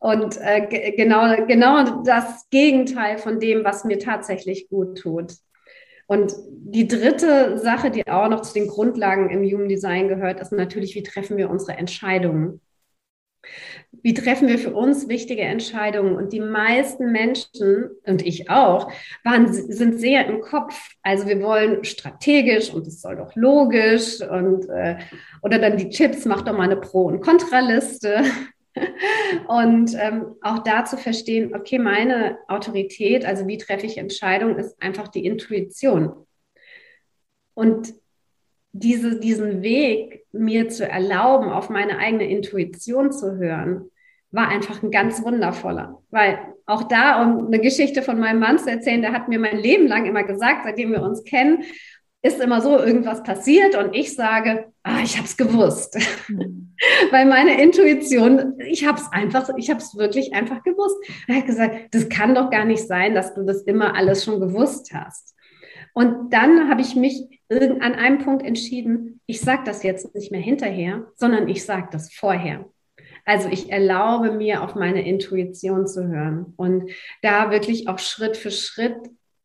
und 0.00 0.38
äh, 0.40 0.92
genau, 0.96 1.46
genau 1.46 2.02
das 2.02 2.48
Gegenteil 2.50 3.18
von 3.18 3.40
dem, 3.40 3.64
was 3.64 3.84
mir 3.84 3.98
tatsächlich 3.98 4.68
gut 4.68 4.98
tut. 4.98 5.34
Und 6.06 6.34
die 6.48 6.86
dritte 6.86 7.58
Sache, 7.58 7.90
die 7.90 8.06
auch 8.06 8.28
noch 8.28 8.42
zu 8.42 8.54
den 8.54 8.68
Grundlagen 8.68 9.30
im 9.30 9.42
Human 9.42 9.68
Design 9.68 10.08
gehört, 10.08 10.40
ist 10.40 10.52
natürlich, 10.52 10.94
wie 10.94 11.02
treffen 11.02 11.36
wir 11.36 11.50
unsere 11.50 11.76
Entscheidungen? 11.78 12.60
Wie 14.02 14.14
treffen 14.14 14.46
wir 14.46 14.58
für 14.58 14.74
uns 14.74 15.08
wichtige 15.08 15.42
Entscheidungen? 15.42 16.16
Und 16.16 16.32
die 16.32 16.40
meisten 16.40 17.10
Menschen, 17.10 17.90
und 18.04 18.24
ich 18.24 18.50
auch, 18.50 18.92
waren, 19.24 19.52
sind 19.52 19.98
sehr 19.98 20.26
im 20.26 20.40
Kopf. 20.40 20.78
Also 21.02 21.26
wir 21.26 21.40
wollen 21.42 21.84
strategisch 21.84 22.72
und 22.72 22.86
es 22.86 23.00
soll 23.00 23.16
doch 23.16 23.34
logisch 23.34 24.20
und 24.20 24.68
äh, 24.68 24.98
oder 25.42 25.58
dann 25.58 25.76
die 25.76 25.90
Chips, 25.90 26.24
mach 26.24 26.42
doch 26.42 26.52
mal 26.52 26.64
eine 26.64 26.76
Pro- 26.76 27.06
und 27.06 27.20
Kontraliste. 27.20 28.22
Und 29.48 29.94
ähm, 29.98 30.34
auch 30.42 30.60
da 30.60 30.84
zu 30.84 30.96
verstehen, 30.96 31.54
okay, 31.54 31.78
meine 31.78 32.38
Autorität, 32.48 33.24
also 33.24 33.46
wie 33.46 33.58
treffe 33.58 33.86
ich 33.86 33.98
Entscheidungen, 33.98 34.58
ist 34.58 34.80
einfach 34.82 35.08
die 35.08 35.24
Intuition. 35.24 36.26
Und 37.54 37.94
diese, 38.72 39.18
diesen 39.18 39.62
Weg, 39.62 40.24
mir 40.32 40.68
zu 40.68 40.88
erlauben, 40.88 41.48
auf 41.48 41.70
meine 41.70 41.98
eigene 41.98 42.28
Intuition 42.28 43.10
zu 43.10 43.36
hören, 43.36 43.90
war 44.30 44.48
einfach 44.48 44.82
ein 44.82 44.90
ganz 44.90 45.22
wundervoller. 45.22 46.02
Weil 46.10 46.38
auch 46.66 46.82
da, 46.82 47.22
um 47.22 47.46
eine 47.46 47.60
Geschichte 47.60 48.02
von 48.02 48.18
meinem 48.18 48.40
Mann 48.40 48.58
zu 48.58 48.70
erzählen, 48.70 49.00
der 49.00 49.12
hat 49.12 49.28
mir 49.28 49.38
mein 49.38 49.56
Leben 49.56 49.86
lang 49.86 50.04
immer 50.04 50.24
gesagt, 50.24 50.64
seitdem 50.64 50.92
wir 50.92 51.02
uns 51.02 51.24
kennen, 51.24 51.64
ist 52.26 52.40
immer 52.40 52.60
so, 52.60 52.78
irgendwas 52.78 53.22
passiert 53.22 53.76
und 53.76 53.94
ich 53.94 54.14
sage, 54.14 54.72
ah, 54.82 55.00
ich 55.02 55.16
habe 55.16 55.26
es 55.26 55.36
gewusst. 55.36 55.98
Mhm. 56.28 56.74
Weil 57.10 57.26
meine 57.26 57.60
Intuition, 57.62 58.58
ich 58.58 58.86
habe 58.86 58.98
es 58.98 59.10
einfach, 59.10 59.48
ich 59.56 59.70
habe 59.70 59.80
es 59.80 59.96
wirklich 59.96 60.34
einfach 60.34 60.62
gewusst. 60.62 60.96
Er 61.26 61.36
hat 61.36 61.46
gesagt, 61.46 61.94
das 61.94 62.08
kann 62.08 62.34
doch 62.34 62.50
gar 62.50 62.64
nicht 62.64 62.86
sein, 62.86 63.14
dass 63.14 63.34
du 63.34 63.44
das 63.44 63.62
immer 63.62 63.94
alles 63.94 64.24
schon 64.24 64.40
gewusst 64.40 64.92
hast. 64.92 65.34
Und 65.94 66.32
dann 66.32 66.68
habe 66.68 66.82
ich 66.82 66.94
mich 66.94 67.40
an 67.48 67.94
einem 67.94 68.18
Punkt 68.18 68.44
entschieden, 68.44 69.20
ich 69.26 69.40
sage 69.40 69.62
das 69.64 69.82
jetzt 69.82 70.14
nicht 70.14 70.30
mehr 70.30 70.40
hinterher, 70.40 71.06
sondern 71.14 71.48
ich 71.48 71.64
sage 71.64 71.88
das 71.90 72.12
vorher. 72.12 72.66
Also 73.24 73.48
ich 73.48 73.70
erlaube 73.70 74.32
mir, 74.32 74.62
auf 74.62 74.74
meine 74.74 75.06
Intuition 75.06 75.86
zu 75.86 76.06
hören 76.06 76.52
und 76.56 76.90
da 77.22 77.50
wirklich 77.50 77.88
auch 77.88 77.98
Schritt 77.98 78.36
für 78.36 78.50
Schritt 78.50 78.96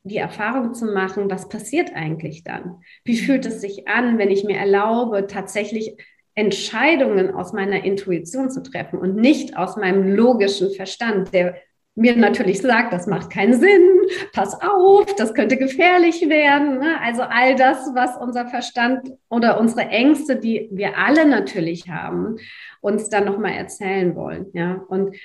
die 0.03 0.17
Erfahrung 0.17 0.73
zu 0.73 0.85
machen, 0.85 1.29
was 1.29 1.49
passiert 1.49 1.93
eigentlich 1.95 2.43
dann? 2.43 2.81
Wie 3.03 3.17
fühlt 3.17 3.45
es 3.45 3.61
sich 3.61 3.87
an, 3.87 4.17
wenn 4.17 4.31
ich 4.31 4.43
mir 4.43 4.57
erlaube, 4.57 5.27
tatsächlich 5.27 5.95
Entscheidungen 6.33 7.33
aus 7.33 7.53
meiner 7.53 7.83
Intuition 7.83 8.49
zu 8.49 8.63
treffen 8.63 8.97
und 8.97 9.15
nicht 9.15 9.57
aus 9.57 9.75
meinem 9.75 10.15
logischen 10.15 10.71
Verstand, 10.71 11.33
der 11.33 11.55
mir 11.93 12.15
natürlich 12.15 12.61
sagt, 12.61 12.93
das 12.93 13.05
macht 13.05 13.29
keinen 13.29 13.53
Sinn, 13.53 13.89
pass 14.31 14.59
auf, 14.61 15.13
das 15.17 15.33
könnte 15.33 15.57
gefährlich 15.57 16.27
werden. 16.29 16.79
Ne? 16.79 16.99
Also 17.01 17.21
all 17.23 17.55
das, 17.55 17.91
was 17.93 18.15
unser 18.17 18.47
Verstand 18.47 19.11
oder 19.29 19.59
unsere 19.59 19.89
Ängste, 19.89 20.37
die 20.37 20.69
wir 20.71 20.97
alle 20.97 21.27
natürlich 21.27 21.89
haben, 21.89 22.37
uns 22.79 23.09
dann 23.09 23.25
nochmal 23.25 23.53
erzählen 23.53 24.15
wollen. 24.15 24.47
Ja? 24.53 24.85
Und 24.87 25.15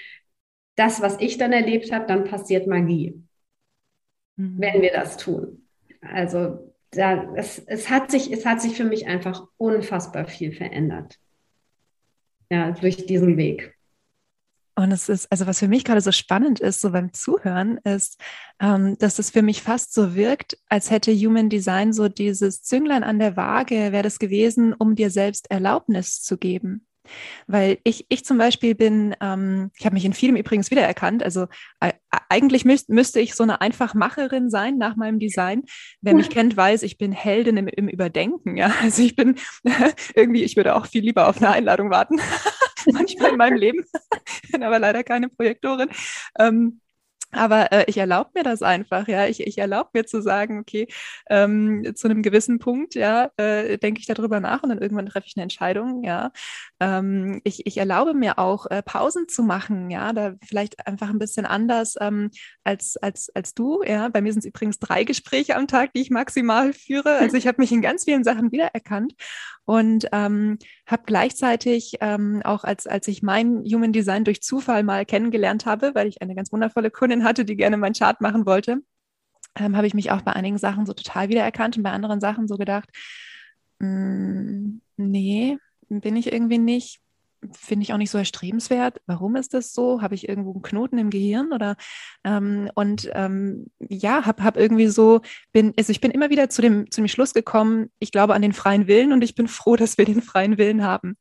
das, 0.75 1.01
was 1.01 1.21
ich 1.21 1.39
dann 1.39 1.53
erlebt 1.53 1.93
habe, 1.93 2.07
dann 2.07 2.25
passiert 2.25 2.67
Magie 2.67 3.26
mhm. 4.37 4.57
wenn 4.59 4.83
wir 4.83 4.93
das 4.93 5.17
tun. 5.17 5.63
Also 6.01 6.73
da, 6.91 7.35
es, 7.35 7.59
es, 7.59 7.91
hat 7.91 8.11
sich, 8.11 8.33
es 8.33 8.47
hat 8.47 8.61
sich 8.61 8.77
für 8.77 8.85
mich 8.85 9.07
einfach 9.07 9.47
unfassbar 9.57 10.27
viel 10.27 10.53
verändert. 10.53 11.19
Ja, 12.51 12.71
durch 12.71 13.07
diesen 13.07 13.37
Weg. 13.37 13.77
Und 14.79 14.93
es 14.93 15.09
ist, 15.09 15.33
also 15.33 15.47
was 15.47 15.59
für 15.59 15.69
mich 15.69 15.85
gerade 15.85 16.03
so 16.03 16.13
spannend 16.13 16.61
ist, 16.61 16.83
so 16.83 16.91
beim 16.91 17.13
Zuhören, 17.15 17.79
ist, 17.79 18.21
ähm, 18.61 18.97
dass 18.99 19.19
es 19.19 19.31
für 19.31 19.41
mich 19.41 19.63
fast 19.63 19.95
so 19.95 20.15
wirkt, 20.15 20.59
als 20.69 20.91
hätte 20.91 21.15
Human 21.15 21.49
Design 21.49 21.95
so 21.95 22.09
dieses 22.09 22.63
Zünglein 22.63 23.03
an 23.03 23.19
der 23.19 23.37
Waage, 23.37 23.75
wäre 23.93 24.03
das 24.03 24.19
gewesen, 24.19 24.75
um 24.75 24.95
dir 24.95 25.11
selbst 25.11 25.51
Erlaubnis 25.51 26.23
zu 26.23 26.37
geben. 26.37 26.87
Weil 27.47 27.79
ich, 27.85 28.07
ich 28.09 28.25
zum 28.25 28.39
Beispiel 28.39 28.75
bin, 28.75 29.15
ähm, 29.21 29.71
ich 29.79 29.85
habe 29.85 29.95
mich 29.95 30.05
in 30.05 30.13
vielem 30.13 30.37
übrigens 30.37 30.71
wiedererkannt. 30.71 31.23
Also 31.23 31.47
äh, 31.81 31.93
eigentlich 32.29 32.65
müß, 32.65 32.89
müsste 32.89 33.21
ich 33.21 33.35
so 33.35 33.43
eine 33.43 33.61
Einfachmacherin 33.61 34.51
sein 34.51 34.79
nach 34.79 34.97
meinem 34.97 35.19
Design. 35.19 35.65
Wer 36.01 36.15
mich 36.15 36.31
kennt, 36.31 36.57
weiß, 36.57 36.83
ich 36.83 36.99
bin 36.99 37.13
Heldin 37.13 37.57
im, 37.57 37.69
im 37.69 37.89
Überdenken. 37.89 38.57
Ja, 38.57 38.73
also 38.83 39.03
ich 39.03 39.17
bin 39.17 39.37
irgendwie, 40.15 40.43
ich 40.43 40.57
würde 40.57 40.75
auch 40.75 40.87
viel 40.87 41.03
lieber 41.03 41.29
auf 41.29 41.39
eine 41.39 41.51
Einladung 41.51 41.91
warten. 41.91 42.21
Manchmal 42.93 43.33
in 43.33 43.37
meinem 43.37 43.57
Leben. 43.57 43.85
bin 44.53 44.63
aber 44.63 44.79
leider 44.79 45.03
keine 45.03 45.29
Projektorin. 45.29 45.89
Ähm, 46.39 46.81
aber 47.33 47.73
äh, 47.73 47.85
ich 47.87 47.99
erlaube 47.99 48.31
mir 48.35 48.43
das 48.43 48.63
einfach, 48.63 49.09
ja. 49.09 49.27
Ich, 49.27 49.41
ich 49.41 49.59
erlaube 49.59 49.91
mir 49.95 50.07
zu 50.07 50.23
sagen, 50.23 50.61
okay, 50.61 50.89
ähm, 51.29 51.93
zu 51.95 52.09
einem 52.09 52.23
gewissen 52.23 52.59
Punkt, 52.59 52.95
ja, 52.95 53.31
äh, 53.37 53.79
denke 53.79 54.01
ich 54.01 54.07
darüber 54.07 54.41
nach 54.41 54.63
und 54.63 54.71
dann 54.71 54.81
irgendwann 54.81 55.07
treffe 55.07 55.27
ich 55.27 55.37
eine 55.37 55.43
Entscheidung, 55.43 56.05
ja. 56.05 56.31
Ähm, 56.81 57.41
ich, 57.45 57.67
ich 57.67 57.79
erlaube 57.79 58.15
mir 58.15 58.39
auch, 58.39 58.67
äh, 58.71 58.83
Pausen 58.83 59.29
zu 59.29 59.43
machen, 59.43 59.91
ja, 59.91 60.13
da 60.13 60.35
vielleicht 60.45 60.87
einfach 60.87 61.11
ein 61.11 61.19
bisschen 61.19 61.47
anders 61.47 61.97
ähm, 62.01 62.31
als, 62.65 62.97
als, 62.97 63.31
als 63.35 63.55
du, 63.55 63.83
ja. 63.83 64.09
Bei 64.09 64.21
mir 64.21 64.33
sind 64.33 64.41
es 64.41 64.47
übrigens 64.47 64.79
drei 64.79 65.05
Gespräche 65.05 65.57
am 65.57 65.69
Tag, 65.69 65.93
die 65.95 66.03
ich 66.03 66.11
maximal 66.11 66.73
führe. 66.73 67.19
Also 67.19 67.37
ich 67.37 67.47
habe 67.47 67.61
mich 67.61 67.73
in 67.73 67.83
ganz 67.83 68.05
vielen 68.05 68.25
Sachen 68.25 68.53
wiedererkannt 68.53 69.15
und 69.67 70.07
ähm, 70.13 70.59
habe 70.87 71.03
gleichzeitig 71.07 71.95
ähm, 72.01 72.41
auch 72.45 72.65
als, 72.65 72.87
als 72.87 73.09
ich 73.09 73.23
mein 73.23 73.65
Human 73.65 73.93
Design 73.93 74.25
durch 74.25 74.41
Zufall 74.41 74.85
mal 74.85 75.05
kennengelernt 75.05 75.67
habe, 75.67 75.95
weil 75.95 76.07
ich 76.07 76.23
eine 76.23 76.37
ganz 76.37 76.53
wundervolle 76.53 76.91
Kundin 76.91 77.16
hatte, 77.25 77.45
die 77.45 77.57
gerne 77.57 77.77
meinen 77.77 77.95
Chart 77.95 78.21
machen 78.21 78.47
wollte, 78.47 78.83
ähm, 79.57 79.77
habe 79.77 79.87
ich 79.87 79.95
mich 79.95 80.11
auch 80.11 80.23
bei 80.23 80.33
einigen 80.33 80.59
Sachen 80.59 80.87
so 80.87 80.93
total 80.93 81.29
wiedererkannt 81.29 81.77
und 81.77 81.83
bei 81.83 81.91
anderen 81.91 82.21
Sachen 82.21 82.49
so 82.49 82.57
gedacht, 82.57 82.89
mm, 83.79 84.79
nee, 84.97 85.59
bin 85.89 86.17
ich 86.17 86.33
irgendwie 86.33 86.59
nicht 86.59 87.01
finde 87.53 87.85
ich 87.85 87.93
auch 87.93 87.99
nicht 87.99 88.11
so 88.11 88.19
erstrebenswert. 88.19 89.01
Warum 89.07 89.37
ist 89.37 89.55
das 89.55 89.73
so? 89.73 90.03
Habe 90.03 90.15
ich 90.15 90.29
irgendwo 90.29 90.53
einen 90.53 90.63
Knoten 90.63 90.99
im 90.99 91.11
Gehirn 91.11 91.53
oder 91.53 91.77
ähm, 92.25 92.71
und 92.75 93.11
ähm, 93.15 93.67
ja, 93.79 94.25
habe 94.25 94.43
hab 94.45 94.57
irgendwie 94.57 94.89
so 94.89 95.21
bin 95.53 95.73
also 95.79 95.91
ich 95.91 96.01
bin 96.01 96.11
immer 96.11 96.31
wieder 96.31 96.49
zu 96.49 96.63
dem 96.63 96.91
zu 96.91 97.01
dem 97.01 97.09
Schluss 97.09 97.35
gekommen. 97.35 97.91
Ich 97.99 98.13
glaube 98.13 98.35
an 98.35 98.43
den 98.43 98.53
freien 98.53 98.87
Willen 98.87 99.13
und 99.13 99.23
ich 99.23 99.35
bin 99.35 99.49
froh, 99.49 99.77
dass 99.77 99.99
wir 99.99 100.05
den 100.05 100.23
freien 100.23 100.59
Willen 100.59 100.85
haben. 100.85 101.17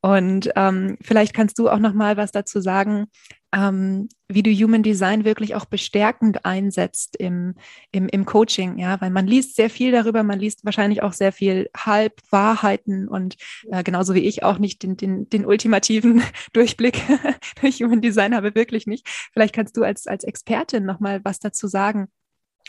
Und 0.00 0.50
ähm, 0.56 0.98
vielleicht 1.00 1.34
kannst 1.34 1.58
du 1.58 1.68
auch 1.68 1.78
noch 1.78 1.94
mal 1.94 2.16
was 2.16 2.32
dazu 2.32 2.60
sagen, 2.60 3.06
ähm, 3.52 4.08
wie 4.28 4.42
du 4.42 4.50
Human 4.50 4.82
Design 4.82 5.24
wirklich 5.24 5.54
auch 5.54 5.66
bestärkend 5.66 6.44
einsetzt 6.44 7.16
im, 7.16 7.54
im, 7.90 8.08
im 8.08 8.24
Coaching, 8.24 8.78
ja, 8.78 9.00
weil 9.00 9.10
man 9.10 9.26
liest 9.26 9.56
sehr 9.56 9.68
viel 9.68 9.92
darüber, 9.92 10.22
man 10.22 10.38
liest 10.38 10.64
wahrscheinlich 10.64 11.02
auch 11.02 11.12
sehr 11.12 11.32
viel 11.32 11.68
Halbwahrheiten 11.76 13.08
und 13.08 13.36
äh, 13.70 13.82
genauso 13.82 14.14
wie 14.14 14.26
ich 14.26 14.42
auch 14.42 14.58
nicht 14.58 14.82
den, 14.82 14.96
den, 14.96 15.28
den 15.28 15.44
ultimativen 15.44 16.22
Durchblick 16.54 17.02
durch 17.60 17.82
Human 17.82 18.00
Design 18.00 18.34
habe, 18.34 18.54
wirklich 18.54 18.86
nicht. 18.86 19.06
Vielleicht 19.32 19.54
kannst 19.54 19.76
du 19.76 19.82
als, 19.82 20.06
als 20.06 20.24
Expertin 20.24 20.86
nochmal 20.86 21.20
was 21.22 21.38
dazu 21.38 21.66
sagen, 21.66 22.08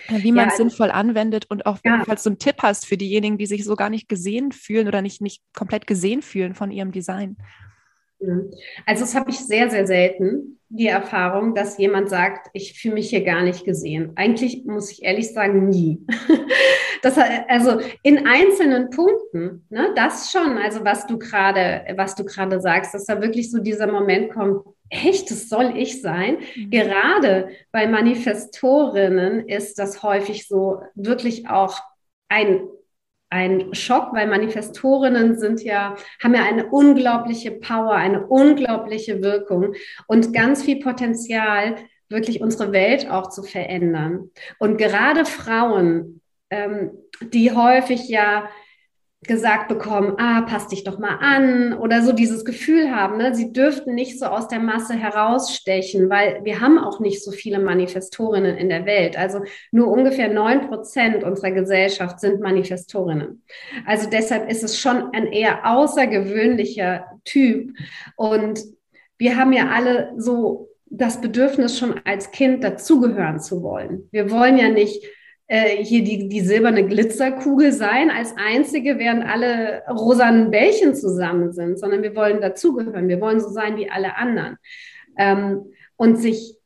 äh, 0.07 0.21
wie 0.21 0.33
man 0.33 0.47
es 0.47 0.53
ja, 0.53 0.57
sinnvoll 0.57 0.91
anwendet 0.91 1.45
und 1.49 1.65
auch, 1.65 1.79
ja. 1.85 2.03
falls 2.05 2.23
du 2.23 2.31
einen 2.31 2.39
Tipp 2.39 2.57
hast 2.59 2.85
für 2.85 2.97
diejenigen, 2.97 3.37
die 3.37 3.45
sich 3.45 3.63
so 3.63 3.75
gar 3.75 3.89
nicht 3.89 4.09
gesehen 4.09 4.51
fühlen 4.51 4.89
oder 4.89 5.01
nicht, 5.01 5.21
nicht 5.21 5.41
komplett 5.53 5.87
gesehen 5.87 6.21
fühlen 6.21 6.55
von 6.55 6.71
ihrem 6.71 6.91
Design. 6.91 7.37
Also 8.85 9.01
das 9.03 9.15
habe 9.15 9.29
ich 9.29 9.39
sehr, 9.39 9.69
sehr 9.69 9.87
selten, 9.87 10.59
die 10.69 10.87
Erfahrung, 10.87 11.53
dass 11.53 11.77
jemand 11.77 12.09
sagt, 12.09 12.49
ich 12.53 12.79
fühle 12.79 12.95
mich 12.95 13.09
hier 13.09 13.23
gar 13.23 13.43
nicht 13.43 13.63
gesehen. 13.63 14.13
Eigentlich 14.15 14.65
muss 14.65 14.91
ich 14.91 15.03
ehrlich 15.03 15.31
sagen, 15.33 15.69
nie. 15.69 16.05
Das, 17.01 17.17
also 17.49 17.81
in 18.01 18.25
einzelnen 18.25 18.89
Punkten, 18.89 19.65
ne, 19.69 19.89
das 19.93 20.31
schon, 20.31 20.57
also 20.57 20.85
was 20.85 21.05
du 21.05 21.19
gerade, 21.19 21.85
was 21.97 22.15
du 22.15 22.23
gerade 22.23 22.61
sagst, 22.61 22.93
dass 22.93 23.03
da 23.03 23.21
wirklich 23.21 23.51
so 23.51 23.59
dieser 23.59 23.91
Moment 23.91 24.31
kommt, 24.31 24.65
echt, 24.89 25.29
das 25.29 25.49
soll 25.49 25.73
ich 25.75 26.01
sein. 26.01 26.37
Mhm. 26.55 26.69
Gerade 26.69 27.49
bei 27.73 27.87
Manifestorinnen 27.87 29.49
ist 29.49 29.79
das 29.79 30.01
häufig 30.01 30.47
so 30.47 30.81
wirklich 30.95 31.49
auch 31.49 31.77
ein 32.29 32.61
ein 33.33 33.73
Schock, 33.73 34.13
weil 34.13 34.27
Manifestorinnen 34.27 35.39
sind 35.39 35.63
ja, 35.63 35.95
haben 36.23 36.35
ja 36.35 36.43
eine 36.43 36.67
unglaubliche 36.67 37.49
Power, 37.49 37.95
eine 37.95 38.27
unglaubliche 38.27 39.23
Wirkung 39.23 39.73
und 40.05 40.33
ganz 40.33 40.61
viel 40.61 40.79
Potenzial, 40.79 41.77
wirklich 42.09 42.41
unsere 42.41 42.71
Welt 42.71 43.09
auch 43.09 43.29
zu 43.31 43.41
verändern. 43.41 44.29
Und 44.59 44.77
gerade 44.77 45.25
Frauen, 45.25 46.21
ähm, 46.51 46.91
die 47.21 47.51
häufig 47.51 48.07
ja 48.07 48.49
gesagt 49.23 49.67
bekommen, 49.67 50.15
ah, 50.17 50.41
passt 50.41 50.71
dich 50.71 50.83
doch 50.83 50.99
mal 50.99 51.17
an 51.19 51.73
oder 51.73 52.01
so 52.01 52.11
dieses 52.11 52.45
Gefühl 52.45 52.95
haben, 52.95 53.17
ne? 53.17 53.33
sie 53.33 53.53
dürften 53.53 53.95
nicht 53.95 54.19
so 54.19 54.25
aus 54.25 54.47
der 54.47 54.59
Masse 54.59 54.93
herausstechen, 54.93 56.09
weil 56.09 56.41
wir 56.43 56.61
haben 56.61 56.77
auch 56.77 56.99
nicht 56.99 57.23
so 57.23 57.31
viele 57.31 57.59
Manifestorinnen 57.59 58.57
in 58.57 58.69
der 58.69 58.85
Welt. 58.85 59.17
Also 59.17 59.41
nur 59.71 59.87
ungefähr 59.87 60.29
neun 60.29 60.67
Prozent 60.67 61.23
unserer 61.23 61.51
Gesellschaft 61.51 62.19
sind 62.19 62.41
Manifestorinnen. 62.41 63.43
Also 63.85 64.09
deshalb 64.09 64.49
ist 64.49 64.63
es 64.63 64.79
schon 64.79 65.13
ein 65.13 65.27
eher 65.27 65.69
außergewöhnlicher 65.69 67.05
Typ 67.25 67.71
und 68.15 68.61
wir 69.17 69.37
haben 69.37 69.53
ja 69.53 69.69
alle 69.69 70.13
so 70.17 70.69
das 70.85 71.21
Bedürfnis 71.21 71.77
schon 71.77 71.99
als 72.05 72.31
Kind 72.31 72.63
dazugehören 72.63 73.39
zu 73.39 73.63
wollen. 73.63 74.07
Wir 74.11 74.29
wollen 74.29 74.57
ja 74.57 74.69
nicht 74.69 75.03
äh, 75.47 75.83
hier 75.83 76.03
die, 76.03 76.29
die 76.29 76.41
silberne 76.41 76.87
Glitzerkugel 76.87 77.73
sein 77.73 78.09
als 78.09 78.33
einzige, 78.37 78.97
während 78.97 79.25
alle 79.25 79.83
rosanen 79.89 80.51
Bällchen 80.51 80.95
zusammen 80.95 81.51
sind, 81.51 81.77
sondern 81.77 82.01
wir 82.01 82.15
wollen 82.15 82.41
dazugehören. 82.41 83.09
Wir 83.09 83.19
wollen 83.19 83.41
so 83.41 83.49
sein 83.49 83.77
wie 83.77 83.89
alle 83.89 84.15
anderen. 84.15 84.57
Ähm, 85.17 85.73
und 85.97 86.15
sich 86.15 86.57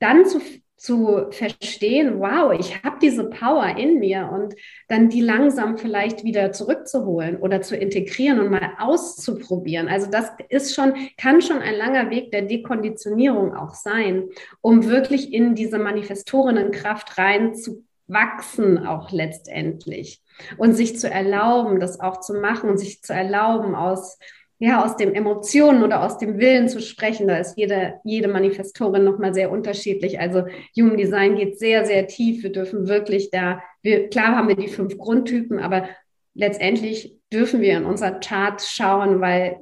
dann 0.00 0.26
zu, 0.26 0.40
zu 0.76 1.28
verstehen, 1.30 2.18
wow, 2.18 2.52
ich 2.58 2.82
habe 2.82 2.98
diese 3.00 3.30
Power 3.30 3.76
in 3.78 4.00
mir 4.00 4.28
und 4.30 4.54
dann 4.88 5.08
die 5.08 5.20
langsam 5.20 5.78
vielleicht 5.78 6.24
wieder 6.24 6.50
zurückzuholen 6.50 7.36
oder 7.36 7.62
zu 7.62 7.76
integrieren 7.76 8.40
und 8.40 8.50
mal 8.50 8.72
auszuprobieren. 8.78 9.88
Also 9.88 10.10
das 10.10 10.32
ist 10.48 10.74
schon, 10.74 10.92
kann 11.16 11.40
schon 11.40 11.60
ein 11.60 11.76
langer 11.76 12.10
Weg 12.10 12.32
der 12.32 12.42
Dekonditionierung 12.42 13.54
auch 13.54 13.74
sein, 13.74 14.24
um 14.60 14.86
wirklich 14.86 15.32
in 15.32 15.54
diese 15.54 15.78
Manifestorinnenkraft 15.78 17.16
reinzukommen 17.16 17.88
wachsen 18.06 18.86
auch 18.86 19.10
letztendlich 19.10 20.22
und 20.56 20.74
sich 20.74 20.98
zu 20.98 21.10
erlauben, 21.10 21.80
das 21.80 22.00
auch 22.00 22.20
zu 22.20 22.34
machen 22.34 22.70
und 22.70 22.78
sich 22.78 23.02
zu 23.02 23.12
erlauben, 23.12 23.74
aus, 23.74 24.18
ja, 24.58 24.84
aus 24.84 24.96
dem 24.96 25.14
Emotionen 25.14 25.82
oder 25.82 26.02
aus 26.02 26.18
dem 26.18 26.38
Willen 26.38 26.68
zu 26.68 26.80
sprechen. 26.80 27.28
Da 27.28 27.38
ist 27.38 27.56
jede, 27.56 27.94
jede 28.04 28.28
Manifestorin 28.28 29.04
nochmal 29.04 29.34
sehr 29.34 29.50
unterschiedlich. 29.50 30.20
Also 30.20 30.44
Human 30.78 30.96
Design 30.96 31.36
geht 31.36 31.58
sehr, 31.58 31.84
sehr 31.86 32.06
tief. 32.06 32.42
Wir 32.42 32.52
dürfen 32.52 32.88
wirklich 32.88 33.30
da, 33.30 33.62
wir, 33.82 34.08
klar 34.08 34.36
haben 34.36 34.48
wir 34.48 34.56
die 34.56 34.68
fünf 34.68 34.98
Grundtypen, 34.98 35.58
aber 35.58 35.88
letztendlich 36.34 37.16
dürfen 37.32 37.60
wir 37.60 37.76
in 37.76 37.84
unser 37.84 38.12
Chart 38.12 38.60
schauen, 38.60 39.20
weil 39.20 39.58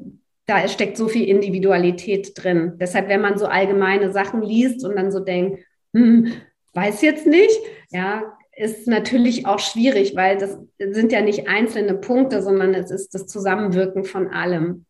da 0.47 0.66
steckt 0.66 0.97
so 0.97 1.09
viel 1.09 1.28
Individualität 1.28 2.32
drin. 2.34 2.74
Deshalb, 2.80 3.09
wenn 3.09 3.20
man 3.20 3.38
so 3.38 3.47
allgemeine 3.47 4.12
Sachen 4.12 4.43
liest 4.43 4.84
und 4.84 4.97
dann 4.97 5.12
so 5.12 5.20
denkt, 5.20 5.64
hm, 5.95 6.32
weiß 6.74 7.03
jetzt 7.03 7.26
nicht, 7.26 7.59
ja, 7.93 8.36
ist 8.55 8.86
natürlich 8.86 9.47
auch 9.47 9.59
schwierig, 9.59 10.14
weil 10.14 10.36
das 10.36 10.59
sind 10.78 11.12
ja 11.12 11.22
nicht 11.22 11.49
einzelne 11.49 11.95
Punkte, 11.95 12.43
sondern 12.43 12.74
es 12.74 12.90
ist 12.90 13.14
das 13.14 13.26
Zusammenwirken 13.26 14.05
von 14.05 14.28
allem. 14.28 14.84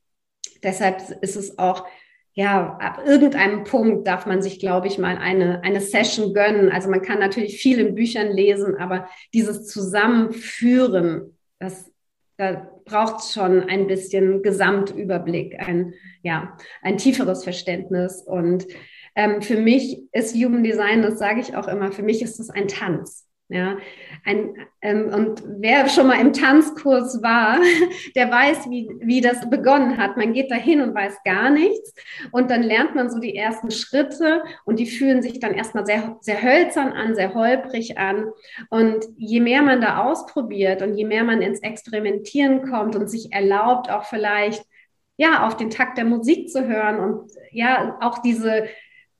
Deshalb 0.62 1.00
ist 1.20 1.36
es 1.36 1.58
auch, 1.58 1.86
ja, 2.34 2.78
ab 2.80 3.02
irgendeinem 3.04 3.64
Punkt 3.64 4.06
darf 4.06 4.26
man 4.26 4.40
sich, 4.42 4.58
glaube 4.58 4.86
ich, 4.86 4.98
mal 4.98 5.18
eine, 5.18 5.62
eine 5.62 5.80
Session 5.80 6.32
gönnen. 6.32 6.70
Also 6.70 6.88
man 6.88 7.02
kann 7.02 7.18
natürlich 7.18 7.58
viel 7.58 7.78
in 7.78 7.94
Büchern 7.94 8.32
lesen, 8.32 8.76
aber 8.76 9.08
dieses 9.34 9.66
Zusammenführen, 9.66 11.36
das, 11.58 11.90
da 12.38 12.68
braucht 12.84 13.20
es 13.20 13.32
schon 13.32 13.68
ein 13.68 13.86
bisschen 13.86 14.42
Gesamtüberblick, 14.42 15.60
ein, 15.60 15.94
ja, 16.22 16.56
ein 16.80 16.96
tieferes 16.96 17.44
Verständnis. 17.44 18.22
Und 18.22 18.66
ähm, 19.14 19.42
für 19.42 19.56
mich 19.56 20.02
ist 20.12 20.34
Human 20.34 20.64
Design, 20.64 21.02
das 21.02 21.18
sage 21.18 21.40
ich 21.40 21.56
auch 21.56 21.68
immer, 21.68 21.92
für 21.92 22.02
mich 22.02 22.22
ist 22.22 22.40
es 22.40 22.50
ein 22.50 22.68
Tanz. 22.68 23.26
Ja, 23.48 23.76
ein, 24.24 24.54
ähm, 24.80 25.10
und 25.12 25.42
wer 25.60 25.86
schon 25.90 26.06
mal 26.06 26.18
im 26.18 26.32
Tanzkurs 26.32 27.22
war, 27.22 27.58
der 28.16 28.30
weiß, 28.30 28.70
wie, 28.70 28.88
wie 29.00 29.20
das 29.20 29.50
begonnen 29.50 29.98
hat. 29.98 30.16
Man 30.16 30.32
geht 30.32 30.50
da 30.50 30.54
hin 30.54 30.80
und 30.80 30.94
weiß 30.94 31.18
gar 31.22 31.50
nichts 31.50 31.92
und 32.30 32.50
dann 32.50 32.62
lernt 32.62 32.94
man 32.94 33.10
so 33.10 33.18
die 33.18 33.36
ersten 33.36 33.70
Schritte 33.70 34.42
und 34.64 34.78
die 34.78 34.86
fühlen 34.86 35.20
sich 35.20 35.38
dann 35.38 35.52
erstmal 35.52 35.84
sehr, 35.84 36.16
sehr 36.22 36.42
hölzern 36.42 36.92
an, 36.92 37.14
sehr 37.14 37.34
holprig 37.34 37.98
an. 37.98 38.30
Und 38.70 39.04
je 39.18 39.40
mehr 39.40 39.60
man 39.60 39.82
da 39.82 40.02
ausprobiert 40.02 40.80
und 40.80 40.94
je 40.94 41.04
mehr 41.04 41.24
man 41.24 41.42
ins 41.42 41.60
Experimentieren 41.60 42.70
kommt 42.70 42.96
und 42.96 43.10
sich 43.10 43.32
erlaubt, 43.34 43.90
auch 43.90 44.04
vielleicht 44.04 44.64
ja, 45.18 45.46
auf 45.46 45.58
den 45.58 45.68
Takt 45.68 45.98
der 45.98 46.06
Musik 46.06 46.48
zu 46.48 46.66
hören 46.66 46.98
und 46.98 47.30
ja, 47.50 47.98
auch 48.00 48.18
diese 48.18 48.64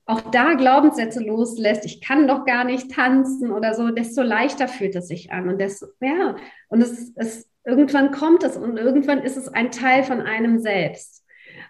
auch 0.05 0.21
da 0.31 0.53
Glaubenssätze 0.53 1.23
loslässt, 1.23 1.85
ich 1.85 2.01
kann 2.01 2.27
doch 2.27 2.45
gar 2.45 2.65
nicht 2.65 2.91
tanzen 2.91 3.51
oder 3.51 3.73
so, 3.73 3.89
desto 3.89 4.21
leichter 4.21 4.67
fühlt 4.67 4.95
es 4.95 5.07
sich 5.07 5.31
an. 5.31 5.47
Und 5.47 5.59
desto, 5.59 5.87
ja, 6.01 6.35
und 6.67 6.81
es, 6.81 7.13
es, 7.15 7.49
irgendwann 7.63 8.11
kommt 8.11 8.43
es 8.43 8.57
und 8.57 8.77
irgendwann 8.77 9.21
ist 9.21 9.37
es 9.37 9.47
ein 9.47 9.71
Teil 9.71 10.03
von 10.03 10.21
einem 10.21 10.59
selbst. 10.59 11.23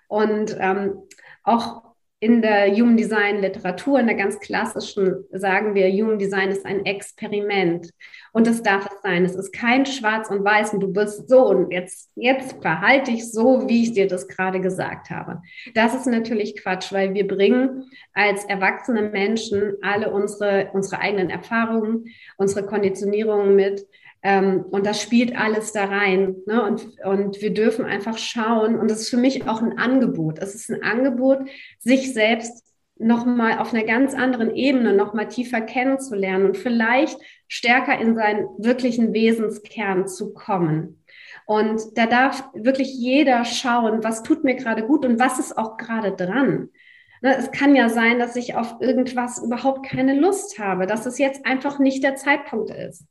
Und 0.07 0.57
ähm, 0.59 0.97
auch 1.43 1.82
in 2.23 2.41
der 2.41 2.73
Human 2.73 2.95
Design 2.95 3.41
Literatur, 3.41 3.99
in 3.99 4.07
der 4.07 4.15
ganz 4.15 4.39
klassischen, 4.39 5.25
sagen 5.33 5.75
wir, 5.75 5.91
Human 5.91 6.17
Design 6.17 6.51
ist 6.51 6.65
ein 6.65 6.85
Experiment. 6.85 7.89
Und 8.31 8.47
das 8.47 8.63
darf 8.63 8.85
es 8.85 9.01
sein. 9.01 9.25
Es 9.25 9.35
ist 9.35 9.51
kein 9.51 9.85
Schwarz 9.85 10.29
und 10.29 10.41
Weiß 10.41 10.73
und 10.73 10.79
du 10.79 10.93
bist 10.93 11.27
so 11.27 11.45
und 11.45 11.69
jetzt, 11.71 12.11
jetzt 12.15 12.61
verhalte 12.61 13.11
ich 13.11 13.29
so, 13.29 13.67
wie 13.67 13.83
ich 13.83 13.91
dir 13.91 14.07
das 14.07 14.29
gerade 14.29 14.61
gesagt 14.61 15.09
habe. 15.09 15.41
Das 15.75 15.93
ist 15.93 16.07
natürlich 16.07 16.55
Quatsch, 16.55 16.93
weil 16.93 17.13
wir 17.13 17.27
bringen 17.27 17.89
als 18.13 18.45
erwachsene 18.45 19.01
Menschen 19.01 19.73
alle 19.81 20.09
unsere, 20.09 20.69
unsere 20.71 21.01
eigenen 21.01 21.29
Erfahrungen, 21.29 22.05
unsere 22.37 22.65
Konditionierungen 22.65 23.53
mit. 23.53 23.85
Ähm, 24.23 24.65
und 24.71 24.85
das 24.85 25.01
spielt 25.01 25.37
alles 25.37 25.73
da 25.73 25.85
rein. 25.85 26.37
Ne? 26.45 26.63
Und, 26.63 26.97
und 27.03 27.41
wir 27.41 27.53
dürfen 27.53 27.85
einfach 27.85 28.17
schauen. 28.17 28.79
Und 28.79 28.89
das 28.89 29.01
ist 29.01 29.09
für 29.09 29.17
mich 29.17 29.47
auch 29.47 29.61
ein 29.61 29.77
Angebot. 29.77 30.39
Es 30.39 30.55
ist 30.55 30.69
ein 30.71 30.81
Angebot, 30.81 31.39
sich 31.79 32.13
selbst 32.13 32.63
nochmal 32.97 33.57
auf 33.59 33.73
einer 33.73 33.83
ganz 33.83 34.13
anderen 34.13 34.55
Ebene 34.55 34.93
nochmal 34.93 35.27
tiefer 35.27 35.61
kennenzulernen 35.61 36.45
und 36.45 36.57
vielleicht 36.57 37.17
stärker 37.47 37.99
in 37.99 38.15
seinen 38.15 38.47
wirklichen 38.57 39.13
Wesenskern 39.13 40.07
zu 40.07 40.33
kommen. 40.33 41.03
Und 41.45 41.81
da 41.97 42.05
darf 42.05 42.49
wirklich 42.53 42.93
jeder 42.93 43.43
schauen, 43.45 44.03
was 44.03 44.23
tut 44.23 44.43
mir 44.43 44.55
gerade 44.55 44.85
gut 44.85 45.05
und 45.05 45.19
was 45.19 45.39
ist 45.39 45.57
auch 45.57 45.77
gerade 45.77 46.15
dran. 46.15 46.69
Ne, 47.21 47.35
es 47.37 47.51
kann 47.51 47.75
ja 47.75 47.89
sein, 47.89 48.19
dass 48.19 48.35
ich 48.35 48.55
auf 48.55 48.75
irgendwas 48.79 49.41
überhaupt 49.41 49.85
keine 49.85 50.17
Lust 50.19 50.59
habe, 50.59 50.87
dass 50.87 51.05
es 51.05 51.17
jetzt 51.17 51.45
einfach 51.45 51.79
nicht 51.79 52.03
der 52.03 52.15
Zeitpunkt 52.15 52.69
ist, 52.69 53.05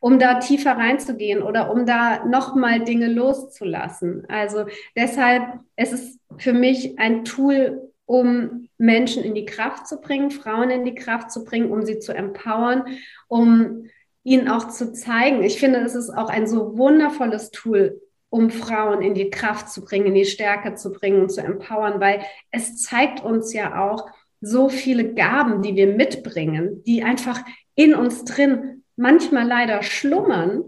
um 0.00 0.18
da 0.18 0.34
tiefer 0.34 0.72
reinzugehen 0.72 1.42
oder 1.42 1.70
um 1.70 1.86
da 1.86 2.24
nochmal 2.24 2.84
Dinge 2.84 3.08
loszulassen. 3.08 4.24
Also 4.28 4.66
deshalb, 4.96 5.60
es 5.76 5.92
ist 5.92 6.20
für 6.36 6.52
mich 6.52 6.98
ein 6.98 7.24
Tool, 7.24 7.90
um 8.06 8.68
Menschen 8.78 9.22
in 9.22 9.34
die 9.34 9.44
Kraft 9.44 9.86
zu 9.86 10.00
bringen, 10.00 10.30
Frauen 10.30 10.70
in 10.70 10.84
die 10.84 10.94
Kraft 10.94 11.30
zu 11.30 11.44
bringen, 11.44 11.70
um 11.70 11.84
sie 11.84 11.98
zu 11.98 12.14
empowern, 12.14 12.84
um 13.26 13.84
ihnen 14.22 14.48
auch 14.48 14.68
zu 14.68 14.92
zeigen. 14.92 15.42
Ich 15.42 15.58
finde, 15.58 15.80
es 15.80 15.94
ist 15.94 16.10
auch 16.10 16.30
ein 16.30 16.46
so 16.46 16.76
wundervolles 16.78 17.50
Tool, 17.50 18.00
um 18.30 18.50
Frauen 18.50 19.02
in 19.02 19.14
die 19.14 19.30
Kraft 19.30 19.70
zu 19.70 19.84
bringen, 19.84 20.06
in 20.06 20.14
die 20.14 20.24
Stärke 20.24 20.74
zu 20.74 20.92
bringen, 20.92 21.28
zu 21.28 21.42
empowern, 21.42 22.00
weil 22.00 22.20
es 22.50 22.82
zeigt 22.82 23.24
uns 23.24 23.52
ja 23.52 23.90
auch 23.90 24.06
so 24.40 24.68
viele 24.68 25.14
Gaben, 25.14 25.62
die 25.62 25.74
wir 25.74 25.88
mitbringen, 25.88 26.82
die 26.84 27.02
einfach 27.02 27.40
in 27.74 27.94
uns 27.94 28.24
drin 28.24 28.77
manchmal 28.98 29.46
leider 29.46 29.82
schlummern, 29.82 30.64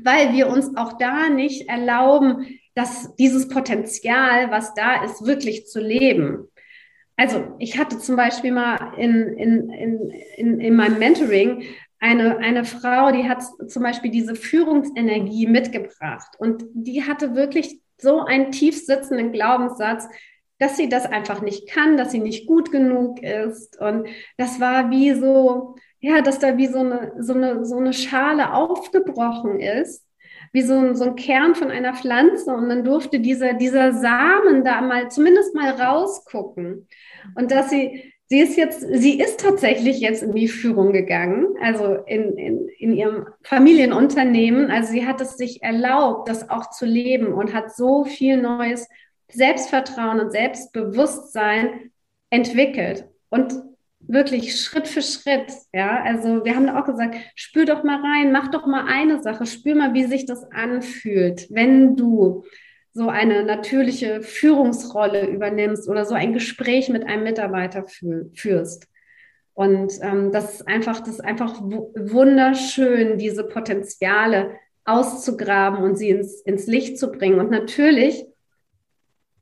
weil 0.00 0.32
wir 0.32 0.48
uns 0.48 0.76
auch 0.76 0.94
da 0.98 1.28
nicht 1.28 1.68
erlauben, 1.68 2.58
dass 2.74 3.16
dieses 3.16 3.48
Potenzial, 3.48 4.50
was 4.50 4.74
da 4.74 5.04
ist, 5.04 5.26
wirklich 5.26 5.66
zu 5.66 5.80
leben. 5.80 6.48
Also 7.16 7.56
ich 7.58 7.76
hatte 7.78 7.98
zum 7.98 8.14
Beispiel 8.14 8.52
mal 8.52 8.92
in, 8.96 9.36
in, 9.36 9.70
in, 9.70 10.10
in, 10.36 10.60
in 10.60 10.76
meinem 10.76 11.00
Mentoring 11.00 11.64
eine, 11.98 12.38
eine 12.38 12.64
Frau, 12.64 13.10
die 13.10 13.28
hat 13.28 13.42
zum 13.66 13.82
Beispiel 13.82 14.12
diese 14.12 14.36
Führungsenergie 14.36 15.48
mitgebracht 15.48 16.36
und 16.38 16.64
die 16.72 17.02
hatte 17.02 17.34
wirklich 17.34 17.80
so 18.00 18.20
einen 18.20 18.52
tief 18.52 18.84
sitzenden 18.84 19.32
Glaubenssatz, 19.32 20.08
dass 20.60 20.76
sie 20.76 20.88
das 20.88 21.06
einfach 21.06 21.42
nicht 21.42 21.68
kann, 21.68 21.96
dass 21.96 22.12
sie 22.12 22.20
nicht 22.20 22.46
gut 22.46 22.70
genug 22.70 23.22
ist. 23.22 23.80
Und 23.80 24.08
das 24.36 24.60
war 24.60 24.90
wie 24.90 25.12
so, 25.14 25.76
ja, 26.00 26.20
dass 26.20 26.38
da 26.38 26.56
wie 26.56 26.66
so 26.66 26.80
eine, 26.80 27.12
so 27.18 27.34
eine, 27.34 27.64
so 27.64 27.76
eine 27.76 27.92
Schale 27.92 28.54
aufgebrochen 28.54 29.60
ist, 29.60 30.06
wie 30.52 30.62
so 30.62 30.74
ein, 30.74 30.94
so 30.94 31.04
ein 31.04 31.16
Kern 31.16 31.54
von 31.54 31.70
einer 31.70 31.94
Pflanze. 31.94 32.52
Und 32.52 32.68
dann 32.68 32.84
durfte 32.84 33.20
dieser, 33.20 33.54
dieser 33.54 33.92
Samen 33.92 34.64
da 34.64 34.80
mal 34.80 35.10
zumindest 35.10 35.54
mal 35.54 35.70
rausgucken. 35.70 36.86
Und 37.34 37.50
dass 37.50 37.70
sie 37.70 38.12
Sie 38.30 38.40
ist 38.40 38.58
jetzt, 38.58 38.80
sie 38.80 39.18
ist 39.18 39.40
tatsächlich 39.40 40.00
jetzt 40.00 40.22
in 40.22 40.34
die 40.34 40.48
Führung 40.48 40.92
gegangen, 40.92 41.46
also 41.62 41.94
in, 42.06 42.36
in, 42.36 42.68
in 42.78 42.92
ihrem 42.92 43.26
Familienunternehmen. 43.42 44.70
Also 44.70 44.92
sie 44.92 45.06
hat 45.06 45.22
es 45.22 45.38
sich 45.38 45.62
erlaubt, 45.62 46.28
das 46.28 46.50
auch 46.50 46.68
zu 46.68 46.84
leben 46.84 47.32
und 47.32 47.54
hat 47.54 47.74
so 47.74 48.04
viel 48.04 48.36
neues 48.36 48.86
Selbstvertrauen 49.28 50.20
und 50.20 50.30
Selbstbewusstsein 50.30 51.90
entwickelt. 52.28 53.08
Und 53.30 53.54
wirklich 54.08 54.58
Schritt 54.58 54.88
für 54.88 55.02
Schritt, 55.02 55.52
ja. 55.72 56.02
Also 56.02 56.44
wir 56.44 56.56
haben 56.56 56.68
auch 56.68 56.84
gesagt, 56.84 57.16
spür 57.34 57.66
doch 57.66 57.84
mal 57.84 58.00
rein, 58.00 58.32
mach 58.32 58.48
doch 58.48 58.66
mal 58.66 58.86
eine 58.88 59.22
Sache, 59.22 59.46
spür 59.46 59.74
mal, 59.74 59.94
wie 59.94 60.04
sich 60.04 60.26
das 60.26 60.50
anfühlt, 60.50 61.46
wenn 61.50 61.94
du 61.94 62.44
so 62.92 63.08
eine 63.08 63.44
natürliche 63.44 64.22
Führungsrolle 64.22 65.26
übernimmst 65.26 65.88
oder 65.88 66.04
so 66.04 66.14
ein 66.14 66.32
Gespräch 66.32 66.88
mit 66.88 67.06
einem 67.06 67.22
Mitarbeiter 67.22 67.84
führst. 68.34 68.88
Und 69.54 69.92
ähm, 70.02 70.32
das 70.32 70.54
ist 70.54 70.68
einfach, 70.68 71.00
das 71.00 71.10
ist 71.10 71.24
einfach 71.24 71.60
wunderschön, 71.60 73.18
diese 73.18 73.44
Potenziale 73.44 74.52
auszugraben 74.84 75.82
und 75.82 75.96
sie 75.96 76.10
ins, 76.10 76.40
ins 76.42 76.66
Licht 76.66 76.98
zu 76.98 77.12
bringen. 77.12 77.38
Und 77.38 77.50
natürlich 77.50 78.24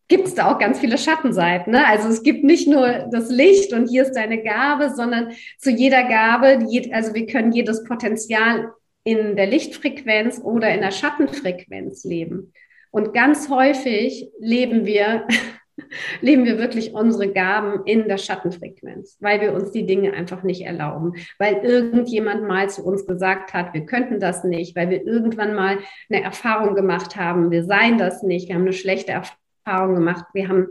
gibt 0.09 0.29
es 0.29 0.35
da 0.35 0.53
auch 0.53 0.59
ganz 0.59 0.79
viele 0.79 0.99
Schattenseiten. 0.99 1.73
Ne? 1.73 1.87
Also 1.87 2.09
es 2.09 2.23
gibt 2.23 2.45
nicht 2.45 2.69
nur 2.69 3.09
das 3.11 3.31
Licht 3.31 3.73
und 3.73 3.89
hier 3.89 4.03
ist 4.03 4.13
deine 4.13 4.43
Gabe, 4.43 4.95
sondern 4.95 5.33
zu 5.59 5.71
jeder 5.71 6.05
Gabe, 6.05 6.67
also 6.93 7.15
wir 7.15 7.27
können 7.27 7.53
jedes 7.53 7.85
Potenzial 7.85 8.73
in 9.05 9.37
der 9.37 9.47
Lichtfrequenz 9.47 10.41
oder 10.43 10.73
in 10.73 10.81
der 10.81 10.91
Schattenfrequenz 10.91 12.05
leben. 12.05 12.53
Und 12.91 13.13
ganz 13.15 13.49
häufig 13.49 14.31
leben 14.39 14.87
wir, 14.87 15.27
leben 16.21 16.45
wir 16.45 16.59
wirklich 16.59 16.95
unsere 16.95 17.33
Gaben 17.33 17.85
in 17.85 18.09
der 18.09 18.19
Schattenfrequenz, 18.19 19.17
weil 19.21 19.41
wir 19.41 19.55
uns 19.55 19.73
die 19.73 19.87
Dinge 19.87 20.13
einfach 20.13 20.45
nicht 20.45 20.63
erlauben, 20.63 21.15
weil 21.39 21.57
irgendjemand 21.63 22.47
mal 22.49 22.71
zu 22.71 22.85
uns 22.85 23.07
gesagt 23.07 23.55
hat, 23.55 23.75
wir 23.75 23.87
könnten 23.87 24.19
das 24.19 24.45
nicht, 24.45 24.75
weil 24.77 24.91
wir 24.91 25.05
irgendwann 25.05 25.55
mal 25.55 25.79
eine 26.09 26.23
Erfahrung 26.23 26.75
gemacht 26.75 27.17
haben, 27.17 27.51
wir 27.51 27.65
seien 27.65 27.99
das 27.99 28.23
nicht, 28.23 28.49
wir 28.49 28.55
haben 28.55 28.63
eine 28.63 28.73
schlechte 28.73 29.13
Erfahrung 29.13 29.46
gemacht, 29.67 30.25
wir 30.33 30.49
haben 30.49 30.69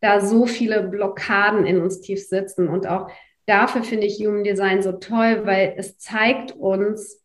da 0.00 0.20
so 0.20 0.46
viele 0.46 0.82
Blockaden 0.82 1.64
in 1.64 1.80
uns 1.80 2.00
tief 2.00 2.26
sitzen 2.26 2.68
und 2.68 2.86
auch 2.86 3.10
dafür 3.46 3.84
finde 3.84 4.06
ich 4.06 4.18
Human 4.18 4.44
Design 4.44 4.82
so 4.82 4.92
toll, 4.92 5.42
weil 5.44 5.74
es 5.76 5.98
zeigt 5.98 6.52
uns, 6.52 7.22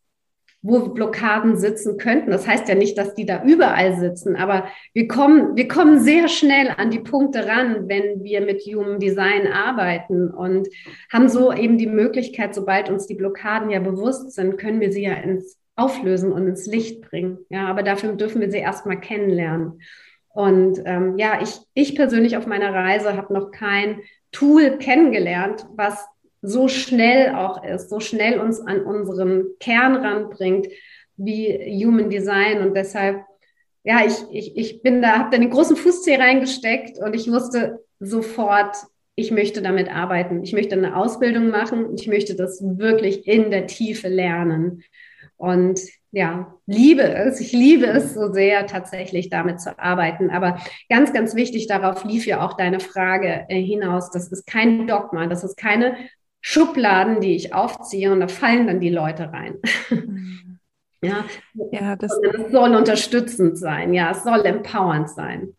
wo 0.60 0.88
Blockaden 0.88 1.56
sitzen 1.56 1.98
könnten. 1.98 2.30
Das 2.30 2.46
heißt 2.46 2.68
ja 2.68 2.74
nicht, 2.74 2.98
dass 2.98 3.14
die 3.14 3.26
da 3.26 3.44
überall 3.44 3.96
sitzen, 3.96 4.34
aber 4.36 4.66
wir 4.92 5.06
kommen, 5.06 5.56
wir 5.56 5.68
kommen 5.68 6.00
sehr 6.00 6.28
schnell 6.28 6.74
an 6.76 6.90
die 6.90 6.98
Punkte 6.98 7.46
ran, 7.46 7.88
wenn 7.88 8.24
wir 8.24 8.40
mit 8.40 8.62
Human 8.62 8.98
Design 8.98 9.46
arbeiten 9.46 10.30
und 10.30 10.68
haben 11.12 11.28
so 11.28 11.52
eben 11.52 11.78
die 11.78 11.86
Möglichkeit, 11.86 12.54
sobald 12.54 12.90
uns 12.90 13.06
die 13.06 13.14
Blockaden 13.14 13.70
ja 13.70 13.78
bewusst 13.78 14.32
sind, 14.32 14.58
können 14.58 14.80
wir 14.80 14.92
sie 14.92 15.04
ja 15.04 15.14
ins 15.14 15.56
Auflösen 15.76 16.32
und 16.32 16.48
ins 16.48 16.66
Licht 16.66 17.02
bringen. 17.02 17.38
Ja, 17.50 17.68
aber 17.68 17.84
dafür 17.84 18.12
dürfen 18.14 18.40
wir 18.40 18.50
sie 18.50 18.58
erstmal 18.58 19.00
kennenlernen. 19.00 19.80
Und 20.30 20.80
ähm, 20.84 21.18
ja, 21.18 21.40
ich, 21.42 21.58
ich 21.74 21.96
persönlich 21.96 22.36
auf 22.36 22.46
meiner 22.46 22.72
Reise 22.72 23.16
habe 23.16 23.32
noch 23.32 23.50
kein 23.50 24.00
Tool 24.30 24.78
kennengelernt, 24.78 25.66
was 25.74 26.06
so 26.42 26.68
schnell 26.68 27.34
auch 27.34 27.64
ist, 27.64 27.90
so 27.90 28.00
schnell 28.00 28.38
uns 28.38 28.60
an 28.60 28.82
unseren 28.82 29.46
Kern 29.58 29.96
ranbringt 29.96 30.68
wie 31.16 31.84
Human 31.84 32.10
Design. 32.10 32.60
Und 32.60 32.76
deshalb, 32.76 33.24
ja, 33.82 34.00
ich, 34.06 34.14
ich, 34.30 34.56
ich 34.56 34.82
bin 34.82 35.02
da, 35.02 35.18
habe 35.18 35.30
da 35.30 35.38
den 35.38 35.50
großen 35.50 35.76
Fußzeh 35.76 36.16
reingesteckt 36.16 36.98
und 36.98 37.14
ich 37.14 37.30
wusste 37.30 37.80
sofort, 37.98 38.76
ich 39.16 39.32
möchte 39.32 39.62
damit 39.62 39.92
arbeiten. 39.92 40.44
Ich 40.44 40.52
möchte 40.52 40.76
eine 40.76 40.94
Ausbildung 40.94 41.50
machen 41.50 41.92
ich 41.96 42.06
möchte 42.06 42.36
das 42.36 42.62
wirklich 42.62 43.26
in 43.26 43.50
der 43.50 43.66
Tiefe 43.66 44.06
lernen. 44.06 44.84
Und 45.36 45.80
ja, 46.10 46.54
liebe 46.66 47.02
es. 47.02 47.40
Ich 47.40 47.52
liebe 47.52 47.86
es 47.86 48.14
so 48.14 48.32
sehr, 48.32 48.66
tatsächlich 48.66 49.28
damit 49.28 49.60
zu 49.60 49.78
arbeiten. 49.78 50.30
Aber 50.30 50.58
ganz, 50.88 51.12
ganz 51.12 51.34
wichtig, 51.34 51.66
darauf 51.66 52.04
lief 52.04 52.26
ja 52.26 52.44
auch 52.44 52.54
deine 52.54 52.80
Frage 52.80 53.46
äh, 53.48 53.60
hinaus. 53.60 54.10
Das 54.10 54.32
ist 54.32 54.46
kein 54.46 54.86
Dogma, 54.86 55.26
das 55.26 55.44
ist 55.44 55.56
keine 55.56 55.96
Schubladen, 56.40 57.20
die 57.20 57.34
ich 57.34 57.52
aufziehe 57.52 58.12
und 58.12 58.20
da 58.20 58.28
fallen 58.28 58.66
dann 58.66 58.80
die 58.80 58.90
Leute 58.90 59.32
rein. 59.32 59.56
Mhm. 59.90 60.58
ja, 61.02 61.24
ja 61.72 61.96
das 61.96 62.12
es 62.12 62.52
soll 62.52 62.74
unterstützend 62.74 63.58
sein, 63.58 63.92
ja, 63.92 64.10
es 64.12 64.24
soll 64.24 64.44
empowernd 64.46 65.10
sein. 65.10 65.56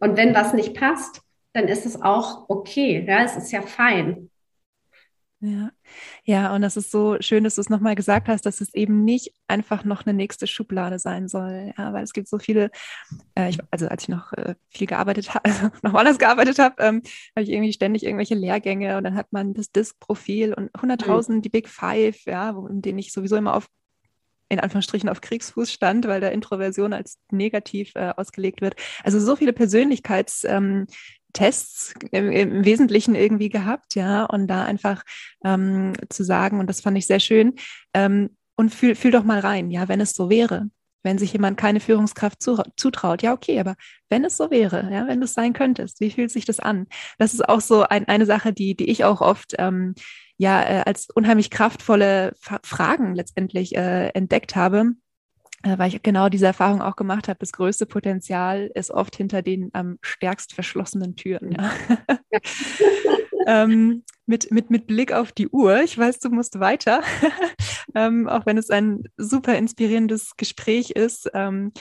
Und 0.00 0.16
wenn 0.16 0.34
was 0.34 0.52
nicht 0.52 0.74
passt, 0.74 1.22
dann 1.52 1.68
ist 1.68 1.86
es 1.86 2.00
auch 2.00 2.46
okay, 2.48 3.04
ja, 3.06 3.22
es 3.22 3.36
ist 3.36 3.52
ja 3.52 3.62
fein. 3.62 4.30
Ja. 5.40 5.70
Ja, 6.24 6.54
und 6.54 6.62
das 6.62 6.76
ist 6.76 6.90
so 6.90 7.16
schön, 7.20 7.44
dass 7.44 7.56
du 7.56 7.60
es 7.60 7.68
nochmal 7.68 7.94
gesagt 7.94 8.28
hast, 8.28 8.46
dass 8.46 8.60
es 8.60 8.72
eben 8.74 9.04
nicht 9.04 9.32
einfach 9.48 9.84
noch 9.84 10.06
eine 10.06 10.14
nächste 10.14 10.46
Schublade 10.46 10.98
sein 10.98 11.28
soll. 11.28 11.72
Ja, 11.76 11.92
weil 11.92 12.04
es 12.04 12.12
gibt 12.12 12.28
so 12.28 12.38
viele, 12.38 12.70
äh, 13.34 13.50
ich, 13.50 13.58
also 13.70 13.88
als 13.88 14.04
ich 14.04 14.08
noch 14.08 14.32
äh, 14.32 14.54
viel 14.68 14.86
gearbeitet 14.86 15.34
habe, 15.34 15.44
also 15.50 15.70
noch 15.82 15.92
woanders 15.92 16.18
gearbeitet 16.18 16.58
habe, 16.58 16.82
ähm, 16.82 17.02
habe 17.36 17.44
ich 17.44 17.50
irgendwie 17.50 17.72
ständig 17.72 18.04
irgendwelche 18.04 18.34
Lehrgänge 18.34 18.96
und 18.96 19.04
dann 19.04 19.14
hat 19.14 19.32
man 19.32 19.54
das 19.54 19.72
Disk-Profil 19.72 20.54
und 20.54 20.70
100.000 20.72 21.32
mhm. 21.32 21.42
die 21.42 21.48
Big 21.48 21.68
Five, 21.68 22.24
ja, 22.24 22.54
wo, 22.56 22.66
in 22.66 22.82
denen 22.82 22.98
ich 22.98 23.12
sowieso 23.12 23.36
immer 23.36 23.54
auf 23.54 23.68
in 24.52 24.60
Anführungsstrichen 24.60 25.08
auf 25.08 25.22
Kriegsfuß 25.22 25.72
stand, 25.72 26.06
weil 26.06 26.20
da 26.20 26.28
Introversion 26.28 26.92
als 26.92 27.18
negativ 27.30 27.92
äh, 27.94 28.12
ausgelegt 28.14 28.60
wird. 28.60 28.74
Also 29.02 29.18
so 29.18 29.34
viele 29.34 29.54
Persönlichkeits, 29.54 30.44
ähm, 30.44 30.86
Tests 31.32 31.94
im, 32.10 32.30
im, 32.30 32.64
Wesentlichen 32.64 33.14
irgendwie 33.14 33.48
gehabt, 33.48 33.94
ja, 33.94 34.24
und 34.24 34.48
da 34.48 34.64
einfach 34.64 35.02
ähm, 35.44 35.94
zu 36.08 36.24
sagen, 36.24 36.60
und 36.60 36.66
das 36.68 36.80
fand 36.80 36.98
ich 36.98 37.06
sehr 37.06 37.20
schön, 37.20 37.54
ähm, 37.94 38.36
und 38.56 38.74
fühl, 38.74 38.94
fühl 38.94 39.10
doch 39.10 39.24
mal 39.24 39.40
rein, 39.40 39.70
ja, 39.70 39.88
wenn 39.88 40.00
es 40.00 40.12
so 40.12 40.30
wäre, 40.30 40.68
wenn 41.02 41.18
sich 41.18 41.32
jemand 41.32 41.56
keine 41.56 41.80
Führungskraft 41.80 42.42
zu, 42.42 42.62
zutraut, 42.76 43.22
ja, 43.22 43.32
okay, 43.32 43.58
aber 43.58 43.76
wenn 44.08 44.24
es 44.24 44.36
so 44.36 44.50
wäre, 44.50 44.88
ja, 44.92 45.06
wenn 45.06 45.20
du 45.20 45.24
es 45.24 45.34
sein 45.34 45.52
könntest, 45.52 46.00
wie 46.00 46.10
fühlt 46.10 46.30
sich 46.30 46.44
das 46.44 46.60
an? 46.60 46.86
Das 47.18 47.34
ist 47.34 47.48
auch 47.48 47.60
so 47.60 47.82
ein, 47.82 48.06
eine 48.08 48.26
Sache, 48.26 48.52
die, 48.52 48.76
die 48.76 48.90
ich 48.90 49.04
auch 49.04 49.20
oft 49.20 49.54
ähm, 49.58 49.94
ja 50.36 50.62
äh, 50.62 50.82
als 50.84 51.08
unheimlich 51.10 51.50
kraftvolle 51.50 52.34
Fragen 52.62 53.14
letztendlich 53.14 53.74
äh, 53.76 54.08
entdeckt 54.08 54.56
habe 54.56 54.92
weil 55.64 55.88
ich 55.88 56.02
genau 56.02 56.28
diese 56.28 56.46
Erfahrung 56.46 56.82
auch 56.82 56.96
gemacht 56.96 57.28
habe. 57.28 57.38
Das 57.38 57.52
größte 57.52 57.86
Potenzial 57.86 58.70
ist 58.74 58.90
oft 58.90 59.16
hinter 59.16 59.42
den 59.42 59.70
am 59.72 59.98
stärkst 60.02 60.54
verschlossenen 60.54 61.16
Türen. 61.16 61.52
Ja. 61.52 61.72
ähm, 63.46 64.04
mit, 64.26 64.50
mit, 64.50 64.70
mit 64.70 64.86
Blick 64.86 65.12
auf 65.12 65.32
die 65.32 65.48
Uhr. 65.48 65.82
Ich 65.82 65.96
weiß, 65.96 66.20
du 66.20 66.30
musst 66.30 66.60
weiter, 66.60 67.02
ähm, 67.94 68.28
auch 68.28 68.46
wenn 68.46 68.58
es 68.58 68.70
ein 68.70 69.04
super 69.16 69.56
inspirierendes 69.56 70.36
Gespräch 70.36 70.90
ist, 70.90 71.30
ähm, 71.34 71.72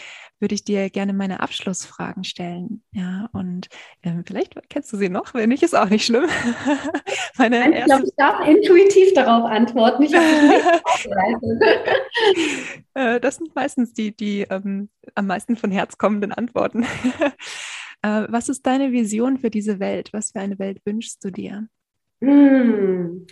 würde 0.42 0.56
ich 0.56 0.64
dir 0.64 0.89
gerne 0.89 1.14
meine 1.14 1.39
Abschlussfragen 1.39 2.24
stellen. 2.24 2.84
Ja, 2.92 3.30
und 3.32 3.70
ähm, 4.04 4.24
vielleicht 4.26 4.56
kennst 4.70 4.92
du 4.92 4.98
sie 4.98 5.10
noch, 5.10 5.34
wenn 5.34 5.50
nicht, 5.50 5.64
ist 5.64 5.76
auch 5.76 5.89
nicht 5.89 6.06
schlimm. 6.06 6.26
meine 7.38 7.80
ich 7.80 7.86
glaube, 7.86 8.06
ich 8.06 8.16
darf 8.18 8.48
intuitiv 8.48 9.14
darauf 9.14 9.50
antworten. 9.50 10.04
Ich 10.04 10.14
äh, 12.96 13.20
das 13.20 13.36
sind 13.36 13.56
meistens 13.56 13.94
die, 13.94 14.16
die 14.16 14.42
ähm, 14.50 14.89
am 15.16 15.28
meisten 15.28 15.56
von 15.56 15.72
Herz 15.72 15.98
kommenden 15.98 16.32
Antworten. 16.32 16.84
äh, 18.02 18.26
was 18.28 18.50
ist 18.50 18.66
deine 18.66 18.92
Vision 18.92 19.38
für 19.38 19.52
diese 19.52 19.80
Welt? 19.80 20.10
Was 20.12 20.32
für 20.32 20.39
eine 20.39 20.58
Welt 20.58 20.80
wünschst 20.86 21.24
du 21.24 21.30
dir? 21.30 21.68
Hm. 22.22 23.28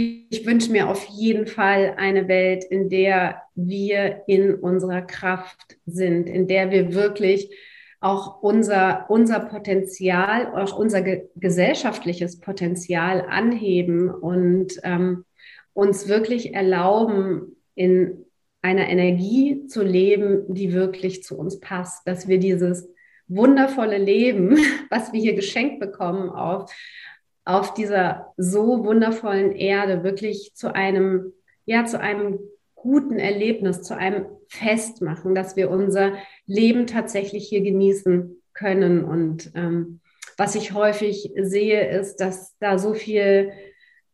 Ich 0.00 0.46
wünsche 0.46 0.70
mir 0.70 0.88
auf 0.88 1.06
jeden 1.06 1.48
Fall 1.48 1.94
eine 1.96 2.28
Welt, 2.28 2.62
in 2.62 2.88
der 2.88 3.42
wir 3.56 4.22
in 4.28 4.54
unserer 4.54 5.02
Kraft 5.02 5.76
sind, 5.86 6.28
in 6.28 6.46
der 6.46 6.70
wir 6.70 6.94
wirklich 6.94 7.50
auch 7.98 8.40
unser, 8.40 9.06
unser 9.08 9.40
Potenzial, 9.40 10.54
auch 10.54 10.78
unser 10.78 11.02
ge 11.02 11.28
gesellschaftliches 11.34 12.38
Potenzial 12.38 13.26
anheben 13.28 14.08
und 14.08 14.78
ähm, 14.84 15.24
uns 15.72 16.06
wirklich 16.06 16.54
erlauben, 16.54 17.56
in 17.74 18.24
einer 18.62 18.88
Energie 18.88 19.66
zu 19.66 19.82
leben, 19.82 20.44
die 20.46 20.72
wirklich 20.74 21.24
zu 21.24 21.36
uns 21.36 21.58
passt, 21.58 22.06
dass 22.06 22.28
wir 22.28 22.38
dieses 22.38 22.88
wundervolle 23.26 23.98
Leben, 23.98 24.58
was 24.90 25.12
wir 25.12 25.20
hier 25.20 25.34
geschenkt 25.34 25.80
bekommen, 25.80 26.30
auf 26.30 26.72
auf 27.48 27.72
dieser 27.72 28.34
so 28.36 28.84
wundervollen 28.84 29.52
Erde 29.52 30.04
wirklich 30.04 30.52
zu 30.54 30.74
einem, 30.74 31.32
ja, 31.64 31.86
zu 31.86 31.98
einem 31.98 32.38
guten 32.74 33.18
Erlebnis, 33.18 33.80
zu 33.80 33.96
einem 33.96 34.26
Fest 34.48 35.00
machen, 35.00 35.34
dass 35.34 35.56
wir 35.56 35.70
unser 35.70 36.12
Leben 36.44 36.86
tatsächlich 36.86 37.48
hier 37.48 37.62
genießen 37.62 38.42
können. 38.52 39.02
Und 39.02 39.50
ähm, 39.54 40.00
was 40.36 40.56
ich 40.56 40.74
häufig 40.74 41.32
sehe, 41.40 41.88
ist, 41.88 42.16
dass 42.16 42.54
da 42.58 42.78
so 42.78 42.92
viel 42.92 43.50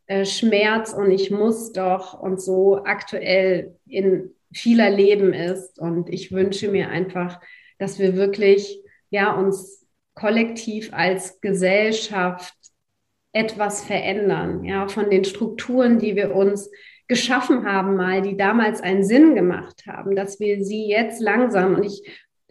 äh, 0.07 0.25
Schmerz 0.25 0.93
und 0.93 1.11
ich 1.11 1.33
muss 1.33 1.73
doch 1.73 2.15
und 2.15 2.41
so 2.41 2.85
aktuell 2.85 3.75
in 3.85 4.31
vieler 4.53 4.91
Leben 4.91 5.33
ist. 5.33 5.81
Und 5.81 6.09
ich 6.09 6.31
wünsche 6.31 6.71
mir 6.71 6.89
einfach, 6.89 7.41
dass 7.81 7.99
wir 7.99 8.15
wirklich 8.15 8.81
ja 9.11 9.33
uns 9.33 9.85
kollektiv 10.15 10.91
als 10.93 11.41
Gesellschaft 11.41 12.55
etwas 13.35 13.85
verändern, 13.85 14.65
ja, 14.65 14.89
von 14.89 15.11
den 15.11 15.25
Strukturen, 15.25 15.99
die 15.99 16.17
wir 16.17 16.35
uns 16.35 16.71
geschaffen 17.09 17.67
haben, 17.67 17.97
mal, 17.97 18.23
die 18.23 18.37
damals 18.37 18.81
einen 18.81 19.05
Sinn 19.05 19.35
gemacht 19.35 19.83
haben, 19.87 20.17
dass 20.17 20.41
wir 20.41 20.65
sie 20.65 20.89
jetzt 20.89 21.21
langsam 21.21 21.75
und 21.75 21.85
ich 21.85 22.03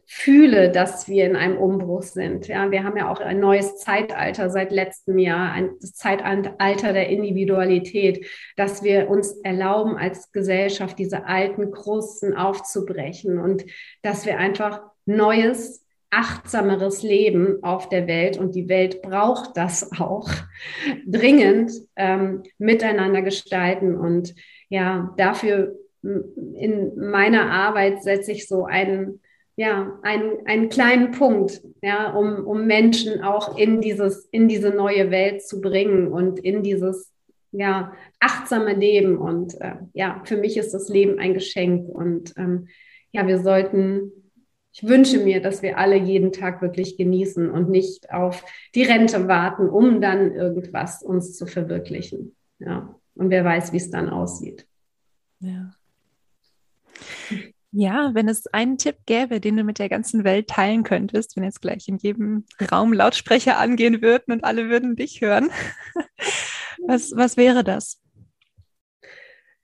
fühle, 0.05 0.69
dass 0.69 1.07
wir 1.07 1.25
in 1.25 1.35
einem 1.35 1.57
Umbruch 1.57 2.03
sind. 2.03 2.47
Ja, 2.47 2.69
wir 2.69 2.83
haben 2.83 2.97
ja 2.97 3.09
auch 3.09 3.19
ein 3.19 3.39
neues 3.39 3.77
Zeitalter 3.77 4.49
seit 4.49 4.71
letztem 4.71 5.17
Jahr, 5.17 5.53
ein 5.53 5.79
Zeitalter 5.79 6.93
der 6.93 7.07
Individualität, 7.09 8.27
dass 8.57 8.83
wir 8.83 9.09
uns 9.09 9.31
erlauben, 9.43 9.97
als 9.97 10.31
Gesellschaft 10.31 10.99
diese 10.99 11.25
alten 11.25 11.71
Krusten 11.71 12.35
aufzubrechen 12.35 13.39
und 13.39 13.65
dass 14.01 14.25
wir 14.25 14.37
einfach 14.37 14.81
Neues 15.05 15.82
achtsameres 16.13 17.01
Leben 17.01 17.63
auf 17.63 17.89
der 17.89 18.07
Welt 18.07 18.37
und 18.37 18.55
die 18.55 18.69
Welt 18.69 19.01
braucht 19.01 19.57
das 19.57 19.91
auch 19.99 20.29
dringend 21.07 21.71
ähm, 21.95 22.43
miteinander 22.57 23.21
gestalten. 23.21 23.95
Und 23.97 24.35
ja, 24.69 25.13
dafür 25.17 25.75
in 26.03 26.91
meiner 26.97 27.49
Arbeit 27.51 28.03
setze 28.03 28.31
ich 28.31 28.47
so 28.47 28.65
einen, 28.65 29.21
ja, 29.55 29.99
einen, 30.03 30.45
einen 30.45 30.69
kleinen 30.69 31.11
Punkt, 31.11 31.61
ja, 31.81 32.11
um, 32.11 32.45
um 32.45 32.65
Menschen 32.67 33.23
auch 33.23 33.57
in 33.57 33.81
dieses, 33.81 34.27
in 34.31 34.47
diese 34.47 34.71
neue 34.71 35.11
Welt 35.11 35.43
zu 35.43 35.61
bringen 35.61 36.07
und 36.07 36.39
in 36.39 36.63
dieses 36.63 37.11
ja, 37.51 37.93
achtsame 38.19 38.73
Leben. 38.73 39.17
Und 39.17 39.59
äh, 39.61 39.75
ja, 39.93 40.21
für 40.25 40.37
mich 40.37 40.57
ist 40.57 40.73
das 40.73 40.89
Leben 40.89 41.19
ein 41.19 41.33
Geschenk. 41.33 41.87
Und 41.87 42.33
ähm, 42.37 42.67
ja, 43.11 43.25
wir 43.27 43.39
sollten 43.39 44.11
ich 44.73 44.83
wünsche 44.83 45.19
mir, 45.19 45.39
dass 45.39 45.61
wir 45.61 45.77
alle 45.77 45.95
jeden 45.95 46.31
Tag 46.31 46.61
wirklich 46.63 46.97
genießen 46.97 47.51
und 47.51 47.69
nicht 47.69 48.11
auf 48.11 48.43
die 48.73 48.81
Rente 48.81 49.27
warten, 49.27 49.69
um 49.69 50.01
dann 50.01 50.33
irgendwas 50.33 51.03
uns 51.03 51.37
zu 51.37 51.45
verwirklichen. 51.45 52.35
Ja. 52.57 52.95
Und 53.13 53.29
wer 53.29 53.45
weiß, 53.45 53.71
wie 53.71 53.77
es 53.77 53.91
dann 53.91 54.09
aussieht. 54.09 54.67
Ja. 55.39 55.75
Ja, 57.71 58.11
wenn 58.13 58.27
es 58.27 58.47
einen 58.47 58.77
Tipp 58.77 58.97
gäbe, 59.05 59.39
den 59.39 59.57
du 59.57 59.63
mit 59.63 59.77
der 59.77 59.89
ganzen 59.89 60.23
Welt 60.23 60.47
teilen 60.47 60.83
könntest, 60.83 61.35
wenn 61.35 61.43
jetzt 61.43 61.61
gleich 61.61 61.87
in 61.87 61.97
jedem 61.97 62.45
Raum 62.71 62.93
Lautsprecher 62.93 63.57
angehen 63.57 64.01
würden 64.01 64.31
und 64.31 64.43
alle 64.43 64.69
würden 64.69 64.95
dich 64.95 65.21
hören, 65.21 65.49
was, 66.87 67.13
was 67.15 67.37
wäre 67.37 67.63
das? 67.63 67.99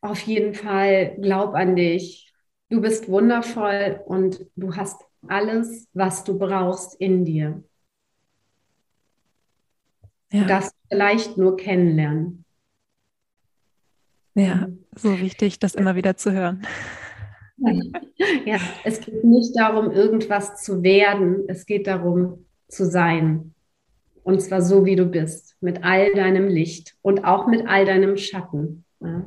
Auf 0.01 0.21
jeden 0.21 0.53
Fall, 0.53 1.17
glaub 1.19 1.53
an 1.55 1.75
dich, 1.75 2.28
Du 2.69 2.81
bist 2.81 3.09
wundervoll 3.09 4.01
und 4.05 4.45
du 4.55 4.75
hast 4.75 5.03
alles, 5.27 5.87
was 5.93 6.23
du 6.23 6.37
brauchst 6.37 6.95
in 7.01 7.25
dir. 7.25 7.63
Ja. 10.31 10.45
Das 10.45 10.71
vielleicht 10.87 11.37
nur 11.37 11.57
kennenlernen. 11.57 12.45
Ja, 14.35 14.67
so 14.95 15.19
wichtig, 15.19 15.59
das 15.59 15.73
immer 15.75 15.95
wieder 15.95 16.15
zu 16.15 16.31
hören. 16.31 16.65
Ja, 18.45 18.57
es 18.85 19.01
geht 19.01 19.23
nicht 19.23 19.57
darum, 19.57 19.91
irgendwas 19.91 20.61
zu 20.63 20.81
werden, 20.81 21.43
es 21.47 21.65
geht 21.65 21.87
darum, 21.87 22.45
zu 22.69 22.85
sein. 22.85 23.53
Und 24.23 24.41
zwar 24.41 24.61
so, 24.61 24.85
wie 24.85 24.95
du 24.95 25.05
bist, 25.05 25.57
mit 25.61 25.83
all 25.83 26.13
deinem 26.13 26.47
Licht 26.47 26.95
und 27.01 27.25
auch 27.25 27.47
mit 27.47 27.67
all 27.67 27.85
deinem 27.85 28.15
Schatten. 28.17 28.85
Ja. 29.01 29.25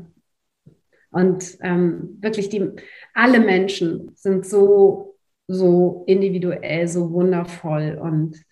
Und 1.13 1.59
ähm, 1.61 2.19
wirklich 2.21 2.49
die, 2.49 2.71
alle 3.15 3.39
Menschen 3.39 4.13
sind 4.17 4.47
so, 4.47 5.17
so 5.47 6.05
individuell, 6.07 6.89
so 6.89 7.13
wundervoll. 7.13 7.99
Und 8.03 8.43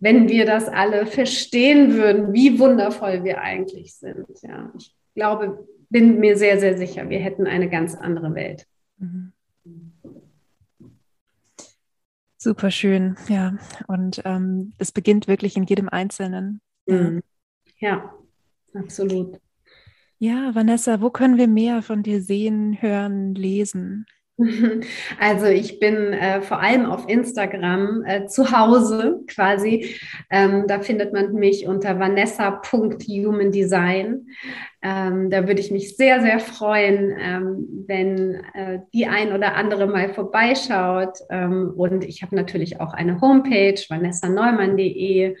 wenn 0.00 0.28
wir 0.28 0.44
das 0.44 0.68
alle 0.68 1.06
verstehen 1.06 1.94
würden, 1.94 2.32
wie 2.32 2.58
wundervoll 2.58 3.24
wir 3.24 3.40
eigentlich 3.40 3.94
sind, 3.94 4.26
ja, 4.42 4.72
ich 4.76 4.94
glaube, 5.14 5.66
bin 5.88 6.18
mir 6.18 6.36
sehr, 6.36 6.58
sehr 6.60 6.76
sicher, 6.76 7.08
wir 7.08 7.20
hätten 7.20 7.46
eine 7.46 7.70
ganz 7.70 7.94
andere 7.94 8.34
Welt. 8.34 8.66
Mhm. 8.98 9.32
Super 12.40 12.70
schön, 12.70 13.16
ja. 13.28 13.56
Und 13.88 14.22
ähm, 14.24 14.72
es 14.78 14.92
beginnt 14.92 15.26
wirklich 15.26 15.56
in 15.56 15.64
jedem 15.64 15.88
Einzelnen. 15.88 16.60
Mhm. 16.86 17.22
Ja, 17.78 18.14
absolut. 18.74 19.40
Ja, 20.20 20.54
Vanessa, 20.54 21.00
wo 21.00 21.10
können 21.10 21.38
wir 21.38 21.46
mehr 21.46 21.80
von 21.80 22.02
dir 22.02 22.20
sehen, 22.20 22.78
hören, 22.80 23.34
lesen? 23.34 24.06
Also 25.18 25.46
ich 25.46 25.80
bin 25.80 26.12
äh, 26.12 26.42
vor 26.42 26.60
allem 26.60 26.84
auf 26.86 27.08
Instagram 27.08 28.04
äh, 28.04 28.26
zu 28.26 28.52
Hause 28.52 29.24
quasi. 29.26 29.96
Ähm, 30.30 30.66
da 30.68 30.78
findet 30.80 31.12
man 31.12 31.32
mich 31.34 31.66
unter 31.66 31.98
vanessa.humandesign. 31.98 34.28
Ähm, 34.80 35.28
da 35.30 35.48
würde 35.48 35.60
ich 35.60 35.72
mich 35.72 35.96
sehr, 35.96 36.20
sehr 36.20 36.38
freuen, 36.38 37.16
ähm, 37.20 37.66
wenn 37.86 38.36
äh, 38.54 38.78
die 38.94 39.06
ein 39.06 39.32
oder 39.32 39.56
andere 39.56 39.88
mal 39.88 40.14
vorbeischaut. 40.14 41.18
Ähm, 41.30 41.72
und 41.76 42.04
ich 42.04 42.22
habe 42.22 42.36
natürlich 42.36 42.80
auch 42.80 42.92
eine 42.92 43.20
Homepage, 43.20 43.80
vanessa-neumann.de. 43.88 45.34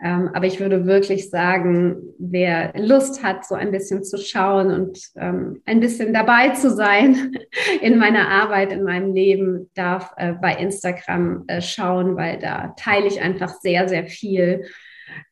Ähm, 0.00 0.30
aber 0.32 0.46
ich 0.46 0.60
würde 0.60 0.86
wirklich 0.86 1.28
sagen, 1.28 1.96
wer 2.18 2.72
Lust 2.76 3.24
hat, 3.24 3.44
so 3.44 3.56
ein 3.56 3.72
bisschen 3.72 4.04
zu 4.04 4.16
schauen 4.16 4.70
und 4.70 5.00
ähm, 5.16 5.60
ein 5.66 5.80
bisschen 5.80 6.12
dabei 6.12 6.50
zu 6.50 6.70
sein 6.70 7.36
in 7.82 7.98
meiner 7.98 8.28
Arbeit, 8.28 8.72
in 8.72 8.84
meinem 8.84 9.12
Leben, 9.12 9.70
darf 9.74 10.12
äh, 10.16 10.34
bei 10.34 10.54
Instagram 10.54 11.44
äh, 11.48 11.60
schauen, 11.60 12.16
weil 12.16 12.38
da 12.38 12.74
teile 12.76 13.08
ich 13.08 13.20
einfach 13.20 13.54
sehr, 13.60 13.88
sehr 13.88 14.06
viel 14.06 14.66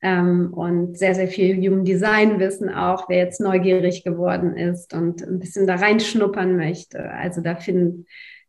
ähm, 0.02 0.52
und 0.52 0.98
sehr, 0.98 1.14
sehr 1.14 1.28
viel 1.28 1.56
Human 1.56 1.84
Design 1.84 2.40
Wissen 2.40 2.68
auch, 2.68 3.08
wer 3.08 3.18
jetzt 3.18 3.40
neugierig 3.40 4.02
geworden 4.02 4.56
ist 4.56 4.94
und 4.94 5.22
ein 5.22 5.38
bisschen 5.38 5.68
da 5.68 5.76
reinschnuppern 5.76 6.56
möchte. 6.56 7.08
Also 7.10 7.40
da 7.40 7.54
finden 7.54 8.06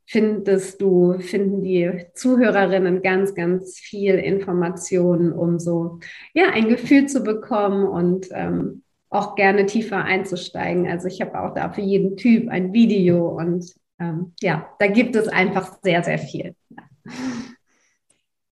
findest 0.08 0.82
du, 0.82 1.20
finden 1.20 1.62
die 1.62 2.06
Zuhörerinnen 2.14 3.02
ganz, 3.02 3.36
ganz 3.36 3.78
viel 3.78 4.16
Informationen, 4.16 5.34
um 5.34 5.60
so 5.60 6.00
ja 6.34 6.50
ein 6.54 6.70
Gefühl 6.70 7.08
zu 7.08 7.24
bekommen 7.24 7.86
und 7.86 8.30
ähm, 8.32 8.84
auch 9.10 9.36
gerne 9.36 9.66
tiefer 9.66 10.04
einzusteigen. 10.04 10.88
Also 10.88 11.08
ich 11.08 11.22
habe 11.22 11.40
auch 11.40 11.54
da 11.54 11.72
für 11.72 11.82
jeden 11.82 12.16
Typ 12.16 12.50
ein 12.50 12.74
Video 12.74 13.28
und 13.28 13.74
ähm, 14.00 14.34
ja, 14.42 14.70
da 14.80 14.88
gibt 14.88 15.16
es 15.16 15.28
einfach 15.28 15.78
sehr, 15.84 16.04
sehr 16.04 16.20
viel. 16.20 16.56
Ja. 16.70 16.84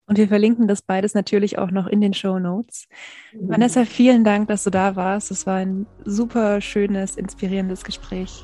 Und 0.06 0.18
wir 0.18 0.28
verlinken 0.28 0.68
das 0.68 0.82
beides 0.82 1.14
natürlich 1.14 1.58
auch 1.58 1.72
noch 1.72 1.88
in 1.88 2.02
den 2.02 2.14
Show 2.14 2.40
Notes. 2.40 2.88
Mhm. 3.34 3.50
Vanessa, 3.50 3.86
vielen 3.86 4.24
Dank, 4.24 4.48
dass 4.48 4.64
du 4.64 4.70
da 4.70 4.96
warst. 4.96 5.32
Es 5.32 5.48
war 5.48 5.58
ein 5.58 5.88
super 6.06 6.62
schönes, 6.62 7.16
inspirierendes 7.16 7.84
Gespräch. 7.84 8.44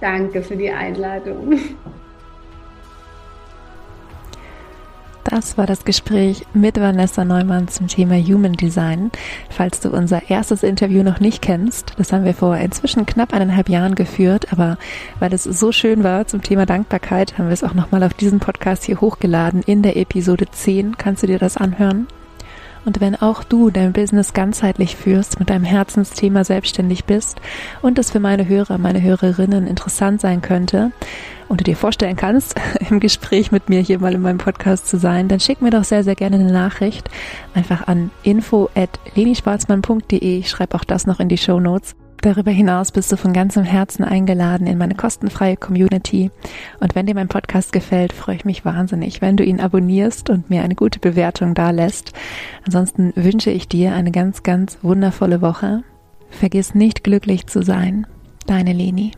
Danke 0.00 0.42
für 0.42 0.56
die 0.56 0.70
Einladung. 0.70 1.58
Das 5.30 5.56
war 5.56 5.64
das 5.64 5.84
Gespräch 5.84 6.44
mit 6.54 6.80
Vanessa 6.80 7.24
Neumann 7.24 7.68
zum 7.68 7.86
Thema 7.86 8.16
Human 8.16 8.54
Design. 8.54 9.12
Falls 9.48 9.78
du 9.78 9.90
unser 9.90 10.28
erstes 10.28 10.64
Interview 10.64 11.04
noch 11.04 11.20
nicht 11.20 11.40
kennst, 11.40 11.92
das 11.98 12.12
haben 12.12 12.24
wir 12.24 12.34
vor 12.34 12.56
inzwischen 12.56 13.06
knapp 13.06 13.32
eineinhalb 13.32 13.68
Jahren 13.68 13.94
geführt, 13.94 14.52
aber 14.52 14.76
weil 15.20 15.32
es 15.32 15.44
so 15.44 15.70
schön 15.70 16.02
war 16.02 16.26
zum 16.26 16.42
Thema 16.42 16.66
Dankbarkeit, 16.66 17.38
haben 17.38 17.46
wir 17.46 17.52
es 17.52 17.62
auch 17.62 17.74
nochmal 17.74 18.02
auf 18.02 18.14
diesen 18.14 18.40
Podcast 18.40 18.82
hier 18.82 19.00
hochgeladen. 19.00 19.62
In 19.62 19.82
der 19.82 19.96
Episode 19.96 20.46
10 20.50 20.98
kannst 20.98 21.22
du 21.22 21.28
dir 21.28 21.38
das 21.38 21.56
anhören. 21.56 22.08
Und 22.84 23.00
wenn 23.00 23.16
auch 23.16 23.44
du 23.44 23.70
dein 23.70 23.92
Business 23.92 24.32
ganzheitlich 24.32 24.96
führst, 24.96 25.38
mit 25.38 25.50
deinem 25.50 25.64
Herzensthema 25.64 26.44
selbstständig 26.44 27.04
bist 27.04 27.40
und 27.82 27.98
es 27.98 28.10
für 28.10 28.20
meine 28.20 28.48
Hörer, 28.48 28.78
meine 28.78 29.02
Hörerinnen 29.02 29.66
interessant 29.66 30.20
sein 30.20 30.40
könnte 30.40 30.92
und 31.48 31.60
du 31.60 31.64
dir 31.64 31.76
vorstellen 31.76 32.16
kannst, 32.16 32.54
im 32.90 33.00
Gespräch 33.00 33.52
mit 33.52 33.68
mir 33.68 33.80
hier 33.80 33.98
mal 33.98 34.14
in 34.14 34.22
meinem 34.22 34.38
Podcast 34.38 34.88
zu 34.88 34.98
sein, 34.98 35.28
dann 35.28 35.40
schick 35.40 35.60
mir 35.60 35.70
doch 35.70 35.84
sehr, 35.84 36.04
sehr 36.04 36.14
gerne 36.14 36.36
eine 36.36 36.52
Nachricht 36.52 37.10
einfach 37.54 37.86
an 37.86 38.10
info 38.22 38.70
at 38.74 38.98
lenischwarzmann.de. 39.14 40.38
Ich 40.38 40.48
schreibe 40.48 40.76
auch 40.76 40.84
das 40.84 41.06
noch 41.06 41.20
in 41.20 41.28
die 41.28 41.38
Show 41.38 41.60
Notes. 41.60 41.94
Darüber 42.22 42.50
hinaus 42.50 42.92
bist 42.92 43.10
du 43.10 43.16
von 43.16 43.32
ganzem 43.32 43.64
Herzen 43.64 44.04
eingeladen 44.04 44.66
in 44.66 44.76
meine 44.76 44.94
kostenfreie 44.94 45.56
Community. 45.56 46.30
Und 46.78 46.94
wenn 46.94 47.06
dir 47.06 47.14
mein 47.14 47.28
Podcast 47.28 47.72
gefällt, 47.72 48.12
freue 48.12 48.36
ich 48.36 48.44
mich 48.44 48.64
wahnsinnig, 48.64 49.22
wenn 49.22 49.38
du 49.38 49.44
ihn 49.44 49.60
abonnierst 49.60 50.28
und 50.28 50.50
mir 50.50 50.62
eine 50.62 50.74
gute 50.74 50.98
Bewertung 50.98 51.54
da 51.54 51.70
lässt. 51.70 52.12
Ansonsten 52.66 53.12
wünsche 53.16 53.50
ich 53.50 53.68
dir 53.68 53.94
eine 53.94 54.10
ganz, 54.10 54.42
ganz 54.42 54.78
wundervolle 54.82 55.40
Woche. 55.40 55.82
Vergiss 56.28 56.74
nicht 56.74 57.04
glücklich 57.04 57.46
zu 57.46 57.62
sein. 57.62 58.06
Deine 58.46 58.74
Leni. 58.74 59.12